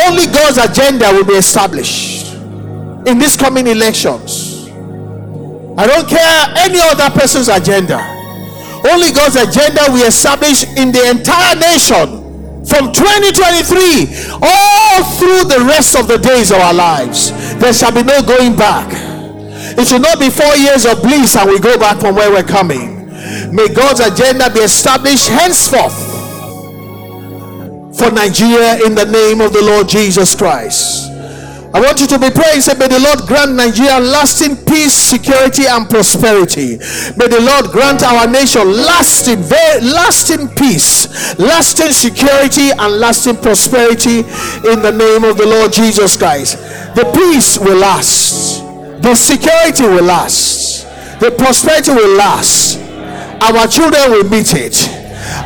Only 0.04 0.28
God's 0.28 0.60
agenda 0.60 1.16
will 1.16 1.24
be 1.24 1.40
established 1.40 2.34
in 3.08 3.20
these 3.20 3.38
coming 3.38 3.68
elections. 3.68 4.68
I 5.78 5.88
don't 5.88 6.08
care 6.08 6.54
any 6.58 6.80
other 6.80 7.10
person's 7.18 7.48
agenda. 7.48 8.15
Only 8.92 9.12
God's 9.12 9.36
agenda 9.36 9.82
we 9.92 10.02
establish 10.02 10.64
in 10.78 10.92
the 10.92 11.10
entire 11.10 11.56
nation 11.56 12.22
from 12.66 12.92
2023 12.94 14.38
all 14.42 15.04
through 15.18 15.46
the 15.50 15.66
rest 15.68 15.96
of 15.96 16.08
the 16.08 16.18
days 16.18 16.52
of 16.52 16.58
our 16.58 16.74
lives. 16.74 17.32
There 17.56 17.74
shall 17.74 17.92
be 17.94 18.04
no 18.04 18.22
going 18.22 18.56
back. 18.56 18.90
It 19.78 19.88
should 19.88 20.02
not 20.02 20.20
be 20.20 20.30
four 20.30 20.56
years 20.56 20.86
of 20.86 21.02
bliss 21.02 21.36
and 21.36 21.50
we 21.50 21.60
go 21.60 21.78
back 21.78 22.00
from 22.00 22.16
where 22.16 22.32
we're 22.32 22.44
coming. 22.44 22.96
May 23.54 23.68
God's 23.70 24.00
agenda 24.02 24.50
be 24.50 24.60
established 24.60 25.30
henceforth 25.30 25.98
for 27.98 28.12
Nigeria 28.12 28.86
in 28.86 28.94
the 28.94 29.06
name 29.06 29.42
of 29.42 29.54
the 29.54 29.62
Lord 29.62 29.88
Jesus 29.90 30.36
Christ. 30.36 31.12
I 31.76 31.82
want 31.82 32.00
you 32.00 32.08
to 32.08 32.18
be 32.18 32.32
praying. 32.32 32.62
Say, 32.62 32.72
May 32.80 32.88
the 32.88 33.02
Lord 33.04 33.28
grant 33.28 33.52
Nigeria 33.52 34.00
lasting 34.00 34.64
peace, 34.64 34.94
security, 34.96 35.68
and 35.68 35.90
prosperity. 35.90 36.80
May 37.20 37.28
the 37.28 37.44
Lord 37.44 37.68
grant 37.76 38.02
our 38.02 38.32
nation 38.32 38.64
lasting, 38.72 39.44
very 39.44 39.82
lasting 39.84 40.48
peace, 40.56 41.12
lasting 41.38 41.92
security, 41.92 42.72
and 42.72 42.96
lasting 42.96 43.36
prosperity 43.44 44.20
in 44.72 44.80
the 44.88 44.96
name 44.96 45.26
of 45.28 45.36
the 45.36 45.46
Lord 45.46 45.74
Jesus 45.74 46.16
Christ. 46.16 46.56
The 46.96 47.12
peace 47.12 47.60
will 47.60 47.76
last, 47.78 48.64
the 49.04 49.14
security 49.14 49.84
will 49.84 50.08
last, 50.08 50.88
the 51.20 51.30
prosperity 51.32 51.92
will 51.92 52.16
last. 52.16 52.80
Our 53.44 53.68
children 53.68 54.12
will 54.16 54.30
meet 54.30 54.56
it, 54.56 54.80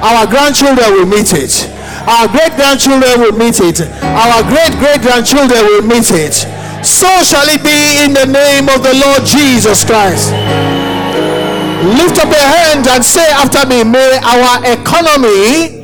our 0.05 0.27
grandchildren 0.29 0.93
will 0.93 1.07
meet 1.07 1.33
it 1.33 1.78
our 2.09 2.27
great 2.27 2.57
grandchildren 2.57 3.21
will 3.21 3.37
meet 3.37 3.61
it. 3.61 3.85
Our 4.01 4.41
great 4.49 4.73
great 4.81 5.01
grandchildren 5.05 5.61
will 5.69 5.85
meet 5.85 6.09
it. 6.09 6.33
So 6.81 7.07
shall 7.21 7.45
it 7.45 7.61
be 7.61 8.01
in 8.01 8.17
the 8.17 8.25
name 8.25 8.65
of 8.69 8.81
the 8.81 8.97
Lord 8.97 9.25
Jesus 9.25 9.85
Christ. 9.85 10.33
Lift 11.95 12.17
up 12.19 12.27
your 12.27 12.49
hand 12.59 12.87
and 12.87 13.05
say 13.05 13.29
after 13.31 13.63
me, 13.69 13.83
May 13.83 14.17
our 14.25 14.59
economy 14.65 15.79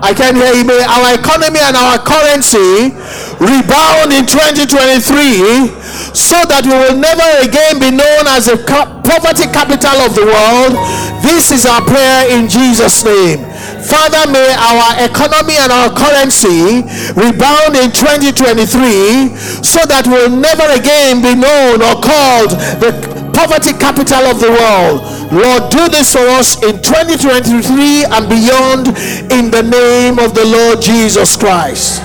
I 0.00 0.14
can 0.16 0.34
hear 0.34 0.54
you. 0.56 0.64
May 0.64 0.80
our 0.80 1.12
economy 1.12 1.60
and 1.60 1.76
our 1.76 2.00
currency 2.00 2.96
rebound 3.36 4.16
in 4.16 4.24
2023 4.24 5.68
so 6.16 6.40
that 6.48 6.64
we 6.64 6.72
will 6.72 6.96
never 6.96 7.26
again 7.44 7.76
be 7.76 7.92
known 7.92 8.24
as 8.32 8.48
the 8.48 8.56
poverty 8.64 9.44
capital 9.52 10.00
of 10.00 10.16
the 10.16 10.24
world. 10.24 10.72
This 11.20 11.52
is 11.52 11.68
our 11.68 11.84
prayer 11.84 12.32
in 12.32 12.48
Jesus' 12.48 13.04
name. 13.04 13.49
Father, 13.80 14.30
may 14.30 14.52
our 14.58 15.08
economy 15.08 15.56
and 15.56 15.72
our 15.72 15.88
currency 15.88 16.84
rebound 17.16 17.76
in 17.76 17.88
2023 17.92 19.32
so 19.64 19.80
that 19.88 20.04
we'll 20.04 20.28
never 20.28 20.68
again 20.76 21.24
be 21.24 21.32
known 21.32 21.80
or 21.80 21.96
called 22.00 22.52
the 22.80 22.92
poverty 23.32 23.72
capital 23.72 24.28
of 24.28 24.40
the 24.40 24.52
world. 24.52 25.00
Lord, 25.32 25.70
do 25.72 25.88
this 25.88 26.12
for 26.12 26.26
us 26.36 26.60
in 26.62 26.82
2023 26.82 28.04
and 28.04 28.28
beyond 28.28 28.88
in 29.32 29.50
the 29.50 29.64
name 29.64 30.18
of 30.18 30.34
the 30.34 30.44
Lord 30.44 30.82
Jesus 30.82 31.36
Christ. 31.36 32.02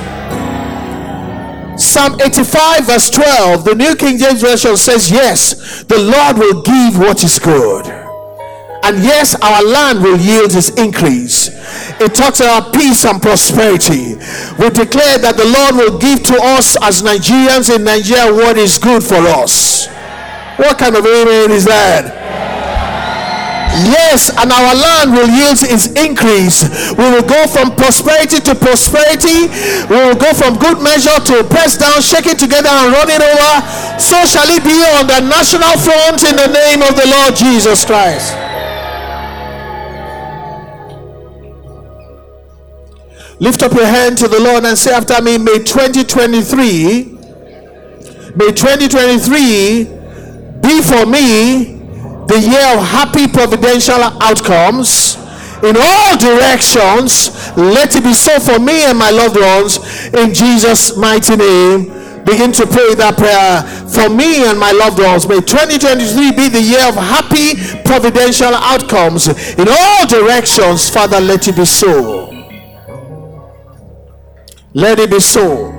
Psalm 1.78 2.16
85, 2.22 2.86
verse 2.86 3.10
12, 3.10 3.66
the 3.66 3.76
New 3.76 3.96
King 3.96 4.18
James 4.18 4.42
Version 4.42 4.78
says, 4.78 5.12
Yes, 5.12 5.84
the 5.84 6.00
Lord 6.00 6.38
will 6.38 6.62
give 6.62 6.98
what 6.98 7.22
is 7.24 7.38
good 7.38 7.95
and 8.86 9.02
yes, 9.04 9.34
our 9.42 9.64
land 9.66 10.04
will 10.04 10.18
yield 10.18 10.54
its 10.54 10.70
increase. 10.78 11.50
It 11.98 12.14
talks 12.14 12.40
about 12.40 12.72
peace 12.72 13.04
and 13.06 13.18
prosperity. 13.22 14.14
We 14.62 14.70
declare 14.70 15.18
that 15.26 15.34
the 15.42 15.50
Lord 15.50 15.74
will 15.74 15.98
give 15.98 16.22
to 16.30 16.38
us 16.54 16.78
as 16.86 17.02
Nigerians 17.02 17.74
in 17.74 17.84
Nigeria 17.84 18.30
what 18.30 18.58
is 18.62 18.78
good 18.78 19.02
for 19.02 19.18
us. 19.42 19.88
What 20.62 20.78
kind 20.78 20.94
of 20.96 21.02
amen 21.02 21.50
is 21.50 21.66
that? 21.66 22.14
Yes, 23.92 24.32
and 24.32 24.54
our 24.54 24.72
land 24.72 25.12
will 25.12 25.28
yield 25.28 25.60
its 25.66 25.92
increase. 26.00 26.64
We 26.96 27.10
will 27.12 27.26
go 27.26 27.44
from 27.50 27.76
prosperity 27.76 28.40
to 28.48 28.54
prosperity. 28.56 29.52
We 29.92 29.98
will 30.00 30.16
go 30.16 30.32
from 30.32 30.56
good 30.62 30.80
measure 30.80 31.20
to 31.34 31.44
press 31.44 31.76
down, 31.76 32.00
shake 32.06 32.30
it 32.30 32.40
together, 32.40 32.70
and 32.72 32.94
run 32.94 33.10
it 33.12 33.20
over. 33.20 33.52
So 34.00 34.24
shall 34.30 34.48
it 34.48 34.64
be 34.64 34.80
on 34.96 35.10
the 35.12 35.26
national 35.28 35.76
front 35.82 36.24
in 36.24 36.38
the 36.40 36.54
name 36.54 36.86
of 36.86 36.96
the 36.96 37.04
Lord 37.10 37.36
Jesus 37.36 37.84
Christ. 37.84 38.55
Lift 43.40 43.64
up 43.64 43.74
your 43.74 43.86
hand 43.86 44.18
to 44.20 44.30
the 44.30 44.40
Lord 44.40 44.64
and 44.64 44.78
say 44.78 44.94
after 44.94 45.22
me, 45.22 45.38
May 45.38 45.60
2023, 45.60 47.04
may 48.36 48.52
2023 48.52 49.84
be 50.62 50.82
for 50.82 51.06
me 51.06 51.76
the 52.28 52.40
year 52.40 52.64
of 52.74 52.88
happy 52.88 53.28
providential 53.28 54.02
outcomes 54.24 55.16
in 55.64 55.76
all 55.76 56.18
directions. 56.18 57.30
Let 57.58 57.96
it 57.98 58.04
be 58.04 58.14
so 58.14 58.40
for 58.40 58.58
me 58.58 58.86
and 58.86 58.98
my 58.98 59.12
loved 59.12 59.36
ones 59.36 59.80
in 60.14 60.34
Jesus' 60.34 60.96
mighty 60.96 61.36
name. 61.36 61.92
Begin 62.24 62.52
to 62.54 62.66
pray 62.66 62.96
that 62.96 63.18
prayer 63.18 63.64
for 63.92 64.10
me 64.10 64.46
and 64.48 64.58
my 64.58 64.72
loved 64.72 65.00
ones. 65.00 65.28
May 65.28 65.42
2023 65.42 66.32
be 66.32 66.48
the 66.50 66.62
year 66.62 66.88
of 66.88 66.96
happy 66.96 67.54
providential 67.84 68.56
outcomes 68.56 69.28
in 69.60 69.68
all 69.70 70.08
directions. 70.08 70.90
Father, 70.90 71.20
let 71.20 71.48
it 71.48 71.56
be 71.58 71.66
so. 71.66 72.35
Let 74.76 75.00
it 75.00 75.10
be 75.10 75.22
so. 75.22 75.72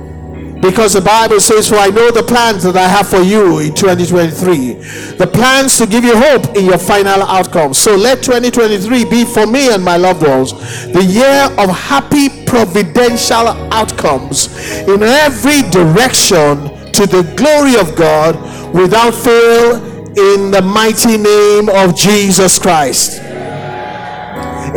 Because 0.59 0.93
the 0.93 1.01
Bible 1.01 1.39
says, 1.39 1.69
For 1.69 1.75
I 1.75 1.89
know 1.89 2.09
the 2.09 2.23
plans 2.23 2.63
that 2.63 2.75
I 2.75 2.87
have 2.87 3.07
for 3.07 3.21
you 3.21 3.59
in 3.59 3.75
2023. 3.75 4.73
The 5.17 5.27
plans 5.31 5.77
to 5.77 5.85
give 5.85 6.03
you 6.03 6.17
hope 6.17 6.57
in 6.57 6.65
your 6.65 6.79
final 6.79 7.21
outcome. 7.21 7.75
So 7.75 7.95
let 7.95 8.23
2023 8.23 9.05
be 9.05 9.23
for 9.23 9.45
me 9.45 9.71
and 9.71 9.85
my 9.85 9.97
loved 9.97 10.23
ones 10.23 10.53
the 10.93 11.03
year 11.03 11.45
of 11.59 11.69
happy 11.69 12.43
providential 12.45 13.49
outcomes 13.71 14.47
in 14.87 15.03
every 15.03 15.61
direction 15.69 16.73
to 16.93 17.05
the 17.05 17.21
glory 17.37 17.77
of 17.77 17.95
God 17.95 18.33
without 18.73 19.13
fail 19.13 19.75
in 20.17 20.49
the 20.49 20.63
mighty 20.63 21.17
name 21.17 21.69
of 21.69 21.95
Jesus 21.95 22.57
Christ. 22.57 23.19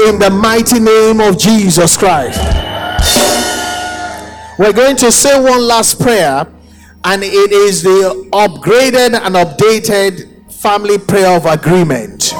In 0.04 0.18
the 0.18 0.30
mighty 0.30 0.78
name 0.78 1.20
of 1.20 1.38
Jesus 1.38 1.96
Christ. 1.96 2.60
We're 4.61 4.74
going 4.74 4.96
to 4.96 5.11
say 5.11 5.40
one 5.40 5.66
last 5.66 5.98
prayer, 5.98 6.46
and 7.04 7.22
it 7.24 7.50
is 7.50 7.82
the 7.82 8.28
upgraded 8.30 9.18
and 9.18 9.34
updated 9.34 10.52
family 10.52 10.98
prayer 10.98 11.34
of 11.34 11.46
agreement. 11.46 12.34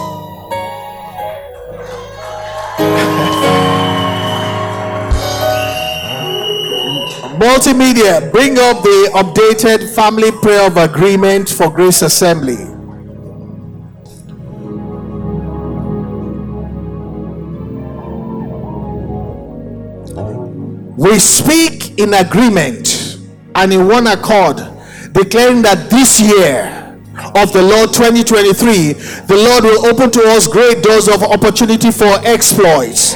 Multimedia, 7.41 8.31
bring 8.31 8.59
up 8.59 8.83
the 8.83 9.11
updated 9.14 9.95
family 9.95 10.31
prayer 10.31 10.66
of 10.66 10.77
agreement 10.77 11.49
for 11.49 11.71
Grace 11.71 12.03
Assembly. 12.03 12.70
We 21.01 21.19
speak 21.19 21.99
in 21.99 22.13
agreement 22.13 23.17
and 23.55 23.73
in 23.73 23.89
one 23.89 24.07
accord, 24.07 24.57
declaring 25.13 25.63
that 25.63 25.89
this 25.89 26.21
year 26.21 26.69
of 27.41 27.51
the 27.55 27.63
Lord 27.63 27.89
2023, 27.95 28.93
the 29.25 29.35
Lord 29.35 29.65
will 29.65 29.87
open 29.87 30.11
to 30.11 30.21
us 30.29 30.47
great 30.47 30.83
doors 30.83 31.09
of 31.09 31.23
opportunity 31.23 31.91
for 31.91 32.21
exploits. 32.29 33.15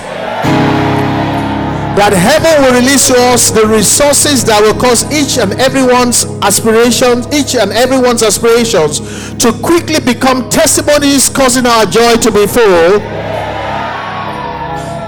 That 2.00 2.16
heaven 2.16 2.64
will 2.64 2.80
release 2.80 3.08
to 3.08 3.20
us 3.36 3.50
the 3.50 3.66
resources 3.66 4.42
that 4.46 4.62
will 4.64 4.80
cause 4.80 5.04
each 5.12 5.36
and 5.36 5.52
everyone's 5.60 6.24
aspirations, 6.40 7.28
each 7.36 7.54
and 7.54 7.70
everyone's 7.70 8.22
aspirations 8.22 9.00
to 9.44 9.52
quickly 9.60 10.00
become 10.00 10.48
testimonies, 10.48 11.28
causing 11.28 11.66
our 11.66 11.84
joy 11.84 12.16
to 12.16 12.32
be 12.32 12.46
full 12.48 13.23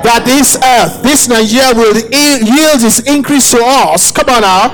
that 0.07 0.23
this 0.25 0.55
earth, 0.63 1.03
this 1.03 1.27
Nigeria 1.27 1.75
will 1.75 1.99
yield 2.07 2.81
its 2.81 3.03
increase 3.05 3.51
to 3.51 3.61
us. 3.61 4.15
Come 4.15 4.31
on 4.31 4.43
now. 4.47 4.71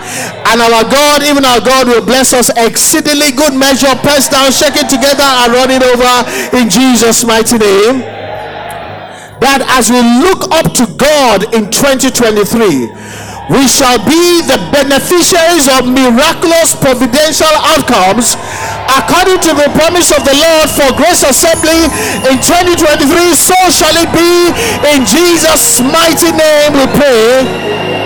And 0.52 0.60
our 0.60 0.84
God, 0.84 1.24
even 1.24 1.44
our 1.48 1.60
God, 1.64 1.88
will 1.88 2.04
bless 2.04 2.36
us 2.36 2.52
exceedingly 2.54 3.32
good 3.32 3.56
measure, 3.56 3.90
press 4.04 4.28
down, 4.28 4.52
shake 4.52 4.76
it 4.76 4.92
together, 4.92 5.24
and 5.24 5.52
run 5.52 5.70
it 5.72 5.80
over 5.82 6.12
in 6.56 6.68
Jesus' 6.68 7.24
mighty 7.24 7.56
name. 7.58 8.04
that 9.42 9.58
as 9.74 9.90
we 9.90 9.98
look 10.22 10.46
up 10.54 10.70
to 10.78 10.86
God 10.94 11.50
in 11.50 11.66
2023, 11.66 12.86
we 13.50 13.66
shall 13.66 13.98
be 14.06 14.38
the 14.46 14.54
beneficiaries 14.70 15.66
of 15.66 15.82
miraculous 15.90 16.78
providential 16.78 17.50
outcomes 17.74 18.38
according 18.98 19.40
to 19.40 19.52
the 19.56 19.68
promise 19.72 20.12
of 20.12 20.24
the 20.24 20.36
Lord 20.36 20.68
for 20.68 20.88
Grace 20.96 21.24
Assembly 21.24 21.88
in 22.28 22.36
2023. 22.40 23.32
So 23.32 23.56
shall 23.72 23.96
it 23.96 24.10
be 24.12 24.52
in 24.92 25.06
Jesus' 25.08 25.80
mighty 25.80 26.32
name 26.32 26.76
we 26.76 26.86
pray. 26.96 28.02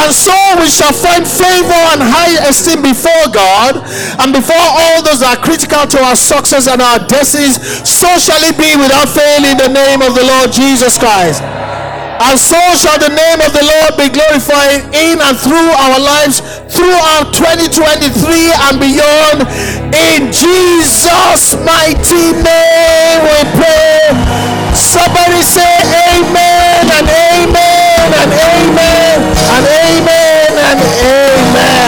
And 0.00 0.10
so 0.14 0.34
we 0.58 0.66
shall 0.66 0.96
find 0.96 1.28
favor 1.28 1.80
and 1.94 2.00
high 2.02 2.48
esteem 2.48 2.82
before 2.82 3.28
God 3.30 3.84
and 4.18 4.32
before 4.32 4.56
all 4.58 5.02
those 5.04 5.20
that 5.20 5.38
are 5.38 5.42
critical 5.42 5.86
to 5.86 5.98
our 6.02 6.16
success 6.16 6.66
and 6.66 6.80
our 6.80 6.98
destinies. 7.06 7.60
So 7.86 8.08
shall 8.18 8.40
it 8.42 8.56
be 8.56 8.74
without 8.80 9.12
fail 9.12 9.44
in 9.44 9.60
the 9.60 9.68
name 9.68 10.00
of 10.02 10.16
the 10.16 10.24
Lord 10.24 10.50
Jesus 10.50 10.96
Christ. 10.98 11.44
And 12.20 12.36
so 12.38 12.60
shall 12.76 13.00
the 13.00 13.08
name 13.08 13.40
of 13.40 13.56
the 13.56 13.64
Lord 13.64 13.96
be 13.96 14.12
glorified 14.12 14.84
in 14.92 15.16
and 15.24 15.32
through 15.40 15.72
our 15.72 15.96
lives 15.96 16.44
throughout 16.68 17.32
2023 17.32 18.12
and 18.68 18.76
beyond. 18.76 19.48
In 19.88 20.28
Jesus' 20.28 21.56
mighty 21.64 22.36
name 22.36 23.20
we 23.24 23.40
pray. 23.56 24.12
Somebody 24.76 25.40
say 25.40 25.64
amen 26.12 26.92
and 26.92 27.08
amen 27.08 28.12
and 28.12 28.30
amen 28.36 29.16
and 29.56 29.64
amen 29.64 30.50
and 30.60 30.76
amen. 30.76 31.80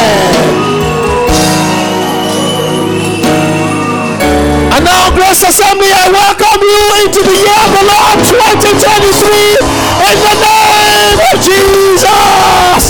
And 4.73 4.81
now, 4.81 5.13
Grace 5.13 5.45
Assembly, 5.45 5.93
I 5.93 6.09
welcome 6.09 6.65
you 6.65 7.05
into 7.05 7.21
the 7.21 7.37
year 7.37 7.61
of 7.69 7.71
the 7.77 7.85
Lord 7.85 8.17
2023 8.33 9.82
in 10.13 10.21
the 10.21 10.37
name 10.45 11.21
of 11.33 11.37
Jesus. 11.41 12.85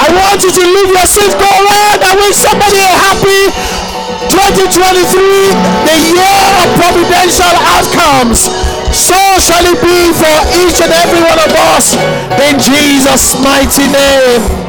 I 0.00 0.08
want 0.16 0.40
you 0.40 0.48
to 0.48 0.64
leave 0.64 0.90
your 0.96 1.04
seat, 1.04 1.32
go 1.36 1.44
around 1.44 2.00
and 2.08 2.16
wish 2.24 2.40
somebody 2.40 2.80
a 2.80 2.94
happy 3.04 3.52
2023, 4.32 5.12
the 5.84 5.96
year 6.16 6.40
of 6.64 6.68
providential 6.80 7.54
outcomes. 7.76 8.48
So 8.96 9.18
shall 9.44 9.64
it 9.68 9.76
be 9.82 10.08
for 10.16 10.36
each 10.56 10.80
and 10.80 10.92
every 11.04 11.20
one 11.20 11.40
of 11.44 11.52
us 11.76 11.96
in 12.48 12.56
Jesus' 12.56 13.36
mighty 13.44 13.92
name. 13.92 14.63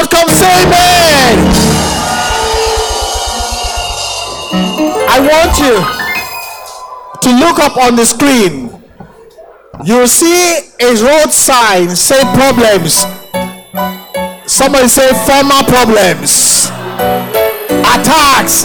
Providential 0.00 0.08
outcomes. 0.08 0.40
Amen. 0.40 1.36
I 5.08 5.18
want 5.20 5.58
you 5.58 5.76
to 7.20 7.30
look 7.38 7.58
up 7.58 7.76
on 7.76 7.96
the 7.96 8.06
screen. 8.06 8.70
You'll 9.84 10.08
see 10.08 10.58
a 10.80 10.94
road 11.02 11.30
sign 11.30 11.96
say 11.96 12.20
problems. 12.34 13.04
Somebody 14.46 14.88
say 14.88 15.12
former 15.26 15.62
problems. 15.64 16.68
Attacks 17.84 18.64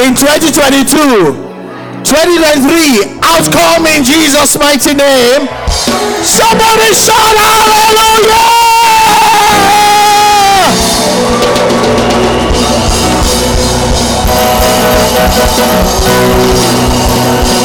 in 0.00 0.14
2022. 0.14 1.44
2023 2.04 3.16
outcome 3.22 3.86
in 3.86 4.04
Jesus' 4.04 4.58
mighty 4.58 4.94
name. 4.94 5.48
Somebody 6.22 6.92
shout 6.92 7.34
Thank 17.16 17.63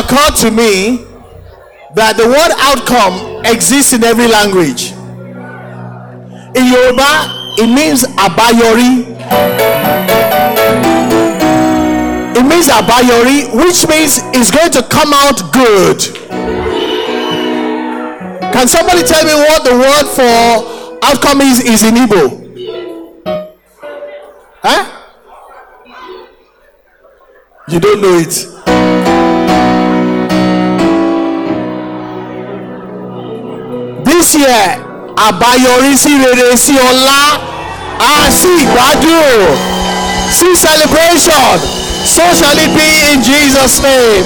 occurred 0.00 0.34
to 0.42 0.50
me 0.50 1.04
that 1.94 2.16
the 2.16 2.26
word 2.26 2.52
outcome 2.58 3.44
exists 3.46 3.92
in 3.92 4.02
every 4.02 4.26
language. 4.26 4.90
In 6.56 6.66
Yoruba, 6.66 7.54
it 7.58 7.68
means 7.70 8.02
abayori. 8.18 9.06
It 12.36 12.42
means 12.46 12.68
abayori, 12.68 13.54
which 13.54 13.86
means 13.88 14.18
it's 14.34 14.50
going 14.50 14.70
to 14.72 14.82
come 14.82 15.12
out 15.14 15.38
good. 15.52 16.00
Can 18.52 18.68
somebody 18.68 19.02
tell 19.02 19.24
me 19.24 19.34
what 19.34 19.64
the 19.64 19.74
word 19.74 20.06
for 20.14 21.04
outcome 21.04 21.40
is, 21.42 21.60
is 21.60 21.82
in 21.84 21.94
Igbo? 21.94 22.40
Huh? 24.62 25.02
You 27.68 27.80
don't 27.80 28.00
know 28.00 28.18
it. 28.18 28.53
This 34.14 34.34
year, 34.38 34.78
àbáyọrí 35.16 35.96
sí 35.98 36.12
rere 36.22 36.56
sí 36.56 36.72
ọlá 36.90 37.22
á 37.98 38.30
sí 38.40 38.48
ìgbádùn 38.62 39.56
sí 40.38 40.46
celebration 40.62 41.58
so 42.06 42.22
shall 42.38 42.58
it 42.58 42.70
be 42.76 42.86
in 43.12 43.22
Jesus 43.22 43.82
name. 43.82 44.24